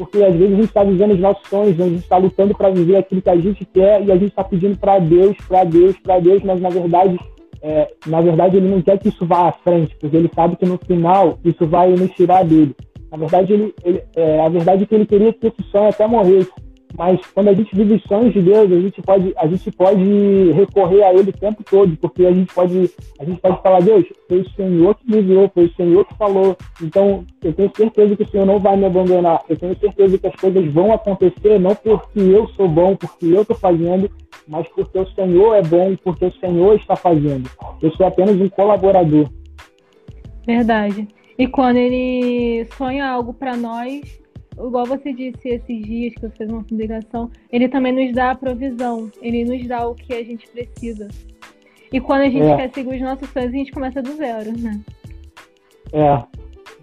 porque 0.00 0.24
às 0.24 0.34
vezes 0.34 0.54
a 0.54 0.56
gente 0.56 0.68
está 0.68 0.82
vivendo 0.82 1.12
os 1.12 1.20
nossos 1.20 1.46
sonhos, 1.46 1.78
a 1.78 1.84
gente 1.84 1.98
está 1.98 2.16
lutando 2.16 2.56
para 2.56 2.70
viver 2.70 2.96
aquilo 2.96 3.20
que 3.20 3.28
a 3.28 3.36
gente 3.36 3.66
quer 3.66 4.02
e 4.02 4.10
a 4.10 4.14
gente 4.16 4.30
está 4.30 4.42
pedindo 4.42 4.78
para 4.78 4.98
Deus, 4.98 5.36
para 5.46 5.62
Deus, 5.64 5.94
para 5.98 6.18
Deus, 6.18 6.42
mas 6.42 6.58
na 6.58 6.70
verdade, 6.70 7.20
é, 7.60 7.92
na 8.06 8.22
verdade 8.22 8.56
ele 8.56 8.70
não 8.70 8.80
quer 8.80 8.98
que 8.98 9.10
isso 9.10 9.26
vá 9.26 9.48
à 9.48 9.52
frente, 9.52 9.94
porque 10.00 10.16
ele 10.16 10.30
sabe 10.34 10.56
que 10.56 10.64
no 10.64 10.78
final 10.78 11.38
isso 11.44 11.66
vai 11.66 11.90
nos 11.90 12.10
tirar 12.12 12.46
dele. 12.46 12.74
Na 13.12 13.18
verdade, 13.18 13.52
ele, 13.52 13.74
ele 13.84 14.02
é, 14.16 14.40
a 14.40 14.48
verdade 14.48 14.84
é 14.84 14.86
que 14.86 14.94
ele 14.94 15.04
queria 15.04 15.34
que 15.34 15.48
esse 15.48 15.62
sonho 15.70 15.90
até 15.90 16.06
morresse, 16.06 16.50
mas 16.96 17.20
quando 17.34 17.48
a 17.48 17.54
gente 17.54 17.74
vive 17.74 17.94
os 17.94 18.02
sonhos 18.02 18.32
de 18.32 18.42
Deus, 18.42 18.70
a 18.70 18.80
gente 18.80 19.02
pode, 19.02 19.32
a 19.36 19.46
gente 19.46 19.70
pode 19.70 20.52
recorrer 20.52 21.02
a 21.04 21.12
Ele 21.12 21.30
o 21.30 21.38
tempo 21.38 21.62
todo, 21.62 21.96
porque 21.96 22.26
a 22.26 22.32
gente 22.32 22.52
pode, 22.52 22.90
a 23.18 23.24
gente 23.24 23.40
pode 23.40 23.62
falar, 23.62 23.80
Deus, 23.80 24.04
foi 24.28 24.40
o 24.40 24.50
Senhor 24.50 24.94
que 24.94 25.10
me 25.10 25.18
enviou, 25.18 25.50
foi 25.52 25.66
o 25.66 25.74
Senhor 25.74 26.04
que 26.04 26.14
falou. 26.16 26.56
Então, 26.82 27.24
eu 27.42 27.52
tenho 27.52 27.70
certeza 27.76 28.16
que 28.16 28.22
o 28.22 28.28
Senhor 28.28 28.46
não 28.46 28.58
vai 28.58 28.76
me 28.76 28.86
abandonar. 28.86 29.40
Eu 29.48 29.56
tenho 29.56 29.78
certeza 29.78 30.18
que 30.18 30.26
as 30.26 30.36
coisas 30.36 30.72
vão 30.72 30.92
acontecer, 30.92 31.58
não 31.58 31.74
porque 31.74 32.20
eu 32.20 32.48
sou 32.48 32.68
bom, 32.68 32.96
porque 32.96 33.26
eu 33.26 33.42
estou 33.42 33.56
fazendo, 33.56 34.10
mas 34.48 34.66
porque 34.68 34.98
o 34.98 35.08
Senhor 35.14 35.54
é 35.54 35.62
bom, 35.62 35.96
porque 36.02 36.24
o 36.24 36.32
Senhor 36.32 36.76
está 36.76 36.96
fazendo. 36.96 37.48
Eu 37.80 37.90
sou 37.92 38.06
apenas 38.06 38.36
um 38.40 38.48
colaborador. 38.48 39.28
Verdade. 40.46 41.06
E 41.38 41.46
quando 41.46 41.76
ele 41.76 42.66
sonha 42.76 43.08
algo 43.08 43.32
para 43.32 43.56
nós, 43.56 44.20
igual 44.56 44.86
você 44.86 45.12
disse 45.12 45.48
esses 45.48 45.82
dias 45.82 46.14
que 46.14 46.20
você 46.20 46.36
fez 46.36 46.50
uma 46.50 46.64
publicação, 46.64 47.30
ele 47.50 47.68
também 47.68 47.92
nos 47.92 48.14
dá 48.14 48.32
a 48.32 48.34
provisão, 48.34 49.10
ele 49.20 49.44
nos 49.44 49.66
dá 49.66 49.86
o 49.86 49.94
que 49.94 50.12
a 50.12 50.24
gente 50.24 50.48
precisa. 50.48 51.08
E 51.92 52.00
quando 52.00 52.22
a 52.22 52.30
gente 52.30 52.46
é. 52.46 52.56
quer 52.56 52.70
seguir 52.72 52.96
os 52.96 53.00
nossos 53.00 53.28
sonhos, 53.30 53.48
a 53.48 53.56
gente 53.56 53.72
começa 53.72 54.02
do 54.02 54.12
zero, 54.12 54.52
né? 54.58 54.80
É. 55.92 56.22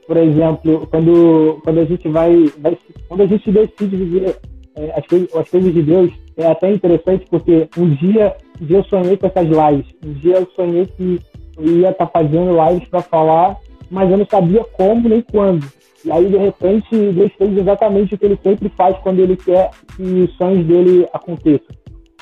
Por 0.06 0.18
exemplo, 0.18 0.88
quando, 0.88 1.60
quando 1.64 1.80
a 1.80 1.86
gente 1.86 2.08
vai, 2.08 2.46
vai 2.60 2.78
quando 3.08 3.22
a 3.24 3.26
gente 3.26 3.52
decide 3.52 3.96
viver 3.96 4.38
é, 4.76 4.94
as, 4.98 5.06
coisas, 5.06 5.36
as 5.36 5.50
coisas 5.50 5.74
de 5.74 5.82
Deus, 5.82 6.12
é 6.38 6.48
até 6.48 6.72
interessante 6.72 7.26
porque 7.30 7.68
um 7.78 7.90
dia, 7.96 8.36
um 8.62 8.66
dia 8.66 8.78
eu 8.78 8.84
sonhei 8.86 9.18
com 9.18 9.28
essas 9.28 9.48
lives, 9.48 9.94
um 10.06 10.14
dia 10.14 10.38
eu 10.38 10.48
sonhei 10.56 10.86
que 10.86 11.20
eu 11.58 11.80
ia 11.80 11.90
estar 11.90 12.06
tá 12.06 12.12
fazendo 12.12 12.56
lives 12.70 12.88
para 12.88 13.02
falar, 13.02 13.58
mas 13.90 14.10
eu 14.10 14.18
não 14.18 14.26
sabia 14.26 14.64
como 14.64 15.10
nem 15.10 15.22
quando. 15.22 15.66
E 16.06 16.12
aí, 16.12 16.30
de 16.30 16.38
repente, 16.38 16.90
Deus 17.12 17.32
fez 17.38 17.58
exatamente 17.58 18.14
o 18.14 18.18
que 18.18 18.26
ele 18.26 18.40
sempre 18.44 18.70
faz 18.70 18.98
quando 19.00 19.20
ele 19.20 19.36
quer 19.36 19.72
que 19.96 20.04
os 20.04 20.34
sonhos 20.38 20.66
dele 20.66 21.08
aconteçam. 21.12 21.76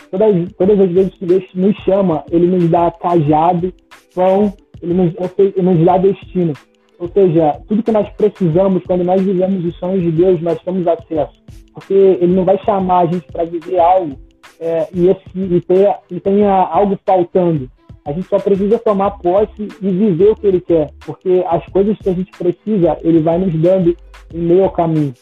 Todas, 0.09 0.51
todas 0.53 0.79
as 0.79 0.91
vezes 0.91 1.13
que 1.15 1.25
Deus 1.25 1.43
nos 1.53 1.75
chama, 1.83 2.23
ele 2.31 2.47
nos 2.47 2.69
dá 2.69 2.89
cajado, 2.91 3.73
pão, 4.13 4.53
ele 4.81 4.93
nos, 4.93 5.13
ele 5.37 5.61
nos 5.61 5.85
dá 5.85 5.97
destino. 5.97 6.53
Ou 6.97 7.09
seja, 7.09 7.59
tudo 7.67 7.83
que 7.83 7.91
nós 7.91 8.07
precisamos, 8.15 8.83
quando 8.85 9.03
nós 9.03 9.21
vivemos 9.21 9.65
os 9.65 9.75
sonhos 9.77 10.01
de 10.01 10.11
Deus, 10.11 10.41
nós 10.41 10.61
temos 10.63 10.87
acesso. 10.87 11.43
Porque 11.73 11.93
ele 11.93 12.33
não 12.33 12.45
vai 12.45 12.57
chamar 12.63 12.99
a 12.99 13.05
gente 13.05 13.29
para 13.31 13.43
viver 13.43 13.79
algo 13.79 14.17
é, 14.59 14.87
e, 14.93 15.09
esse, 15.09 15.21
e, 15.35 15.61
ter, 15.61 15.93
e 16.09 16.19
tenha 16.19 16.51
algo 16.51 16.97
faltando. 17.05 17.69
A 18.05 18.11
gente 18.11 18.27
só 18.27 18.37
precisa 18.37 18.77
tomar 18.77 19.11
posse 19.17 19.67
e 19.81 19.89
viver 19.89 20.29
o 20.29 20.35
que 20.35 20.45
ele 20.45 20.61
quer, 20.61 20.91
porque 21.03 21.43
as 21.47 21.65
coisas 21.67 21.97
que 21.97 22.09
a 22.09 22.13
gente 22.13 22.31
precisa, 22.37 22.97
ele 23.01 23.19
vai 23.19 23.39
nos 23.39 23.53
dando 23.59 23.97
em 24.31 24.39
meio 24.39 24.63
ao 24.63 24.71
caminho. 24.71 25.13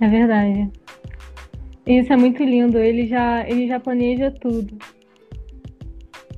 É 0.00 0.08
verdade. 0.08 0.68
Isso 1.86 2.12
é 2.12 2.16
muito 2.16 2.42
lindo. 2.42 2.78
Ele 2.78 3.06
já, 3.06 3.48
ele 3.48 3.68
já 3.68 3.78
planeja 3.78 4.32
tudo. 4.32 4.76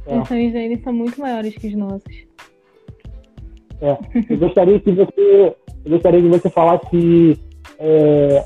É. 0.07 0.19
Os 0.19 0.29
sonhos 0.29 0.53
dele 0.53 0.79
são 0.85 0.93
muito 0.93 1.19
maiores 1.19 1.55
que 1.55 1.69
os 1.69 1.75
nossos. 1.75 2.27
É. 3.81 3.97
Eu 4.29 4.39
gostaria 4.39 4.79
que 4.79 4.93
você, 4.93 5.57
eu 5.85 5.91
gostaria 5.91 6.21
que 6.21 6.29
você 6.29 6.51
falasse 6.51 7.41
é, 7.79 8.45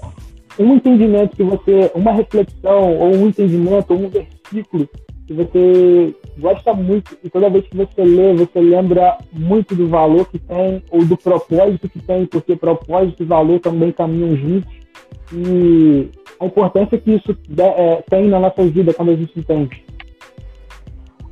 um 0.60 0.74
entendimento 0.74 1.36
que 1.36 1.42
você, 1.42 1.90
uma 1.94 2.12
reflexão 2.12 2.96
ou 2.96 3.16
um 3.16 3.28
entendimento 3.28 3.92
ou 3.92 4.00
um 4.00 4.08
versículo 4.08 4.88
que 5.28 5.34
você 5.34 6.14
gosta 6.38 6.72
muito 6.72 7.18
e 7.22 7.28
toda 7.28 7.50
vez 7.50 7.68
que 7.68 7.76
você 7.76 8.02
lê, 8.02 8.32
você 8.32 8.58
lembra 8.58 9.18
muito 9.30 9.74
do 9.74 9.86
valor 9.86 10.26
que 10.30 10.38
tem 10.38 10.82
ou 10.90 11.04
do 11.04 11.18
propósito 11.18 11.86
que 11.86 12.00
tem, 12.00 12.24
porque 12.24 12.56
propósito 12.56 13.22
e 13.22 13.26
valor 13.26 13.60
também 13.60 13.92
caminham 13.92 14.34
juntos 14.34 14.72
e 15.34 16.08
a 16.40 16.46
importância 16.46 16.96
que 16.96 17.12
isso 17.12 17.36
é, 17.58 18.02
tem 18.08 18.28
na 18.28 18.40
nossa 18.40 18.64
vida 18.64 18.94
quando 18.94 19.10
a 19.10 19.16
gente 19.16 19.38
entende. 19.38 19.84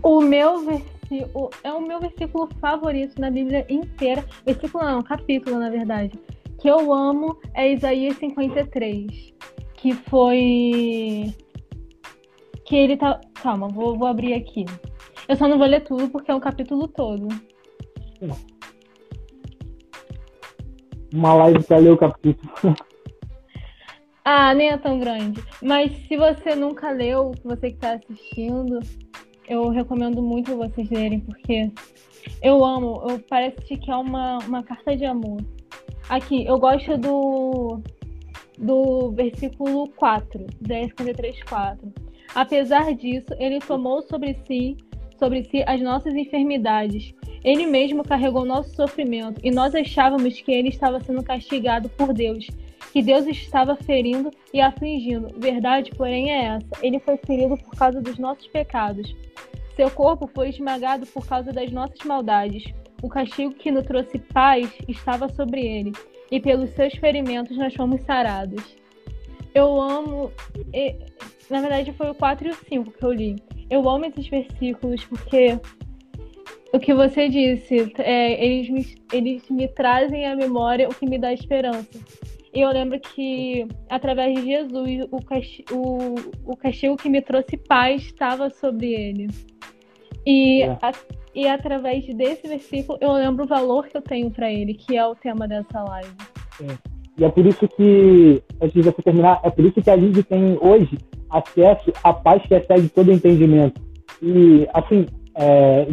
O 0.02 0.20
meu 0.20 0.62
versículo 0.62 1.50
é 1.64 1.72
o 1.72 1.80
meu 1.80 1.98
versículo 1.98 2.50
favorito 2.60 3.18
na 3.18 3.30
Bíblia 3.30 3.64
inteira. 3.70 4.22
Versículo 4.44 4.84
não, 4.84 5.02
capítulo, 5.02 5.58
na 5.58 5.70
verdade. 5.70 6.12
Que 6.58 6.68
eu 6.68 6.92
amo 6.92 7.38
é 7.54 7.72
Isaías 7.72 8.16
53. 8.18 9.32
Que 9.74 9.94
foi 9.94 11.34
que 12.66 12.76
ele 12.76 12.96
tá. 12.96 13.20
Calma, 13.34 13.68
vou, 13.68 13.96
vou 13.96 14.06
abrir 14.06 14.34
aqui. 14.34 14.64
Eu 15.28 15.36
só 15.36 15.48
não 15.48 15.58
vou 15.58 15.66
ler 15.66 15.80
tudo 15.80 16.08
porque 16.08 16.30
é 16.30 16.34
um 16.34 16.40
capítulo 16.40 16.86
todo. 16.88 17.28
uma 21.12 21.34
live 21.34 21.62
para 21.64 21.78
ler 21.78 21.90
o 21.90 21.96
capítulo. 21.96 22.52
Ah, 24.28 24.52
nem 24.52 24.70
é 24.70 24.76
tão 24.76 24.98
grande. 24.98 25.40
Mas 25.62 25.92
se 26.08 26.16
você 26.16 26.56
nunca 26.56 26.90
leu, 26.90 27.30
você 27.44 27.70
que 27.70 27.76
está 27.76 27.92
assistindo, 27.92 28.80
eu 29.48 29.68
recomendo 29.68 30.20
muito 30.20 30.56
vocês 30.56 30.90
lerem, 30.90 31.20
porque 31.20 31.70
eu 32.42 32.64
amo, 32.64 33.04
eu, 33.08 33.20
parece 33.20 33.76
que 33.76 33.88
é 33.88 33.94
uma, 33.94 34.38
uma 34.38 34.64
carta 34.64 34.96
de 34.96 35.04
amor. 35.04 35.40
Aqui, 36.08 36.44
eu 36.44 36.58
gosto 36.58 36.98
do, 36.98 37.80
do 38.58 39.12
versículo 39.12 39.88
4, 39.90 40.44
10, 40.60 40.86
53, 40.88 41.42
4. 41.44 41.92
Apesar 42.36 42.94
disso, 42.94 43.28
ele 43.38 43.58
tomou 43.58 44.02
sobre 44.02 44.34
si, 44.46 44.76
sobre 45.18 45.42
si 45.42 45.64
as 45.66 45.80
nossas 45.80 46.14
enfermidades. 46.14 47.14
Ele 47.42 47.64
mesmo 47.64 48.04
carregou 48.04 48.44
nosso 48.44 48.76
sofrimento 48.76 49.40
e 49.42 49.50
nós 49.50 49.74
achávamos 49.74 50.38
que 50.40 50.52
ele 50.52 50.68
estava 50.68 51.00
sendo 51.00 51.22
castigado 51.22 51.88
por 51.88 52.12
Deus 52.12 52.46
que 52.96 53.02
Deus 53.02 53.26
estava 53.26 53.76
ferindo 53.76 54.30
e 54.54 54.60
afligindo. 54.60 55.28
Verdade, 55.38 55.90
porém, 55.90 56.32
é 56.32 56.44
essa: 56.46 56.66
ele 56.80 56.98
foi 56.98 57.18
ferido 57.18 57.54
por 57.58 57.76
causa 57.76 58.00
dos 58.00 58.18
nossos 58.18 58.46
pecados. 58.46 59.14
Seu 59.74 59.90
corpo 59.90 60.26
foi 60.34 60.48
esmagado 60.48 61.06
por 61.06 61.26
causa 61.26 61.52
das 61.52 61.70
nossas 61.70 61.98
maldades. 62.06 62.64
O 63.02 63.08
castigo 63.10 63.52
que 63.52 63.70
nos 63.70 63.84
trouxe 63.84 64.18
paz 64.18 64.72
estava 64.88 65.28
sobre 65.28 65.60
ele, 65.60 65.92
e 66.30 66.40
pelos 66.40 66.70
seus 66.70 66.94
ferimentos 66.94 67.58
nós 67.58 67.74
fomos 67.74 68.00
sarados. 68.00 68.64
Eu 69.54 69.78
amo. 69.78 70.32
Na 71.50 71.60
verdade, 71.60 71.92
foi 71.92 72.10
o 72.10 72.14
4 72.14 72.48
e 72.48 72.50
o 72.50 72.54
5 72.54 72.92
que 72.92 73.04
eu 73.04 73.12
li. 73.12 73.36
Eu 73.70 73.88
amo 73.88 74.06
esses 74.06 74.28
versículos 74.28 75.04
porque 75.04 75.58
o 76.72 76.78
que 76.78 76.92
você 76.92 77.28
disse, 77.28 77.92
é, 77.98 78.44
eles, 78.44 78.68
me, 78.68 78.86
eles 79.12 79.48
me 79.50 79.68
trazem 79.68 80.26
à 80.26 80.36
memória 80.36 80.88
o 80.88 80.94
que 80.94 81.06
me 81.06 81.18
dá 81.18 81.32
esperança. 81.32 81.98
E 82.54 82.60
eu 82.60 82.70
lembro 82.70 82.98
que, 82.98 83.66
através 83.88 84.34
de 84.34 84.46
Jesus, 84.46 85.06
o, 85.10 85.22
castigo, 85.22 85.74
o, 85.74 86.52
o 86.52 86.56
castigo 86.56 86.96
que 86.96 87.08
me 87.08 87.20
trouxe 87.20 87.56
paz 87.56 88.02
estava 88.02 88.48
sobre 88.50 88.92
ele. 88.92 89.28
E, 90.24 90.62
é. 90.62 90.78
a, 90.80 90.92
e 91.34 91.46
através 91.46 92.06
desse 92.14 92.48
versículo, 92.48 92.98
eu 93.00 93.12
lembro 93.12 93.44
o 93.44 93.48
valor 93.48 93.86
que 93.86 93.96
eu 93.96 94.02
tenho 94.02 94.30
para 94.30 94.50
ele, 94.50 94.74
que 94.74 94.96
é 94.96 95.06
o 95.06 95.14
tema 95.14 95.46
dessa 95.46 95.82
live. 95.82 96.10
É. 96.62 96.96
E 97.18 97.24
é 97.24 97.28
por 97.30 97.46
isso 97.46 97.66
que, 97.68 98.42
antes 98.60 98.74
de 98.74 98.82
você 98.82 99.02
terminar, 99.02 99.40
é 99.42 99.50
por 99.50 99.64
isso 99.64 99.80
que 99.80 99.90
a 99.90 99.96
gente 99.96 100.22
tem 100.22 100.58
hoje 100.60 100.98
acesso 101.30 101.92
à 102.02 102.12
paz 102.12 102.42
que 102.42 102.54
excede 102.54 102.88
todo 102.88 103.12
entendimento. 103.12 103.80
E, 104.22 104.66
assim, 104.72 105.06
é, 105.34 105.86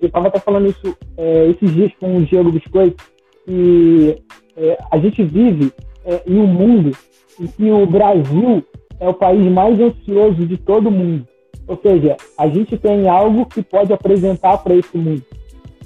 eu 0.00 0.06
estava 0.06 0.28
até 0.28 0.38
falando 0.38 0.68
isso 0.68 0.96
é, 1.16 1.48
esses 1.48 1.72
dias 1.72 1.92
com 1.98 2.16
o 2.16 2.24
Diego 2.24 2.52
Biscoito, 2.52 3.02
que 3.46 4.22
é, 4.56 4.78
a 4.90 4.98
gente 4.98 5.24
vive 5.24 5.72
é, 6.04 6.22
em 6.26 6.38
um 6.38 6.46
mundo 6.46 6.92
em 7.40 7.46
que 7.46 7.70
o 7.70 7.86
Brasil 7.86 8.62
é 8.98 9.08
o 9.08 9.14
país 9.14 9.40
mais 9.50 9.80
ansioso 9.80 10.46
de 10.46 10.58
todo 10.58 10.90
mundo. 10.90 11.26
Ou 11.66 11.78
seja, 11.80 12.16
a 12.36 12.48
gente 12.48 12.76
tem 12.76 13.08
algo 13.08 13.46
que 13.46 13.62
pode 13.62 13.92
apresentar 13.92 14.58
para 14.58 14.74
esse 14.74 14.96
mundo. 14.96 15.22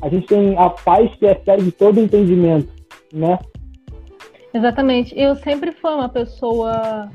A 0.01 0.09
gente 0.09 0.27
tem 0.27 0.57
a 0.59 0.69
paz 0.71 1.15
que 1.17 1.27
excede 1.27 1.71
todo 1.71 2.01
entendimento, 2.01 2.69
né? 3.13 3.39
Exatamente. 4.53 5.19
Eu 5.19 5.35
sempre 5.37 5.73
fui 5.73 5.91
uma 5.93 6.09
pessoa 6.09 7.11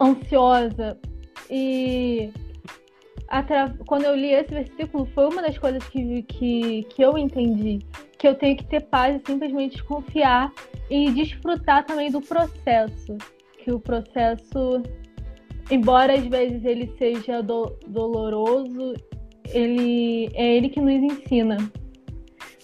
ansiosa 0.00 0.98
e 1.50 2.30
quando 3.86 4.04
eu 4.04 4.14
li 4.14 4.32
esse 4.32 4.50
versículo 4.52 5.06
foi 5.06 5.26
uma 5.26 5.42
das 5.42 5.58
coisas 5.58 5.82
que, 5.88 6.22
que, 6.22 6.82
que 6.84 7.02
eu 7.02 7.18
entendi 7.18 7.80
que 8.24 8.28
eu 8.28 8.34
tenho 8.34 8.56
que 8.56 8.64
ter 8.64 8.80
paz 8.80 9.20
e 9.20 9.30
simplesmente 9.30 9.84
confiar 9.84 10.50
e 10.88 11.10
desfrutar 11.10 11.84
também 11.84 12.10
do 12.10 12.22
processo. 12.22 13.18
Que 13.58 13.70
o 13.70 13.78
processo, 13.78 14.82
embora 15.70 16.14
às 16.14 16.24
vezes 16.24 16.64
ele 16.64 16.90
seja 16.96 17.42
do, 17.42 17.76
doloroso, 17.86 18.94
ele 19.50 20.30
é 20.32 20.56
ele 20.56 20.70
que 20.70 20.80
nos 20.80 20.94
ensina. 20.94 21.58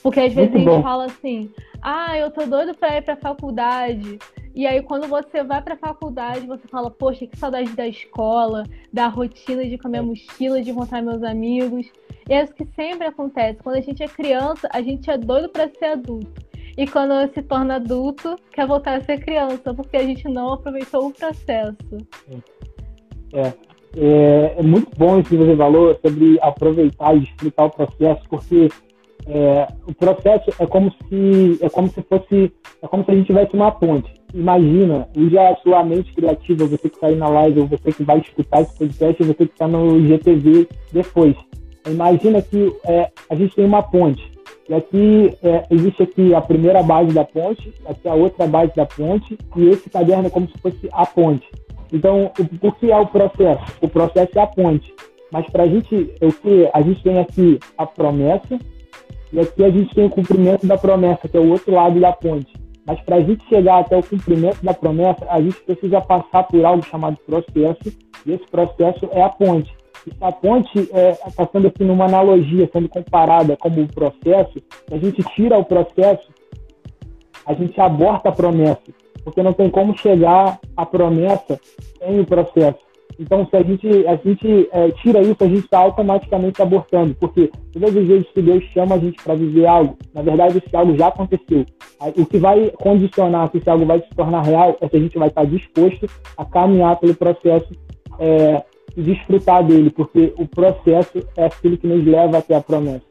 Porque 0.03 0.21
às 0.21 0.33
vezes 0.33 0.51
Muito 0.51 0.57
a 0.57 0.59
gente 0.59 0.77
bom. 0.79 0.83
fala 0.83 1.05
assim: 1.05 1.51
ah, 1.83 2.17
eu 2.17 2.31
tô 2.31 2.47
doido 2.47 2.75
pra 2.75 2.97
ir 2.97 3.03
pra 3.03 3.17
faculdade. 3.17 4.19
E 4.55 4.67
aí, 4.67 4.83
quando 4.83 5.07
você 5.07 5.45
vai 5.45 5.63
pra 5.63 5.77
faculdade, 5.77 6.47
você 6.47 6.67
fala: 6.69 6.91
poxa, 6.91 7.27
que 7.27 7.39
saudade 7.39 7.71
da 7.75 7.87
escola, 7.87 8.65
da 8.93 9.07
rotina 9.07 9.65
de 9.65 9.79
comer 9.79 10.03
mochila, 10.03 10.61
de 10.61 10.71
encontrar 10.71 11.03
meus 11.03 11.23
amigos. 11.23 11.87
E 12.29 12.35
é 12.35 12.43
isso 12.43 12.55
que 12.55 12.67
sempre 12.75 13.07
acontece. 13.07 13.63
Quando 13.63 13.77
a 13.77 13.81
gente 13.81 14.03
é 14.03 14.09
criança, 14.09 14.69
a 14.73 14.83
gente 14.83 15.11
é 15.11 15.17
doido 15.17 15.49
para 15.49 15.69
ser 15.69 15.87
adulto. 15.87 16.51
E 16.77 16.87
quando 16.87 17.13
se 17.33 17.43
torna 17.43 17.77
adulto, 17.77 18.37
quer 18.53 18.67
voltar 18.67 18.97
a 18.97 19.01
ser 19.03 19.21
criança, 19.21 19.75
porque 19.75 19.97
a 19.97 20.03
gente 20.03 20.29
não 20.29 20.53
aproveitou 20.53 21.09
o 21.09 21.13
processo. 21.13 21.77
É, 23.33 23.53
é, 23.97 24.55
é 24.59 24.63
muito 24.63 24.91
bom 24.97 25.19
esse 25.19 25.31
que 25.31 25.37
você 25.37 25.57
falou 25.57 25.99
sobre 26.05 26.39
aproveitar 26.41 27.17
e 27.17 27.21
desfrutar 27.21 27.67
o 27.67 27.71
processo, 27.71 28.23
porque 28.29 28.69
é, 29.27 29.67
o 29.87 29.95
processo 29.95 30.51
é 30.59 30.67
como 30.67 30.91
se 30.91 31.59
é 31.61 31.69
como 31.69 31.89
se 31.89 32.03
fosse 32.03 32.53
é 32.83 32.89
como 32.89 33.05
se 33.05 33.11
a 33.11 33.15
gente 33.15 33.27
tivesse 33.27 33.55
uma 33.55 33.71
ponte. 33.73 34.20
Imagina, 34.33 35.09
use 35.17 35.37
a 35.39 35.57
sua 35.57 35.83
mente 35.85 36.13
criativa, 36.13 36.67
você 36.67 36.89
que 36.89 36.95
está 36.95 37.09
aí 37.09 37.17
na 37.17 37.29
live, 37.29 37.61
ou 37.61 37.67
você 37.67 37.93
que 37.93 38.05
vai 38.05 38.19
escutar 38.19 38.61
esse 38.61 38.79
podcast, 38.79 39.23
ou 39.23 39.29
você 39.29 39.47
que 39.47 39.53
está 39.53 39.67
no 39.67 40.01
GTV 40.07 40.69
depois. 40.93 41.37
Imagina 41.87 42.41
que 42.43 42.73
é, 42.85 43.11
a 43.29 43.35
gente 43.35 43.55
tem 43.55 43.65
uma 43.65 43.83
ponte. 43.83 44.31
E 44.69 44.75
aqui 44.75 45.37
é, 45.43 45.65
existe 45.71 46.03
aqui 46.03 46.33
a 46.33 46.41
primeira 46.41 46.83
base 46.83 47.13
da 47.13 47.25
ponte, 47.25 47.73
aqui 47.87 48.09
a 48.09 48.15
outra 48.15 48.47
base 48.47 48.73
da 48.77 48.87
ponte, 48.87 49.37
e 49.57 49.69
esse 49.69 49.91
caderno 49.91 50.29
é 50.29 50.31
como 50.31 50.49
se 50.49 50.57
fosse 50.59 50.89
a 50.93 51.05
ponte. 51.05 51.49
Então, 51.93 52.31
o, 52.39 52.69
o 52.69 52.73
que 52.73 52.93
é 52.93 52.97
o 52.97 53.07
processo? 53.07 53.65
O 53.81 53.89
processo 53.89 54.39
é 54.39 54.43
a 54.43 54.47
ponte. 54.47 54.95
Mas 55.33 55.49
para 55.51 55.65
a 55.65 55.67
gente, 55.67 56.15
o 56.21 56.33
que 56.33 56.69
a 56.73 56.81
gente 56.83 57.03
tem 57.03 57.19
aqui 57.19 57.59
a 57.77 57.87
promessa, 57.87 58.59
e 59.33 59.41
aqui 59.41 59.65
a 59.65 59.71
gente 59.71 59.95
tem 59.95 60.07
o 60.07 60.11
cumprimento 60.11 60.67
da 60.67 60.77
promessa, 60.77 61.29
que 61.29 61.37
é 61.37 61.41
o 61.41 61.51
outro 61.51 61.73
lado 61.73 61.99
da 61.99 62.13
ponte. 62.13 62.53
Mas 62.87 63.01
para 63.03 63.17
a 63.17 63.21
gente 63.21 63.47
chegar 63.49 63.81
até 63.81 63.97
o 63.97 64.03
cumprimento 64.03 64.65
da 64.65 64.75
promessa, 64.75 65.27
a 65.29 65.41
gente 65.41 65.61
precisa 65.63 66.01
passar 66.01 66.45
por 66.45 66.65
algo 66.65 66.83
chamado 66.85 67.19
processo, 67.27 67.93
e 68.27 68.33
esse 68.33 68.47
processo 68.51 69.09
é 69.13 69.23
a 69.23 69.29
ponte. 69.29 69.75
A 70.21 70.33
ponte 70.33 70.79
está 70.79 70.99
é, 70.99 71.13
tá 71.13 71.49
sendo 71.53 71.69
aqui 71.69 71.85
numa 71.85 72.07
analogia, 72.07 72.69
sendo 72.73 72.89
comparada 72.89 73.57
como 73.57 73.83
o 73.83 73.93
processo. 73.93 74.59
A 74.91 74.97
gente 74.97 75.23
tira 75.35 75.59
o 75.59 75.65
processo, 75.65 76.29
a 77.45 77.53
gente 77.53 77.79
aborta 77.81 78.31
a 78.31 78.33
promessa, 78.33 78.81
porque 79.23 79.43
não 79.43 79.53
tem 79.53 79.69
como 79.69 79.97
chegar 79.97 80.59
à 80.77 80.87
promessa 80.87 81.61
sem 81.99 82.21
o 82.21 82.25
processo. 82.25 82.90
Então, 83.21 83.47
se 83.47 83.55
a 83.55 83.63
gente, 83.63 83.87
a 84.07 84.17
gente 84.17 84.69
é, 84.73 84.91
tira 84.93 85.21
isso, 85.21 85.37
a 85.41 85.47
gente 85.47 85.59
está 85.65 85.79
automaticamente 85.79 86.63
abortando, 86.63 87.15
porque 87.17 87.51
todas 87.71 87.95
as 87.95 88.07
vezes 88.07 88.27
que 88.33 88.41
Deus 88.41 88.65
chama 88.73 88.95
a 88.95 88.99
gente 88.99 89.23
para 89.23 89.35
viver 89.35 89.67
algo, 89.67 89.99
na 90.15 90.23
verdade, 90.23 90.57
esse 90.57 90.75
algo 90.75 90.97
já 90.97 91.09
aconteceu. 91.09 91.67
O 92.17 92.25
que 92.25 92.39
vai 92.39 92.71
condicionar 92.71 93.51
se 93.51 93.59
esse 93.59 93.69
algo 93.69 93.85
vai 93.85 94.01
se 94.01 94.09
tornar 94.17 94.41
real 94.41 94.75
é 94.81 94.89
se 94.89 94.97
a 94.97 95.01
gente 95.01 95.19
vai 95.19 95.29
estar 95.29 95.45
disposto 95.45 96.07
a 96.35 96.47
caminhar 96.47 96.99
pelo 96.99 97.15
processo 97.15 97.69
é, 98.19 98.65
desfrutar 98.97 99.67
dele, 99.67 99.91
porque 99.91 100.33
o 100.39 100.49
processo 100.49 101.23
é 101.37 101.45
aquilo 101.45 101.77
que 101.77 101.87
nos 101.87 102.03
leva 102.03 102.39
até 102.39 102.55
a 102.55 102.63
promessa. 102.63 103.05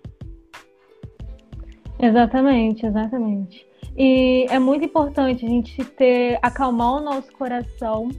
Exatamente, 1.99 2.83
exatamente. 2.83 3.63
E 3.95 4.47
é 4.49 4.57
muito 4.57 4.85
importante 4.85 5.45
a 5.45 5.49
gente 5.49 5.83
ter, 5.83 6.39
acalmar 6.41 6.95
o 6.95 6.99
nosso 6.99 7.31
coração, 7.33 8.09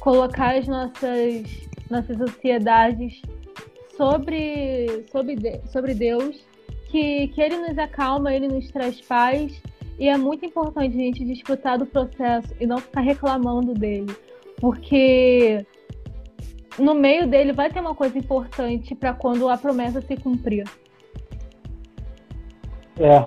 colocar 0.00 0.56
as 0.56 0.66
nossas, 0.66 1.44
nossas 1.88 2.20
ansiedades 2.20 3.22
sobre, 3.96 5.04
sobre, 5.12 5.60
sobre 5.66 5.94
Deus, 5.94 6.44
que, 6.90 7.28
que 7.28 7.40
Ele 7.40 7.56
nos 7.58 7.78
acalma, 7.78 8.34
Ele 8.34 8.48
nos 8.48 8.68
traz 8.70 9.00
paz. 9.00 9.62
E 9.98 10.08
é 10.08 10.16
muito 10.16 10.44
importante 10.46 10.96
a 10.96 11.00
gente 11.00 11.24
desfrutar 11.24 11.78
do 11.78 11.84
processo 11.84 12.54
e 12.58 12.66
não 12.66 12.78
ficar 12.78 13.02
reclamando 13.02 13.74
dele. 13.74 14.14
Porque 14.58 15.64
no 16.78 16.94
meio 16.94 17.26
dele 17.26 17.52
vai 17.52 17.70
ter 17.70 17.80
uma 17.80 17.94
coisa 17.94 18.16
importante 18.16 18.94
para 18.94 19.12
quando 19.12 19.48
a 19.48 19.58
promessa 19.58 20.00
se 20.00 20.16
cumprir. 20.16 20.64
É, 22.98 23.26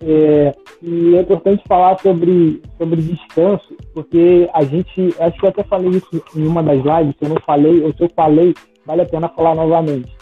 é, 0.00 0.54
e 0.82 1.16
é 1.16 1.20
importante 1.20 1.62
falar 1.66 1.98
sobre, 2.00 2.62
sobre 2.76 3.02
descanso, 3.02 3.74
porque 3.94 4.48
a 4.52 4.62
gente, 4.64 5.14
acho 5.18 5.38
que 5.38 5.44
eu 5.44 5.50
até 5.50 5.62
falei 5.64 5.90
isso 5.90 6.22
em 6.34 6.46
uma 6.46 6.62
das 6.62 6.76
lives, 6.76 7.16
se 7.18 7.24
eu 7.24 7.28
não 7.30 7.40
falei, 7.40 7.82
ou 7.82 7.92
se 7.92 8.02
eu 8.02 8.10
falei, 8.14 8.54
vale 8.84 9.02
a 9.02 9.06
pena 9.06 9.28
falar 9.28 9.54
novamente. 9.54 10.14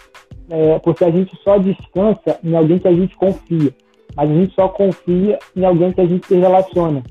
É, 0.51 0.79
porque 0.81 1.05
a 1.05 1.11
gente 1.11 1.37
só 1.43 1.59
descansa 1.59 2.39
em 2.45 2.55
alguém 2.55 2.79
que 2.79 2.89
a 2.89 2.93
gente 2.93 3.17
confia, 3.17 3.75
mas 4.15 4.31
a 4.31 4.35
gente 4.35 4.55
só 4.55 4.69
confia 4.69 5.39
em 5.57 5.65
alguém 5.65 5.93
que 5.93 6.01
a 6.01 6.07
gente 6.07 6.27
se 6.27 6.37
relaciona. 6.37 7.03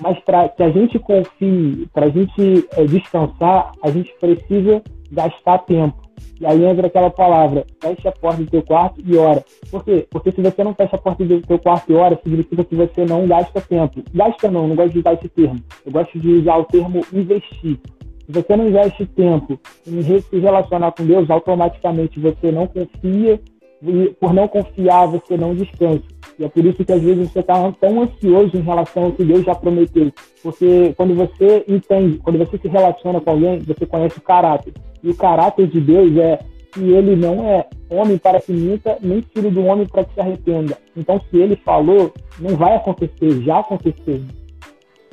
Mas 0.00 0.18
para 0.20 0.48
que 0.48 0.62
a 0.62 0.70
gente 0.70 0.98
confie, 0.98 1.88
para 1.92 2.06
a 2.06 2.08
gente 2.08 2.66
é, 2.76 2.84
descansar, 2.84 3.72
a 3.82 3.90
gente 3.90 4.12
precisa 4.18 4.82
gastar 5.10 5.58
tempo. 5.58 6.01
E 6.40 6.46
aí 6.46 6.64
entra 6.64 6.88
aquela 6.88 7.10
palavra, 7.10 7.64
feche 7.80 8.08
a 8.08 8.12
porta 8.12 8.42
do 8.42 8.50
teu 8.50 8.62
quarto 8.62 9.00
e 9.04 9.16
ora. 9.16 9.44
Por 9.70 9.84
quê? 9.84 10.06
Porque 10.10 10.32
se 10.32 10.42
você 10.42 10.64
não 10.64 10.74
fecha 10.74 10.96
a 10.96 10.98
porta 10.98 11.24
do 11.24 11.40
teu 11.40 11.58
quarto 11.58 11.92
e 11.92 11.94
ora, 11.94 12.18
significa 12.22 12.64
que 12.64 12.74
você 12.74 13.04
não 13.04 13.26
gasta 13.26 13.60
tempo. 13.60 14.02
Gasta 14.12 14.50
não, 14.50 14.66
não 14.66 14.74
gosto 14.74 14.92
de 14.92 14.98
usar 14.98 15.14
esse 15.14 15.28
termo. 15.28 15.60
Eu 15.86 15.92
gosto 15.92 16.18
de 16.18 16.28
usar 16.28 16.56
o 16.56 16.64
termo 16.64 17.00
investir. 17.12 17.78
Se 18.26 18.32
você 18.32 18.56
não 18.56 18.68
investe 18.68 19.06
tempo 19.06 19.60
em 19.86 20.02
se 20.02 20.38
relacionar 20.38 20.92
com 20.92 21.04
Deus, 21.04 21.28
automaticamente 21.30 22.18
você 22.18 22.50
não 22.50 22.66
confia 22.66 23.40
e 23.82 24.08
por 24.20 24.32
não 24.32 24.46
confiar 24.48 25.06
você 25.06 25.36
não 25.36 25.54
descansa. 25.54 26.02
E 26.42 26.44
é 26.44 26.48
por 26.48 26.64
isso 26.66 26.84
que 26.84 26.92
às 26.92 27.00
vezes 27.00 27.30
você 27.30 27.38
está 27.38 27.70
tão 27.80 28.02
ansioso 28.02 28.56
em 28.56 28.62
relação 28.62 29.04
ao 29.04 29.12
que 29.12 29.24
Deus 29.24 29.44
já 29.44 29.54
prometeu. 29.54 30.12
Porque 30.42 30.92
quando 30.96 31.14
você 31.14 31.64
entende, 31.68 32.18
quando 32.18 32.36
você 32.36 32.58
se 32.58 32.66
relaciona 32.66 33.20
com 33.20 33.30
alguém, 33.30 33.60
você 33.60 33.86
conhece 33.86 34.18
o 34.18 34.22
caráter. 34.22 34.74
E 35.04 35.10
o 35.10 35.14
caráter 35.14 35.68
de 35.68 35.80
Deus 35.80 36.16
é 36.16 36.40
que 36.72 36.80
ele 36.80 37.14
não 37.14 37.44
é 37.46 37.64
homem 37.88 38.18
para 38.18 38.40
que 38.40 38.50
minta, 38.50 38.98
nem 39.00 39.22
filho 39.22 39.52
do 39.52 39.62
homem 39.62 39.86
para 39.86 40.04
que 40.04 40.14
se 40.14 40.20
arrependa. 40.20 40.76
Então, 40.96 41.20
se 41.30 41.36
ele 41.36 41.54
falou, 41.54 42.12
não 42.40 42.56
vai 42.56 42.74
acontecer, 42.74 43.40
já 43.44 43.60
aconteceu. 43.60 44.20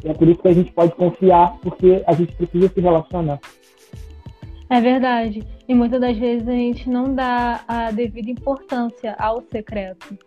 E 0.03 0.09
é 0.09 0.13
por 0.15 0.27
isso 0.27 0.41
que 0.41 0.47
a 0.47 0.53
gente 0.53 0.71
pode 0.71 0.93
confiar, 0.93 1.59
porque 1.61 2.01
a 2.07 2.13
gente 2.13 2.33
precisa 2.33 2.69
se 2.69 2.81
relacionar. 2.81 3.39
É 4.67 4.81
verdade. 4.81 5.43
E 5.67 5.75
muitas 5.75 6.01
das 6.01 6.17
vezes 6.17 6.47
a 6.47 6.53
gente 6.53 6.89
não 6.89 7.13
dá 7.13 7.61
a 7.67 7.91
devida 7.91 8.31
importância 8.31 9.15
ao 9.19 9.43
secreto. 9.43 10.17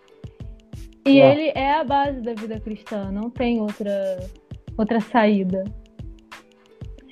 E 1.05 1.19
ele 1.19 1.53
é 1.55 1.75
a 1.75 1.85
base 1.85 2.21
da 2.21 2.33
vida 2.33 2.61
cristã, 2.61 3.11
não 3.11 3.29
tem 3.29 3.61
outra, 3.61 4.21
outra 4.79 5.01
saída. 5.01 5.65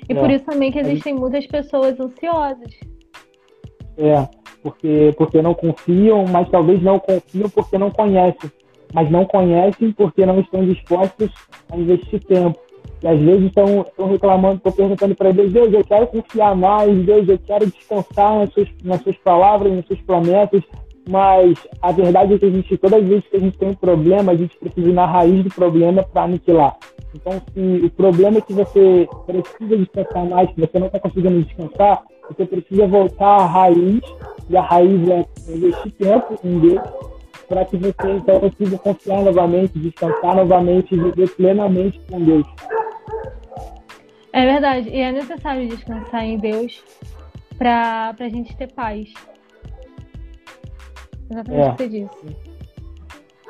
E 0.08 0.12
é. 0.12 0.14
por 0.14 0.30
isso 0.30 0.44
também 0.44 0.70
que 0.70 0.78
existem 0.78 1.14
muitas 1.14 1.46
pessoas 1.46 1.98
ansiosas. 1.98 2.72
É, 3.96 4.28
porque, 4.62 5.12
porque 5.16 5.42
não 5.42 5.54
confiam, 5.54 6.24
mas 6.26 6.48
talvez 6.50 6.82
não 6.82 6.98
confiam 6.98 7.48
porque 7.50 7.78
não 7.78 7.90
conhecem. 7.90 8.50
Mas 8.92 9.10
não 9.10 9.24
conhecem 9.24 9.92
porque 9.92 10.24
não 10.24 10.40
estão 10.40 10.64
dispostos 10.64 11.30
a 11.70 11.76
investir 11.76 12.22
tempo. 12.24 12.58
E 13.02 13.08
às 13.08 13.20
vezes 13.20 13.46
estão, 13.46 13.82
estão 13.82 14.08
reclamando, 14.08 14.56
estão 14.56 14.72
perguntando 14.72 15.14
para 15.14 15.32
Deus, 15.32 15.52
Deus, 15.52 15.72
eu 15.72 15.84
quero 15.84 16.06
confiar 16.08 16.54
mais, 16.54 17.06
Deus, 17.06 17.28
eu 17.28 17.38
quero 17.38 17.66
descansar 17.66 18.38
nas 18.38 18.52
suas, 18.52 18.68
nas 18.84 19.00
suas 19.02 19.16
palavras, 19.18 19.72
nas 19.72 19.86
suas 19.86 20.00
promessas, 20.02 20.62
mas 21.08 21.58
a 21.80 21.92
verdade 21.92 22.34
é 22.34 22.38
que 22.38 22.46
a 22.46 22.50
gente, 22.50 22.76
todas 22.78 23.02
as 23.02 23.08
vezes 23.08 23.24
que 23.28 23.36
a 23.36 23.40
gente 23.40 23.58
tem 23.58 23.68
um 23.68 23.74
problema, 23.74 24.32
a 24.32 24.36
gente 24.36 24.56
precisa 24.58 24.88
ir 24.88 24.92
na 24.92 25.06
raiz 25.06 25.44
do 25.44 25.50
problema 25.50 26.02
para 26.02 26.24
aniquilar. 26.24 26.76
Então, 27.14 27.40
se 27.52 27.84
o 27.84 27.90
problema 27.90 28.38
é 28.38 28.40
que 28.40 28.52
você 28.52 29.08
precisa 29.26 29.76
descansar 29.76 30.24
mais, 30.26 30.50
que 30.50 30.60
você 30.60 30.78
não 30.78 30.86
está 30.86 31.00
conseguindo 31.00 31.42
descansar, 31.42 32.02
você 32.28 32.46
precisa 32.46 32.86
voltar 32.86 33.40
à 33.40 33.46
raiz, 33.46 34.00
e 34.48 34.56
a 34.56 34.62
raiz 34.62 35.08
é 35.08 35.26
investir 35.48 35.92
tempo 35.92 36.38
em 36.44 36.58
Deus, 36.60 36.80
para 37.48 37.64
que 37.64 37.76
você 37.76 38.12
então 38.12 38.38
consiga 38.38 38.78
confiar 38.78 39.22
novamente, 39.22 39.78
descansar 39.78 40.36
novamente 40.36 40.96
viver 40.96 41.28
plenamente 41.30 42.00
com 42.08 42.20
Deus. 42.20 42.46
É 44.32 44.46
verdade, 44.46 44.88
e 44.88 45.00
é 45.00 45.10
necessário 45.10 45.68
descansar 45.68 46.24
em 46.24 46.38
Deus 46.38 46.84
para 47.58 48.14
a 48.18 48.28
gente 48.28 48.56
ter 48.56 48.72
paz. 48.72 49.12
Exatamente 51.30 51.60
é. 51.60 51.68
o 51.68 51.72
que 51.72 51.82
você 51.82 51.88
disse. 51.88 52.36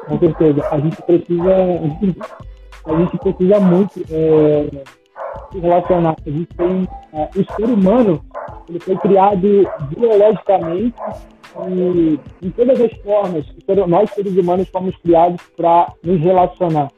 Com 0.06 0.18
certeza. 0.18 0.68
A 0.70 0.78
gente 0.78 1.02
precisa. 1.02 1.56
A 2.86 2.96
gente 2.96 3.18
precisa 3.18 3.60
muito 3.60 4.00
é, 4.10 4.84
se 5.52 5.58
relacionar. 5.58 6.16
A 6.26 6.30
gente 6.30 6.46
tem. 6.54 6.88
É, 7.12 7.28
o 7.36 7.54
ser 7.56 7.64
humano 7.64 8.24
ele 8.68 8.80
foi 8.80 8.96
criado 8.98 9.48
biologicamente 9.96 10.94
e 11.68 12.18
em 12.42 12.50
todas 12.50 12.80
as 12.80 12.92
formas. 12.98 13.44
Nós, 13.88 14.10
seres 14.10 14.36
humanos, 14.36 14.68
fomos 14.68 14.96
criados 14.98 15.40
para 15.56 15.92
nos 16.02 16.20
relacionar. 16.20 16.90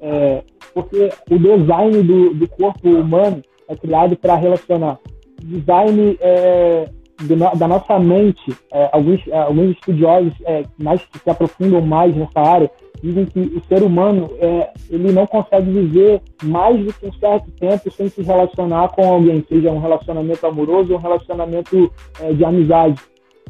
É, 0.00 0.42
porque 0.74 1.10
o 1.30 1.38
design 1.38 2.02
do, 2.02 2.34
do 2.34 2.48
corpo 2.48 2.88
humano 2.88 3.42
é 3.68 3.76
criado 3.76 4.16
para 4.16 4.34
relacionar. 4.34 4.98
O 5.40 5.46
design 5.46 6.18
é, 6.20 6.88
do, 7.20 7.36
da 7.36 7.68
nossa 7.68 7.98
mente, 7.98 8.52
é, 8.72 8.88
alguns, 8.92 9.26
é, 9.28 9.38
alguns 9.38 9.70
estudiosos 9.70 10.32
é, 10.44 10.64
mais 10.78 11.02
que 11.04 11.18
se 11.18 11.30
aprofundam 11.30 11.80
mais 11.80 12.14
nessa 12.14 12.40
área 12.40 12.70
dizem 13.02 13.24
que 13.24 13.40
o 13.40 13.62
ser 13.66 13.82
humano 13.82 14.30
é, 14.38 14.70
ele 14.90 15.10
não 15.12 15.26
consegue 15.26 15.70
viver 15.70 16.20
mais 16.42 16.78
do 16.84 16.92
que 16.92 17.06
um 17.06 17.12
certo 17.14 17.50
tempo 17.52 17.90
sem 17.90 18.08
se 18.08 18.22
relacionar 18.22 18.88
com 18.88 19.02
alguém, 19.02 19.44
seja 19.48 19.70
um 19.70 19.80
relacionamento 19.80 20.46
amoroso 20.46 20.92
ou 20.92 20.98
um 20.98 21.02
relacionamento 21.02 21.90
é, 22.20 22.32
de 22.32 22.44
amizade. 22.44 23.00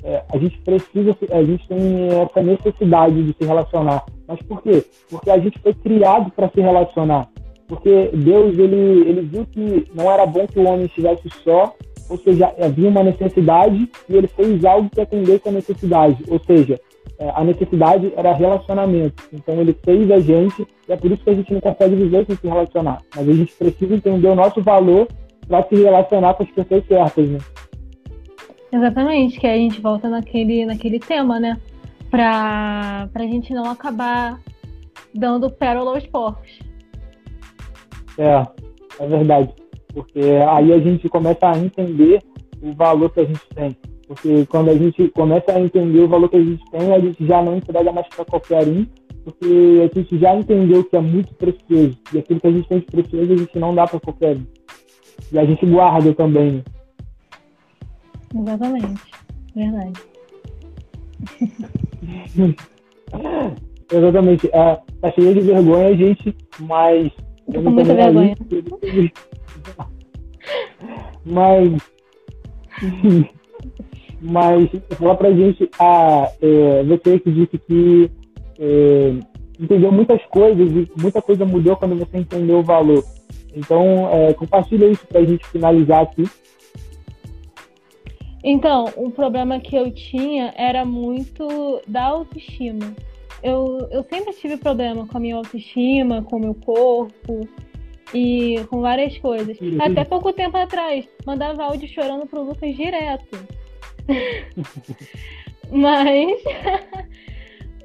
É, 0.03 0.23
a 0.33 0.39
gente 0.39 0.57
precisa, 0.59 1.17
a 1.31 1.43
gente 1.43 1.67
tem 1.69 2.09
essa 2.09 2.43
necessidade 2.43 3.23
de 3.23 3.35
se 3.37 3.45
relacionar. 3.45 4.05
Mas 4.27 4.41
por 4.43 4.63
quê? 4.63 4.85
Porque 5.11 5.31
a 5.31 5.39
gente 5.39 5.59
foi 5.59 5.75
criado 5.75 6.31
para 6.31 6.49
se 6.49 6.61
relacionar. 6.61 7.29
Porque 7.71 8.11
Deus 8.13 8.59
ele, 8.59 9.09
ele 9.09 9.21
viu 9.21 9.47
que 9.47 9.87
não 9.95 10.11
era 10.11 10.27
bom 10.27 10.45
que 10.45 10.59
o 10.59 10.67
homem 10.67 10.87
estivesse 10.87 11.31
só, 11.45 11.73
ou 12.09 12.19
seja, 12.19 12.53
havia 12.61 12.89
uma 12.89 13.05
necessidade 13.05 13.89
e 14.09 14.17
ele 14.17 14.27
fez 14.27 14.65
algo 14.65 14.91
que 14.91 15.01
atendesse 15.01 15.49
a 15.49 15.53
necessidade. 15.53 16.25
Ou 16.29 16.41
seja, 16.41 16.81
é, 17.17 17.31
a 17.33 17.45
necessidade 17.45 18.13
era 18.17 18.35
relacionamento. 18.35 19.23
Então 19.33 19.61
ele 19.61 19.73
fez 19.85 20.11
a 20.11 20.19
gente 20.19 20.67
e 20.89 20.93
é 20.93 20.97
por 20.97 21.13
isso 21.13 21.23
que 21.23 21.31
a 21.31 21.35
gente 21.35 21.55
não 21.55 21.61
consegue 21.61 21.95
viver 21.95 22.27
sem 22.27 22.35
se 22.35 22.49
relacionar. 22.49 23.03
Mas 23.15 23.29
a 23.29 23.33
gente 23.33 23.53
precisa 23.53 23.95
entender 23.95 24.27
o 24.27 24.35
nosso 24.35 24.61
valor 24.61 25.07
para 25.47 25.63
se 25.69 25.77
relacionar 25.77 26.35
com 26.35 26.43
as 26.43 26.51
pessoas 26.51 26.85
certas, 26.89 27.29
né? 27.29 27.39
Exatamente, 28.73 29.39
que 29.39 29.47
a 29.47 29.57
gente 29.57 29.81
volta 29.81 30.09
naquele, 30.09 30.67
naquele 30.67 30.99
tema, 30.99 31.39
né? 31.39 31.57
Pra, 32.11 33.09
pra 33.13 33.23
gente 33.23 33.55
não 33.55 33.71
acabar 33.71 34.41
dando 35.15 35.49
pérola 35.49 35.95
aos 35.95 36.07
porcos. 36.09 36.70
É, 38.21 38.47
é 39.03 39.07
verdade. 39.07 39.55
Porque 39.95 40.21
aí 40.21 40.73
a 40.73 40.79
gente 40.79 41.09
começa 41.09 41.49
a 41.49 41.59
entender 41.59 42.23
o 42.63 42.73
valor 42.75 43.11
que 43.11 43.21
a 43.21 43.25
gente 43.25 43.49
tem. 43.55 43.77
Porque 44.07 44.45
quando 44.47 44.71
a 44.71 44.75
gente 44.75 45.09
começa 45.11 45.53
a 45.53 45.61
entender 45.61 46.01
o 46.01 46.09
valor 46.09 46.29
que 46.29 46.37
a 46.37 46.45
gente 46.45 46.63
tem, 46.71 46.93
a 46.93 46.99
gente 46.99 47.27
já 47.27 47.43
não 47.43 47.57
entrega 47.57 47.91
mais 47.93 48.07
para 48.09 48.25
qualquer 48.25 48.67
um, 48.69 48.85
porque 49.25 49.89
a 49.89 49.99
gente 49.99 50.19
já 50.19 50.35
entendeu 50.35 50.85
que 50.85 50.97
é 50.97 51.01
muito 51.01 51.33
precioso. 51.35 51.97
E 52.13 52.19
aquilo 52.19 52.41
que 52.41 52.47
a 52.47 52.51
gente 52.51 52.69
tem 52.69 52.81
de 52.81 52.87
precioso, 52.87 53.33
a 53.33 53.37
gente 53.37 53.59
não 53.59 53.75
dá 53.75 53.87
para 53.87 54.01
qualquer 54.01 54.37
um. 54.37 54.45
E 55.33 55.39
a 55.39 55.45
gente 55.45 55.65
guarda 55.65 56.13
também, 56.15 56.53
né? 56.53 56.63
Exatamente. 58.35 59.03
Verdade. 59.55 59.93
Exatamente. 63.93 64.49
É, 64.53 64.81
tá 65.01 65.11
cheio 65.13 65.35
de 65.35 65.41
vergonha 65.41 65.89
a 65.89 65.95
gente, 65.95 66.37
mas. 66.59 67.13
Eu 67.53 67.63
com 67.63 67.71
muita 67.71 67.95
vergonha. 67.95 68.37
mas. 71.25 71.73
mas 74.21 74.71
fala 74.99 75.15
pra 75.17 75.33
gente, 75.33 75.69
ah, 75.79 76.31
é, 76.41 76.83
você 76.85 77.19
que 77.19 77.31
disse 77.31 77.59
que 77.59 78.11
é, 78.59 79.15
entendeu 79.59 79.91
muitas 79.91 80.23
coisas 80.27 80.71
e 80.71 80.91
muita 81.01 81.21
coisa 81.23 81.45
mudou 81.45 81.77
quando 81.77 81.97
você 81.97 82.19
entendeu 82.19 82.59
o 82.59 82.63
valor. 82.63 83.05
Então, 83.55 84.09
é, 84.11 84.33
compartilha 84.35 84.87
isso 84.87 85.07
pra 85.07 85.25
gente 85.25 85.47
finalizar 85.49 86.03
aqui. 86.03 86.25
Então, 88.43 88.87
o 88.97 89.11
problema 89.11 89.61
que 89.61 89.77
eu 89.77 89.91
tinha 89.93 90.55
era 90.57 90.85
muito 90.85 91.83
da 91.87 92.05
autoestima. 92.05 92.95
Eu, 93.43 93.89
eu 93.91 94.03
sempre 94.05 94.33
tive 94.35 94.57
problema 94.57 95.07
com 95.07 95.17
a 95.17 95.21
minha 95.21 95.37
autoestima, 95.37 96.23
com 96.23 96.37
o 96.37 96.41
meu 96.41 96.55
corpo 96.55 97.49
e 98.15 98.57
com 98.69 98.81
várias 98.81 99.17
coisas. 99.19 99.57
Até 99.81 100.05
pouco 100.05 100.33
tempo 100.33 100.57
atrás, 100.57 101.09
mandava 101.25 101.65
áudio 101.65 101.89
chorando 101.89 102.27
pro 102.27 102.43
Lucas 102.43 102.77
direto. 102.77 103.39
Mas. 105.71 106.43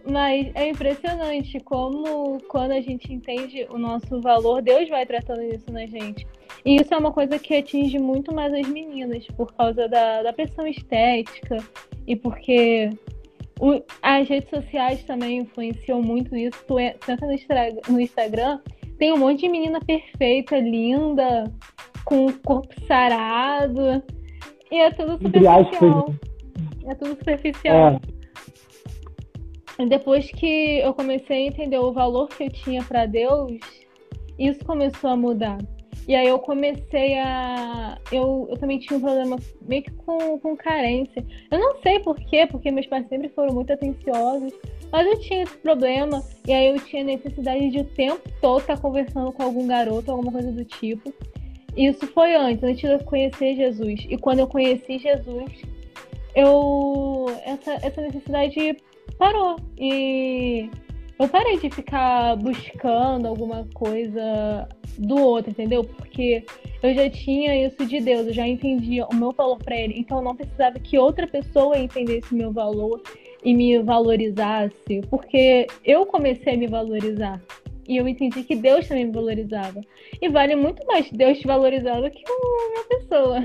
Mas 0.07 0.51
é 0.53 0.69
impressionante 0.69 1.59
como, 1.61 2.37
quando 2.47 2.73
a 2.73 2.81
gente 2.81 3.11
entende 3.11 3.65
o 3.71 3.77
nosso 3.79 4.21
valor, 4.21 4.61
Deus 4.61 4.87
vai 4.87 5.03
tratando 5.03 5.41
isso 5.41 5.71
na 5.71 5.87
gente. 5.87 6.27
E 6.63 6.75
isso 6.75 6.93
é 6.93 6.97
uma 6.97 7.11
coisa 7.11 7.39
que 7.39 7.55
atinge 7.55 7.97
muito 7.97 8.33
mais 8.33 8.53
as 8.53 8.67
meninas, 8.67 9.25
por 9.35 9.51
causa 9.53 9.87
da, 9.87 10.21
da 10.21 10.31
pressão 10.31 10.67
estética 10.67 11.57
e 12.05 12.15
porque 12.15 12.91
o, 13.59 13.81
as 14.01 14.27
redes 14.27 14.49
sociais 14.49 15.03
também 15.03 15.39
influenciam 15.39 16.01
muito 16.01 16.35
isso. 16.35 16.63
Tu 16.67 16.79
entra 16.79 17.17
no, 17.21 17.93
no 17.93 17.99
Instagram, 17.99 18.59
tem 18.97 19.13
um 19.13 19.17
monte 19.17 19.41
de 19.41 19.49
menina 19.49 19.79
perfeita, 19.79 20.57
linda, 20.57 21.51
com 22.03 22.27
o 22.27 22.33
corpo 22.39 22.73
sarado. 22.85 24.03
E 24.71 24.77
é 24.77 24.91
tudo 24.91 25.17
superficial. 25.17 26.13
É 26.87 26.95
tudo 26.95 27.17
superficial. 27.17 28.01
É. 29.77 29.85
Depois 29.85 30.31
que 30.31 30.79
eu 30.79 30.93
comecei 30.93 31.45
a 31.45 31.47
entender 31.47 31.77
o 31.79 31.91
valor 31.91 32.29
que 32.29 32.43
eu 32.43 32.49
tinha 32.49 32.83
para 32.83 33.05
Deus, 33.05 33.51
isso 34.39 34.63
começou 34.65 35.09
a 35.09 35.17
mudar. 35.17 35.57
E 36.07 36.15
aí 36.15 36.27
eu 36.27 36.37
comecei 36.37 37.17
a. 37.17 37.97
Eu, 38.11 38.47
eu 38.49 38.57
também 38.57 38.77
tinha 38.77 38.97
um 38.97 39.01
problema 39.01 39.37
meio 39.61 39.83
que 39.83 39.91
com, 39.91 40.39
com 40.39 40.55
carência. 40.55 41.25
Eu 41.49 41.59
não 41.59 41.81
sei 41.81 41.99
por 41.99 42.15
quê, 42.15 42.45
porque 42.45 42.71
meus 42.71 42.85
pais 42.85 43.07
sempre 43.07 43.29
foram 43.29 43.53
muito 43.53 43.73
atenciosos. 43.73 44.53
Mas 44.91 45.07
eu 45.07 45.19
tinha 45.19 45.43
esse 45.43 45.57
problema. 45.57 46.23
E 46.47 46.53
aí 46.53 46.67
eu 46.67 46.79
tinha 46.79 47.03
necessidade 47.03 47.69
de 47.69 47.79
o 47.79 47.83
tempo 47.83 48.21
todo 48.39 48.61
estar 48.61 48.79
conversando 48.79 49.31
com 49.31 49.43
algum 49.43 49.65
garoto, 49.65 50.11
alguma 50.11 50.31
coisa 50.31 50.51
do 50.51 50.63
tipo. 50.63 51.11
Isso 51.75 52.05
foi 52.07 52.35
antes, 52.35 52.63
antes 52.63 52.81
de 52.81 52.87
eu 52.87 52.99
conhecer 52.99 53.55
Jesus. 53.55 54.05
E 54.07 54.17
quando 54.17 54.39
eu 54.39 54.47
conheci 54.47 54.99
Jesus, 54.99 55.51
eu. 56.35 57.25
Essa, 57.43 57.73
essa 57.81 58.01
necessidade 58.01 58.77
parou. 59.17 59.57
E 59.77 60.69
eu 61.18 61.28
parei 61.28 61.57
de 61.57 61.70
ficar 61.70 62.36
buscando 62.38 63.28
alguma 63.28 63.68
coisa 63.74 64.68
do 64.97 65.18
outro, 65.18 65.51
entendeu? 65.51 65.84
Porque 65.84 66.43
eu 66.84 66.93
já 66.93 67.09
tinha 67.09 67.66
isso 67.66 67.86
de 67.86 67.99
Deus, 67.99 68.28
eu 68.28 68.34
já 68.34 68.47
entendia 68.47 69.05
o 69.05 69.16
meu 69.16 69.32
valor 69.32 69.57
para 69.57 69.76
ele, 69.76 69.95
então 69.97 70.18
eu 70.18 70.24
não 70.24 70.36
precisava 70.36 70.80
que 70.80 70.97
outra 70.97 71.28
pessoa 71.28 71.78
entendesse 71.78 72.34
o 72.34 72.38
meu 72.38 72.51
valor 72.51 73.01
e 73.43 73.53
me 73.53 73.80
valorizasse, 73.80 75.01
porque 75.09 75.68
eu 75.84 76.05
comecei 76.05 76.53
a 76.53 76.57
me 76.57 76.68
valorizar. 76.68 77.41
E 77.88 77.97
eu 77.97 78.07
entendi 78.07 78.43
que 78.43 78.55
Deus 78.55 78.88
também 78.88 79.05
me 79.05 79.11
valorizava. 79.11 79.80
E 80.20 80.28
vale 80.28 80.55
muito 80.55 80.86
mais 80.88 81.09
Deus 81.11 81.38
te 81.38 81.45
valorizar 81.45 82.01
do 82.01 82.09
que 82.09 82.24
uma 82.28 82.84
pessoa. 82.86 83.39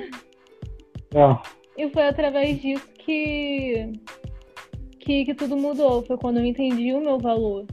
É. 1.15 1.61
E 1.77 1.91
foi 1.91 2.05
através 2.05 2.61
disso 2.61 2.89
que, 2.99 3.93
que, 5.01 5.25
que 5.25 5.35
tudo 5.35 5.57
mudou. 5.57 6.03
Foi 6.03 6.17
quando 6.17 6.39
eu 6.39 6.45
entendi 6.45 6.93
o 6.93 7.01
meu 7.01 7.19
valor. 7.19 7.65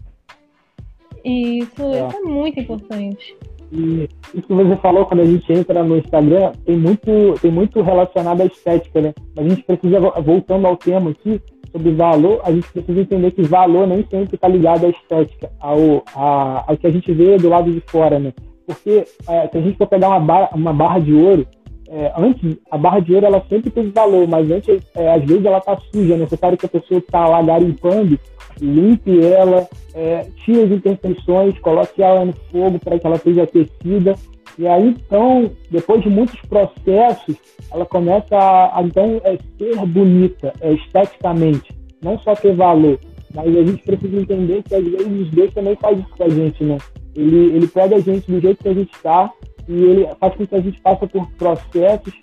E 1.23 1.59
isso 1.59 1.81
é, 1.83 2.07
isso 2.07 2.17
é 2.17 2.21
muito 2.21 2.59
importante. 2.59 3.37
E 3.71 4.07
isso 4.33 4.47
que 4.47 4.53
você 4.53 4.75
falou 4.77 5.05
quando 5.05 5.21
a 5.21 5.25
gente 5.25 5.51
entra 5.51 5.83
no 5.83 5.97
Instagram 5.97 6.53
tem 6.65 6.77
muito, 6.77 7.11
tem 7.41 7.51
muito 7.51 7.81
relacionado 7.81 8.41
à 8.41 8.45
estética, 8.45 9.01
né? 9.01 9.13
Mas 9.35 9.45
a 9.45 9.49
gente 9.49 9.63
precisa, 9.63 9.99
voltando 9.99 10.65
ao 10.67 10.77
tema 10.77 11.11
aqui, 11.11 11.41
sobre 11.71 11.91
valor, 11.91 12.41
a 12.43 12.51
gente 12.51 12.71
precisa 12.71 13.01
entender 13.01 13.31
que 13.31 13.41
valor 13.43 13.87
nem 13.87 14.05
sempre 14.09 14.35
está 14.35 14.47
ligado 14.47 14.85
à 14.85 14.89
estética, 14.89 15.51
ao, 15.59 16.03
a, 16.15 16.63
ao 16.65 16.77
que 16.77 16.87
a 16.87 16.91
gente 16.91 17.11
vê 17.11 17.37
do 17.37 17.49
lado 17.49 17.71
de 17.71 17.81
fora, 17.81 18.17
né? 18.17 18.33
Porque 18.65 19.05
é, 19.27 19.47
se 19.47 19.57
a 19.57 19.61
gente 19.61 19.77
for 19.77 19.87
pegar 19.87 20.09
uma 20.09 20.19
barra, 20.19 20.49
uma 20.53 20.73
barra 20.73 20.99
de 20.99 21.13
ouro, 21.13 21.45
é, 21.89 22.11
antes, 22.17 22.57
a 22.69 22.77
barra 22.77 22.99
de 22.99 23.13
ouro 23.13 23.25
ela 23.25 23.43
sempre 23.47 23.69
teve 23.69 23.89
valor, 23.91 24.27
mas 24.27 24.49
antes, 24.51 24.81
é, 24.95 25.13
às 25.13 25.23
vezes 25.23 25.45
ela 25.45 25.61
tá 25.61 25.77
suja, 25.91 26.15
é 26.15 26.17
necessário 26.17 26.57
que 26.57 26.65
a 26.65 26.69
pessoa 26.69 26.99
que 26.99 27.07
está 27.07 27.25
lá 27.27 27.41
garimpando 27.41 28.19
limpe 28.59 29.23
ela, 29.23 29.67
é, 29.93 30.27
tire 30.43 30.63
as 30.63 30.71
imperfeições, 30.71 31.57
coloque 31.59 32.01
ela 32.01 32.25
no 32.25 32.33
fogo 32.51 32.79
para 32.79 32.99
que 32.99 33.07
ela 33.07 33.17
seja 33.17 33.43
aquecida. 33.43 34.15
E 34.57 34.67
aí, 34.67 34.89
então, 34.89 35.51
depois 35.69 36.01
de 36.01 36.09
muitos 36.09 36.39
processos, 36.41 37.35
ela 37.71 37.85
começa 37.85 38.35
a, 38.35 38.79
a 38.79 38.83
então, 38.83 39.21
é, 39.23 39.37
ser 39.57 39.75
bonita 39.85 40.53
é, 40.61 40.73
esteticamente, 40.73 41.73
não 42.01 42.17
só 42.19 42.33
ter 42.35 42.55
valor. 42.55 42.99
Mas 43.33 43.55
a 43.55 43.63
gente 43.63 43.83
precisa 43.83 44.19
entender 44.19 44.63
que 44.63 44.73
às 44.73 44.83
vezes 44.83 45.29
Deus 45.29 45.53
também 45.53 45.75
faz 45.75 45.99
isso 45.99 46.09
com 46.17 46.23
a 46.23 46.29
gente, 46.29 46.63
né? 46.63 46.77
Ele, 47.15 47.55
ele 47.55 47.67
pega 47.67 47.95
a 47.95 47.99
gente 47.99 48.31
do 48.31 48.39
jeito 48.39 48.63
que 48.63 48.69
a 48.69 48.73
gente 48.73 48.91
está 48.93 49.31
e 49.67 49.73
ele 49.73 50.07
faz 50.19 50.35
com 50.35 50.47
que 50.47 50.55
a 50.55 50.61
gente 50.61 50.81
passe 50.81 51.07
por 51.07 51.29
processos 51.33 52.13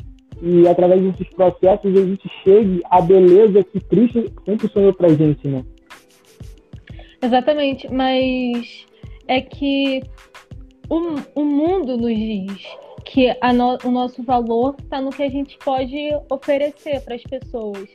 e 0.43 0.67
através 0.67 1.01
desses 1.03 1.29
processos 1.35 1.97
a 1.97 2.05
gente 2.05 2.29
chegue 2.43 2.83
à 2.91 3.01
beleza 3.01 3.65
que 3.65 3.81
Cristo 3.81 4.33
sempre 4.45 4.69
sonhou 4.69 4.93
pra 4.93 5.09
gente, 5.09 5.47
né? 5.49 5.65
Exatamente, 7.23 7.91
mas 7.91 8.87
é 9.27 9.41
que 9.41 10.03
o, 10.91 11.41
o 11.41 11.45
mundo 11.45 11.97
nos 11.97 12.15
diz 12.15 12.67
que 13.05 13.35
no, 13.55 13.79
o 13.85 13.91
nosso 13.91 14.23
valor 14.23 14.77
está 14.79 15.01
no 15.01 15.11
que 15.11 15.23
a 15.23 15.29
gente 15.29 15.57
pode 15.59 15.97
oferecer 16.31 17.01
para 17.03 17.15
as 17.15 17.23
pessoas, 17.23 17.89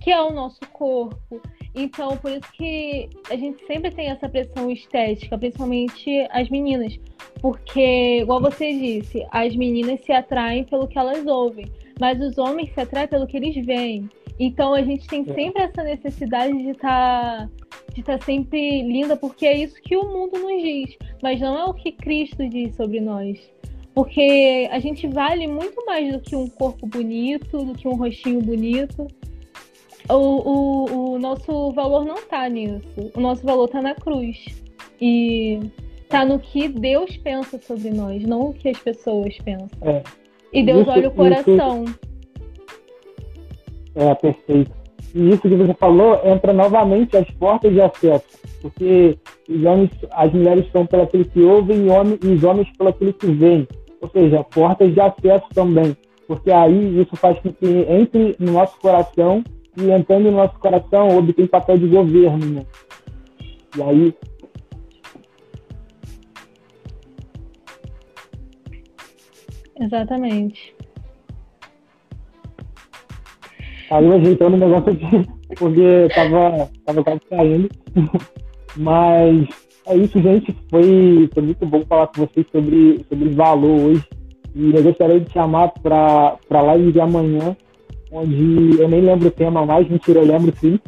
que 0.00 0.10
é 0.10 0.20
o 0.20 0.32
nosso 0.32 0.60
corpo. 0.72 1.40
Então, 1.74 2.16
por 2.16 2.32
isso 2.32 2.52
que 2.52 3.08
a 3.30 3.36
gente 3.36 3.64
sempre 3.66 3.90
tem 3.90 4.08
essa 4.08 4.28
pressão 4.28 4.70
estética, 4.70 5.38
principalmente 5.38 6.26
as 6.30 6.48
meninas. 6.48 6.98
Porque, 7.40 8.20
igual 8.20 8.40
você 8.40 8.72
disse, 8.72 9.26
as 9.30 9.54
meninas 9.54 10.00
se 10.00 10.12
atraem 10.12 10.64
pelo 10.64 10.88
que 10.88 10.98
elas 10.98 11.26
ouvem, 11.26 11.66
mas 12.00 12.20
os 12.20 12.38
homens 12.38 12.72
se 12.72 12.80
atraem 12.80 13.08
pelo 13.08 13.26
que 13.26 13.36
eles 13.36 13.64
veem. 13.64 14.08
Então 14.38 14.72
a 14.72 14.82
gente 14.82 15.06
tem 15.06 15.20
é. 15.28 15.34
sempre 15.34 15.62
essa 15.62 15.82
necessidade 15.82 16.56
de 16.56 16.70
estar 16.70 17.46
tá, 17.46 17.50
de 17.92 18.00
estar 18.00 18.18
tá 18.18 18.24
sempre 18.24 18.82
linda, 18.82 19.14
porque 19.14 19.46
é 19.46 19.54
isso 19.54 19.76
que 19.82 19.94
o 19.94 20.04
mundo 20.04 20.38
nos 20.38 20.62
diz, 20.62 20.96
mas 21.22 21.38
não 21.40 21.58
é 21.58 21.64
o 21.64 21.74
que 21.74 21.92
Cristo 21.92 22.48
diz 22.48 22.74
sobre 22.74 23.00
nós. 23.00 23.38
Porque 23.94 24.66
a 24.72 24.78
gente 24.78 25.06
vale 25.08 25.46
muito 25.46 25.84
mais 25.84 26.10
do 26.10 26.20
que 26.20 26.34
um 26.34 26.48
corpo 26.48 26.86
bonito, 26.86 27.58
do 27.58 27.74
que 27.74 27.86
um 27.86 27.96
rostinho 27.96 28.40
bonito. 28.40 29.06
O, 30.12 30.16
o, 30.16 31.12
o 31.14 31.18
nosso 31.18 31.72
valor 31.72 32.04
não 32.04 32.16
está 32.16 32.48
nisso. 32.48 32.82
O 33.14 33.20
nosso 33.20 33.44
valor 33.44 33.66
está 33.66 33.80
na 33.80 33.94
cruz. 33.94 34.44
E 35.00 35.60
está 36.02 36.24
no 36.24 36.38
que 36.38 36.68
Deus 36.68 37.16
pensa 37.18 37.58
sobre 37.58 37.90
nós, 37.90 38.22
não 38.24 38.50
o 38.50 38.54
que 38.54 38.68
as 38.68 38.78
pessoas 38.78 39.36
pensam. 39.38 39.78
É. 39.82 40.02
E 40.52 40.62
Deus 40.64 40.82
isso, 40.82 40.90
olha 40.90 41.08
o 41.08 41.12
coração. 41.12 41.84
Isso 41.84 42.10
é, 43.94 44.14
perfeito. 44.14 44.72
E 45.14 45.30
isso 45.30 45.42
que 45.42 45.54
você 45.54 45.74
falou 45.74 46.20
entra 46.24 46.52
novamente 46.52 47.16
as 47.16 47.28
portas 47.32 47.72
de 47.72 47.80
acesso, 47.80 48.38
porque 48.62 49.18
os 49.48 49.64
homens, 49.64 49.90
as 50.12 50.32
mulheres 50.32 50.70
são 50.70 50.86
pelo 50.86 51.06
que 51.06 51.40
ouvem 51.40 51.86
e, 51.86 52.26
e 52.26 52.32
os 52.32 52.44
homens 52.44 52.68
pelo 52.76 52.92
que 52.92 53.26
veem. 53.26 53.66
Ou 54.00 54.08
seja, 54.08 54.44
portas 54.44 54.92
de 54.92 55.00
acesso 55.00 55.46
também, 55.52 55.96
porque 56.26 56.50
aí 56.50 57.00
isso 57.00 57.16
faz 57.16 57.38
com 57.40 57.52
que 57.52 57.66
entre 57.66 58.36
no 58.38 58.52
nosso 58.52 58.78
coração 58.78 59.42
e 59.80 59.90
entrando 59.90 60.30
no 60.30 60.36
nosso 60.36 60.58
coração 60.58 61.16
obtém 61.16 61.46
papel 61.46 61.78
de 61.78 61.86
governo, 61.86 62.46
né? 62.46 62.62
E 63.76 63.82
aí 63.82 64.14
Exatamente. 69.80 70.74
Caiu 73.88 74.12
ajeitando 74.12 74.56
o 74.56 74.60
negócio 74.60 74.92
aqui, 74.92 75.26
porque 75.56 76.08
tava, 76.14 76.70
tava 76.84 77.02
quase 77.02 77.20
caindo. 77.30 77.68
Mas 78.76 79.48
é 79.86 79.96
isso, 79.96 80.20
gente. 80.20 80.54
Foi, 80.70 81.28
foi 81.32 81.42
muito 81.42 81.66
bom 81.66 81.82
falar 81.86 82.06
com 82.08 82.26
vocês 82.26 82.46
sobre, 82.52 83.04
sobre 83.08 83.30
valor 83.30 83.80
hoje. 83.80 84.04
E 84.54 84.74
eu 84.74 84.82
gostaria 84.82 85.20
de 85.20 85.32
chamar 85.32 85.68
para 85.82 86.36
a 86.50 86.60
live 86.62 86.92
de 86.92 87.00
amanhã, 87.00 87.56
onde 88.12 88.80
eu 88.80 88.88
nem 88.88 89.00
lembro 89.00 89.28
o 89.28 89.32
tema 89.32 89.64
mais, 89.64 89.88
mentira, 89.88 90.20
eu 90.20 90.26
lembro 90.26 90.54
sim. 90.60 90.78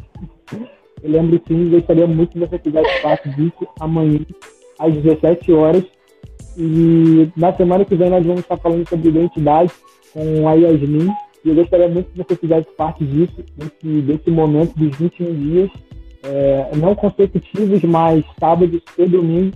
Eu 1.01 1.11
lembro 1.11 1.41
sim, 1.47 1.69
gostaria 1.69 2.07
muito 2.07 2.31
que 2.31 2.39
você 2.39 2.57
fizesse 2.57 3.01
parte 3.01 3.29
disso 3.29 3.67
amanhã, 3.79 4.19
às 4.79 4.93
17 4.93 5.51
horas. 5.51 5.83
E 6.57 7.29
na 7.35 7.53
semana 7.53 7.83
que 7.83 7.95
vem 7.95 8.09
nós 8.09 8.25
vamos 8.25 8.41
estar 8.41 8.57
falando 8.57 8.87
sobre 8.87 9.09
identidade 9.09 9.71
com 10.13 10.47
a 10.47 10.53
Yasmin. 10.53 11.09
E 11.43 11.49
eu 11.49 11.55
gostaria 11.55 11.89
muito 11.89 12.09
que 12.11 12.17
você 12.17 12.35
fizesse 12.35 12.67
parte 12.77 13.03
disso, 13.03 13.43
desse, 13.57 14.01
desse 14.01 14.31
momento 14.31 14.73
dos 14.77 14.95
21 14.97 15.33
dias, 15.35 15.69
é, 16.23 16.71
não 16.77 16.95
consecutivos, 16.95 17.83
mas 17.83 18.23
sábado 18.39 18.81
e 18.97 19.05
domingo. 19.05 19.51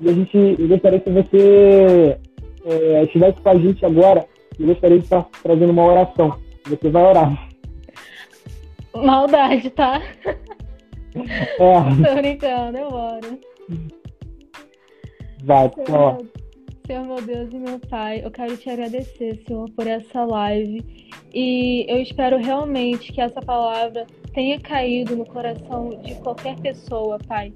E 0.00 0.10
a 0.10 0.12
gente, 0.12 0.56
eu 0.58 0.68
gostaria 0.68 1.00
que 1.00 1.10
você 1.10 2.18
é, 2.66 3.04
estivesse 3.04 3.40
com 3.40 3.48
a 3.48 3.56
gente 3.56 3.86
agora. 3.86 4.26
Eu 4.58 4.66
gostaria 4.66 4.98
de 4.98 5.04
estar 5.04 5.26
trazendo 5.42 5.70
uma 5.70 5.86
oração. 5.86 6.34
Você 6.66 6.90
vai 6.90 7.02
orar. 7.02 7.48
Maldade, 8.94 9.70
tá? 9.70 10.00
É. 11.14 12.06
Tô 12.08 12.14
brincando, 12.14 12.78
eu 12.78 12.88
oro. 12.88 13.40
Vai, 15.44 15.70
ó. 15.90 16.18
Senhor, 16.86 17.06
meu 17.06 17.22
Deus 17.22 17.52
e 17.52 17.58
meu 17.58 17.78
Pai, 17.78 18.22
eu 18.24 18.30
quero 18.30 18.56
te 18.56 18.68
agradecer, 18.68 19.42
Senhor, 19.46 19.70
por 19.70 19.86
essa 19.86 20.24
live. 20.24 20.84
E 21.32 21.86
eu 21.88 21.98
espero 22.00 22.38
realmente 22.38 23.12
que 23.12 23.20
essa 23.20 23.40
palavra 23.40 24.06
tenha 24.34 24.58
caído 24.60 25.16
no 25.16 25.24
coração 25.24 25.90
de 26.02 26.14
qualquer 26.16 26.58
pessoa, 26.60 27.18
Pai. 27.26 27.52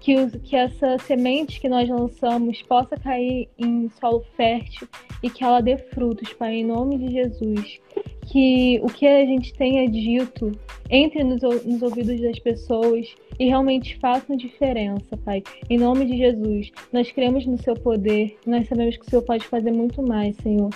Que, 0.00 0.16
os, 0.16 0.32
que 0.42 0.56
essa 0.56 0.98
semente 0.98 1.60
que 1.60 1.68
nós 1.68 1.88
lançamos 1.88 2.62
possa 2.62 2.96
cair 2.96 3.48
em 3.58 3.88
solo 4.00 4.24
fértil 4.34 4.88
e 5.22 5.28
que 5.28 5.44
ela 5.44 5.60
dê 5.60 5.76
frutos, 5.76 6.32
Pai, 6.32 6.54
em 6.56 6.64
nome 6.64 6.98
de 6.98 7.12
Jesus. 7.12 7.78
Que 8.26 8.80
o 8.82 8.86
que 8.86 9.06
a 9.06 9.24
gente 9.26 9.52
tenha 9.54 9.88
dito 9.88 10.52
entre 10.88 11.22
nos, 11.22 11.42
nos 11.64 11.82
ouvidos 11.82 12.20
das 12.20 12.38
pessoas 12.38 13.14
e 13.38 13.46
realmente 13.46 13.98
façam 13.98 14.36
diferença, 14.36 15.16
Pai. 15.18 15.42
Em 15.68 15.78
nome 15.78 16.06
de 16.06 16.16
Jesus, 16.16 16.70
nós 16.92 17.10
cremos 17.12 17.46
no 17.46 17.56
Seu 17.62 17.74
poder, 17.74 18.36
nós 18.46 18.68
sabemos 18.68 18.96
que 18.96 19.06
o 19.06 19.10
Senhor 19.10 19.22
pode 19.22 19.46
fazer 19.46 19.70
muito 19.70 20.02
mais, 20.02 20.36
Senhor. 20.36 20.70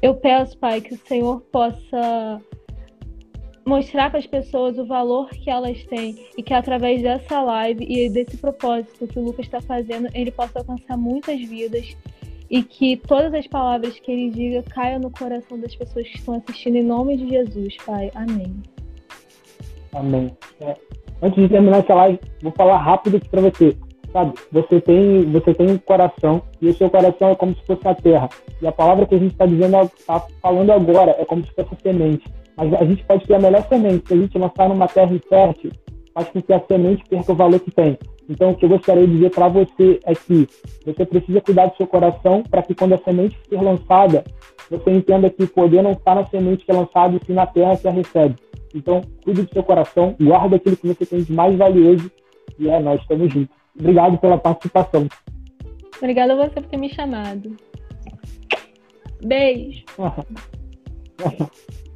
Eu 0.00 0.14
peço, 0.14 0.56
Pai, 0.58 0.80
que 0.80 0.94
o 0.94 0.98
Senhor 0.98 1.40
possa 1.52 2.40
mostrar 3.68 4.10
para 4.10 4.18
as 4.18 4.26
pessoas 4.26 4.78
o 4.78 4.86
valor 4.86 5.28
que 5.28 5.50
elas 5.50 5.84
têm 5.84 6.16
e 6.36 6.42
que 6.42 6.54
através 6.54 7.02
dessa 7.02 7.40
live 7.42 7.84
e 7.84 8.08
desse 8.08 8.38
propósito 8.38 9.06
que 9.06 9.18
o 9.18 9.22
Lucas 9.22 9.44
está 9.44 9.60
fazendo, 9.60 10.08
ele 10.14 10.30
possa 10.30 10.58
alcançar 10.58 10.96
muitas 10.96 11.38
vidas 11.40 11.96
e 12.50 12.62
que 12.62 12.96
todas 12.96 13.32
as 13.34 13.46
palavras 13.46 13.98
que 14.00 14.10
ele 14.10 14.30
diga 14.30 14.62
caiam 14.62 14.98
no 14.98 15.10
coração 15.10 15.60
das 15.60 15.74
pessoas 15.76 16.08
que 16.08 16.16
estão 16.16 16.34
assistindo 16.34 16.76
em 16.76 16.82
nome 16.82 17.18
de 17.18 17.28
Jesus, 17.28 17.76
Pai. 17.84 18.10
Amém. 18.14 18.56
Amém. 19.92 20.36
É. 20.60 20.74
Antes 21.20 21.42
de 21.42 21.48
terminar 21.48 21.78
essa 21.78 21.94
live, 21.94 22.18
vou 22.42 22.52
falar 22.52 22.78
rápido 22.78 23.18
aqui 23.18 23.28
para 23.28 23.42
você. 23.42 23.76
Sabe, 24.10 24.32
você 24.50 24.80
tem, 24.80 25.30
você 25.30 25.52
tem 25.52 25.70
um 25.70 25.76
coração 25.76 26.42
e 26.62 26.68
o 26.68 26.74
seu 26.74 26.88
coração 26.88 27.28
é 27.28 27.34
como 27.34 27.54
se 27.54 27.66
fosse 27.66 27.86
a 27.86 27.94
terra. 27.94 28.30
E 28.62 28.66
a 28.66 28.72
palavra 28.72 29.04
que 29.04 29.14
a 29.14 29.18
gente 29.18 29.32
está 29.32 29.44
dizendo, 29.44 29.82
está 29.82 30.20
falando 30.40 30.70
agora, 30.70 31.14
é 31.18 31.24
como 31.26 31.44
se 31.44 31.52
fosse 31.52 31.74
a 31.74 31.76
semente. 31.82 32.24
Mas 32.58 32.74
a 32.74 32.84
gente 32.84 33.04
pode 33.04 33.24
ter 33.24 33.34
a 33.34 33.38
melhor 33.38 33.66
semente. 33.68 34.08
Se 34.08 34.14
a 34.14 34.16
gente 34.16 34.36
lançar 34.36 34.68
numa 34.68 34.88
terra 34.88 35.14
infértil, 35.14 35.70
faz 36.12 36.28
com 36.28 36.42
que 36.42 36.52
a 36.52 36.60
semente 36.60 37.04
perca 37.08 37.32
o 37.32 37.36
valor 37.36 37.60
que 37.60 37.70
tem. 37.70 37.96
Então, 38.28 38.50
o 38.50 38.54
que 38.56 38.64
eu 38.64 38.68
gostaria 38.68 39.06
de 39.06 39.12
dizer 39.14 39.30
para 39.30 39.48
você 39.48 40.00
é 40.04 40.14
que 40.14 40.48
você 40.84 41.06
precisa 41.06 41.40
cuidar 41.40 41.66
do 41.66 41.76
seu 41.76 41.86
coração 41.86 42.42
para 42.42 42.62
que 42.62 42.74
quando 42.74 42.94
a 42.94 42.98
semente 42.98 43.38
for 43.48 43.62
lançada, 43.62 44.24
você 44.68 44.90
entenda 44.90 45.30
que 45.30 45.44
o 45.44 45.48
poder 45.48 45.82
não 45.82 45.92
está 45.92 46.16
na 46.16 46.26
semente 46.26 46.64
que 46.64 46.70
é 46.72 46.74
lançada, 46.74 47.16
e 47.16 47.24
sim 47.24 47.32
na 47.32 47.46
terra 47.46 47.76
que 47.76 47.86
a 47.86 47.92
recebe. 47.92 48.34
Então, 48.74 49.00
cuide 49.24 49.42
do 49.42 49.52
seu 49.52 49.62
coração, 49.62 50.14
guarda 50.20 50.56
aquilo 50.56 50.76
que 50.76 50.88
você 50.88 51.06
tem 51.06 51.22
de 51.22 51.32
mais 51.32 51.56
valioso 51.56 52.10
e 52.58 52.68
é, 52.68 52.80
nós 52.80 53.00
estamos 53.00 53.32
juntos. 53.32 53.56
Obrigado 53.78 54.18
pela 54.18 54.36
participação. 54.36 55.06
Obrigada 55.96 56.32
a 56.32 56.36
você 56.36 56.60
por 56.60 56.64
ter 56.64 56.76
me 56.76 56.90
chamado. 56.90 57.56
Beijo. 59.22 59.84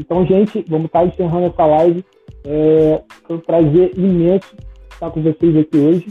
Então, 0.00 0.24
gente, 0.24 0.64
vamos 0.66 0.86
estar 0.86 1.04
encerrando 1.04 1.46
essa 1.46 1.66
live. 1.66 2.02
É, 2.44 3.02
foi 3.26 3.36
um 3.36 3.40
prazer 3.40 3.92
imenso 3.98 4.56
estar 4.90 5.10
com 5.10 5.22
vocês 5.22 5.56
aqui 5.56 5.76
hoje. 5.76 6.06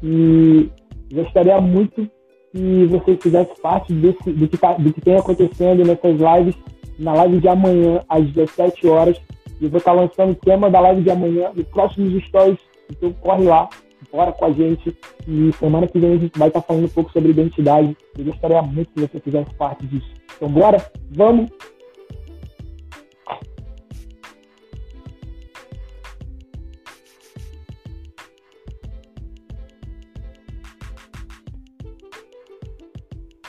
E 0.00 0.70
gostaria 1.12 1.60
muito 1.60 2.08
que 2.52 2.86
você 2.86 3.16
fizesse 3.16 3.60
parte 3.60 3.92
desse, 3.92 4.30
do, 4.30 4.46
que 4.46 4.56
tá, 4.56 4.74
do 4.74 4.92
que 4.92 5.00
tem 5.00 5.16
acontecendo 5.16 5.84
nessas 5.84 6.16
lives, 6.16 6.54
na 6.96 7.12
live 7.14 7.40
de 7.40 7.48
amanhã, 7.48 8.00
às 8.08 8.24
17 8.30 8.86
horas. 8.86 9.20
Eu 9.60 9.68
vou 9.68 9.78
estar 9.78 9.92
lançando 9.92 10.30
o 10.30 10.36
tema 10.36 10.70
da 10.70 10.78
live 10.78 11.02
de 11.02 11.10
amanhã 11.10 11.50
no 11.54 11.64
próximos 11.64 12.24
stories. 12.24 12.58
Então 12.88 13.12
corre 13.14 13.44
lá, 13.44 13.68
bora 14.12 14.30
com 14.30 14.44
a 14.44 14.52
gente. 14.52 14.96
E 15.26 15.52
semana 15.54 15.88
que 15.88 15.98
vem 15.98 16.12
a 16.12 16.18
gente 16.18 16.38
vai 16.38 16.48
estar 16.48 16.62
falando 16.62 16.84
um 16.84 16.88
pouco 16.88 17.10
sobre 17.10 17.30
identidade. 17.30 17.96
Eu 18.16 18.24
gostaria 18.26 18.62
muito 18.62 18.92
que 18.92 19.00
você 19.00 19.18
fizesse 19.18 19.52
parte 19.54 19.84
disso. 19.86 20.10
Então 20.36 20.48
bora, 20.48 20.78
vamos! 21.10 21.50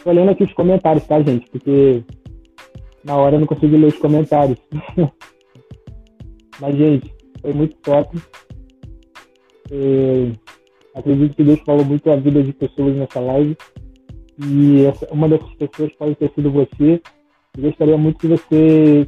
Tô 0.03 0.09
olhando 0.09 0.31
aqui 0.31 0.43
os 0.43 0.53
comentários, 0.53 1.05
tá, 1.05 1.21
gente? 1.21 1.49
Porque 1.49 2.03
na 3.05 3.15
hora 3.15 3.37
eu 3.37 3.39
não 3.39 3.47
consigo 3.47 3.77
ler 3.77 3.87
os 3.87 3.97
comentários. 3.97 4.57
Mas, 6.59 6.75
gente, 6.75 7.15
foi 7.41 7.53
muito 7.53 7.77
top. 7.77 8.17
É, 9.71 10.31
acredito 10.93 11.35
que 11.37 11.43
Deus 11.43 11.59
falou 11.61 11.85
muito 11.85 12.11
a 12.11 12.17
vida 12.17 12.43
de 12.43 12.51
pessoas 12.51 12.97
nessa 12.97 13.21
live. 13.21 13.55
E 14.45 14.85
essa, 14.85 15.07
uma 15.09 15.29
dessas 15.29 15.53
pessoas 15.55 15.93
pode 15.93 16.15
ter 16.15 16.29
sido 16.33 16.51
você. 16.51 17.01
Eu 17.55 17.63
gostaria 17.63 17.97
muito 17.97 18.19
que 18.19 18.27
você 18.27 19.07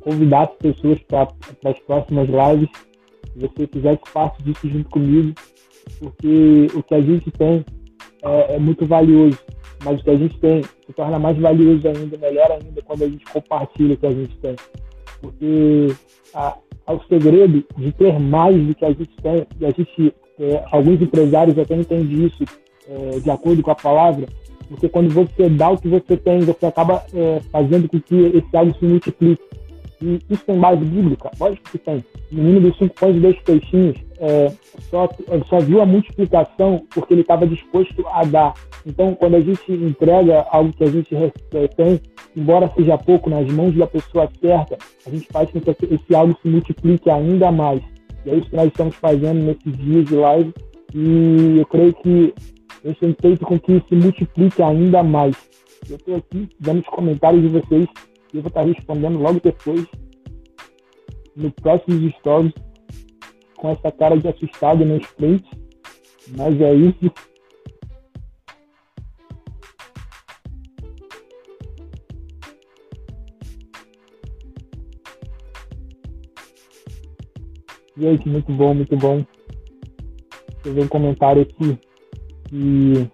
convidasse 0.00 0.56
pessoas 0.58 1.02
para 1.08 1.28
as 1.64 1.78
próximas 1.80 2.28
lives. 2.28 2.70
Se 3.32 3.38
você 3.40 3.66
fizesse 3.66 4.00
parte 4.14 4.40
disso 4.44 4.68
junto 4.68 4.88
comigo. 4.90 5.34
Porque 5.98 6.68
o 6.72 6.82
que 6.84 6.94
a 6.94 7.00
gente 7.00 7.32
tem 7.32 7.64
é, 8.22 8.54
é 8.54 8.58
muito 8.60 8.86
valioso 8.86 9.38
mas 9.84 10.00
o 10.00 10.04
que 10.04 10.10
a 10.10 10.16
gente 10.16 10.38
tem 10.38 10.62
se 10.62 10.92
torna 10.94 11.18
mais 11.18 11.36
valioso 11.38 11.86
ainda, 11.88 12.16
melhor 12.18 12.50
ainda, 12.50 12.82
quando 12.82 13.04
a 13.04 13.08
gente 13.08 13.24
compartilha 13.26 13.94
o 13.94 13.96
que 13.96 14.06
a 14.06 14.12
gente 14.12 14.36
tem. 14.38 14.56
Porque 15.20 15.94
a, 16.34 16.56
o 16.88 17.00
segredo 17.08 17.64
de 17.76 17.92
ter 17.92 18.18
mais 18.18 18.56
do 18.56 18.74
que 18.74 18.84
a 18.84 18.90
gente 18.90 19.16
tem, 19.22 19.46
e 19.60 19.66
a 19.66 19.70
gente, 19.70 20.14
é, 20.38 20.64
alguns 20.70 21.00
empresários 21.00 21.58
até 21.58 21.74
entendem 21.74 22.26
isso 22.26 22.44
é, 22.88 23.18
de 23.18 23.30
acordo 23.30 23.62
com 23.62 23.70
a 23.70 23.74
palavra, 23.74 24.26
porque 24.68 24.88
quando 24.88 25.10
você 25.10 25.48
dá 25.48 25.70
o 25.70 25.78
que 25.78 25.88
você 25.88 26.16
tem, 26.16 26.40
você 26.40 26.66
acaba 26.66 27.04
é, 27.14 27.40
fazendo 27.52 27.88
com 27.88 28.00
que 28.00 28.16
esse 28.16 28.56
algo 28.56 28.76
se 28.78 28.84
multiplique. 28.84 29.42
E 30.02 30.20
isso 30.28 30.44
tem 30.44 30.58
base 30.58 30.84
bíblica? 30.84 31.30
Lógico 31.38 31.70
que 31.70 31.78
tem. 31.78 32.04
O 32.30 32.34
menino 32.34 32.60
dos 32.60 32.78
cinco 32.78 32.94
pães 32.94 33.16
e 33.16 33.20
dois 33.20 33.38
peixinhos 33.40 33.96
é, 34.18 34.52
só, 34.90 35.08
só 35.48 35.58
viu 35.60 35.80
a 35.80 35.86
multiplicação 35.86 36.84
porque 36.90 37.14
ele 37.14 37.22
estava 37.22 37.46
disposto 37.46 38.06
a 38.08 38.24
dar. 38.24 38.54
Então, 38.84 39.14
quando 39.14 39.36
a 39.36 39.40
gente 39.40 39.72
entrega 39.72 40.46
algo 40.50 40.72
que 40.72 40.84
a 40.84 40.90
gente 40.90 41.14
tem, 41.76 42.00
embora 42.36 42.70
seja 42.76 42.98
pouco, 42.98 43.30
nas 43.30 43.50
mãos 43.52 43.74
da 43.74 43.86
pessoa 43.86 44.28
certa, 44.40 44.76
a 45.06 45.10
gente 45.10 45.26
faz 45.32 45.50
com 45.50 45.60
que 45.60 45.70
esse 45.70 46.14
algo 46.14 46.36
se 46.42 46.48
multiplique 46.48 47.10
ainda 47.10 47.50
mais. 47.50 47.80
E 48.24 48.30
é 48.30 48.36
isso 48.36 48.50
que 48.50 48.56
nós 48.56 48.68
estamos 48.68 48.94
fazendo 48.96 49.40
nesses 49.40 49.76
dias 49.78 50.04
de 50.04 50.14
live. 50.14 50.54
E 50.94 51.58
eu 51.58 51.66
creio 51.66 51.92
que 51.94 52.34
eu 52.84 52.94
tenho 52.94 53.16
feito 53.20 53.44
com 53.44 53.58
que 53.58 53.82
se 53.88 53.94
multiplique 53.94 54.62
ainda 54.62 55.02
mais. 55.02 55.36
Eu 55.88 55.96
estou 55.96 56.16
aqui 56.16 56.48
dando 56.60 56.80
os 56.80 56.86
comentários 56.86 57.42
de 57.42 57.48
vocês 57.48 57.86
eu 58.36 58.42
vou 58.42 58.48
estar 58.48 58.62
respondendo 58.62 59.18
logo 59.18 59.40
depois, 59.40 59.86
no 61.34 61.50
próximo 61.52 62.10
stories, 62.18 62.52
com 63.56 63.70
essa 63.70 63.90
cara 63.90 64.16
de 64.16 64.28
assustado 64.28 64.84
no 64.84 65.02
frente. 65.02 65.48
Mas 66.36 66.60
é 66.60 66.74
isso. 66.74 67.12
Gente, 77.96 78.28
muito 78.28 78.52
bom, 78.52 78.74
muito 78.74 78.96
bom. 78.96 79.24
Ver 80.64 80.82
um 80.82 80.88
comentário 80.88 81.42
aqui. 81.42 81.78
E 82.52 83.08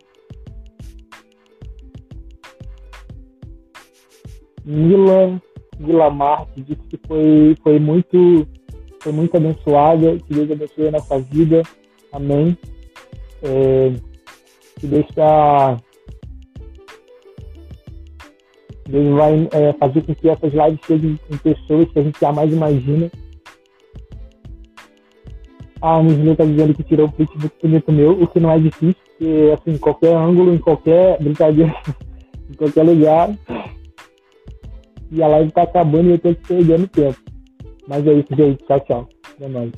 Mila 4.64 5.40
Mila 5.78 6.10
Marques 6.10 6.64
disse 6.64 6.82
que 6.88 7.00
foi, 7.06 7.56
foi 7.62 7.78
muito 7.78 8.46
foi 9.02 9.12
muito 9.12 9.36
abençoada, 9.36 10.16
que 10.16 10.34
Deus 10.34 10.50
abençoe 10.50 10.88
a 10.88 10.92
nossa 10.92 11.18
vida, 11.18 11.62
amém. 12.12 12.56
É, 13.42 13.92
que 14.78 14.86
Deus 14.86 15.04
está 15.08 15.76
Deus 18.88 19.16
vai 19.16 19.48
é, 19.52 19.72
fazer 19.74 20.02
com 20.02 20.14
que 20.14 20.28
essas 20.28 20.52
lives 20.52 20.80
cheguem 20.86 21.18
em 21.30 21.36
pessoas 21.38 21.88
que 21.90 21.98
a 21.98 22.02
gente 22.02 22.20
jamais 22.20 22.52
imagina. 22.52 23.10
A 25.80 25.96
Angela 25.98 26.32
está 26.32 26.44
dizendo 26.44 26.74
que 26.74 26.84
tirou 26.84 27.06
o 27.08 27.12
print 27.12 27.30
muito 27.36 27.54
bonito 27.60 27.92
meu, 27.92 28.12
o 28.12 28.26
que 28.28 28.38
não 28.38 28.52
é 28.52 28.58
difícil, 28.58 28.94
porque 29.04 29.52
assim, 29.52 29.74
em 29.74 29.78
qualquer 29.78 30.14
ângulo, 30.14 30.54
em 30.54 30.58
qualquer 30.58 31.20
brincadeira, 31.20 31.74
em 32.48 32.54
qualquer 32.54 32.84
lugar, 32.84 33.30
e 35.12 35.22
a 35.22 35.28
live 35.28 35.52
tá 35.52 35.62
acabando 35.62 36.08
e 36.08 36.12
eu 36.12 36.18
tô 36.18 36.34
perdendo 36.34 36.88
tempo. 36.88 37.18
Mas 37.86 38.06
é 38.06 38.14
isso, 38.14 38.34
gente. 38.34 38.64
Tchau, 38.64 38.80
tchau. 38.80 39.08
É 39.40 39.48
nóis. 39.48 39.72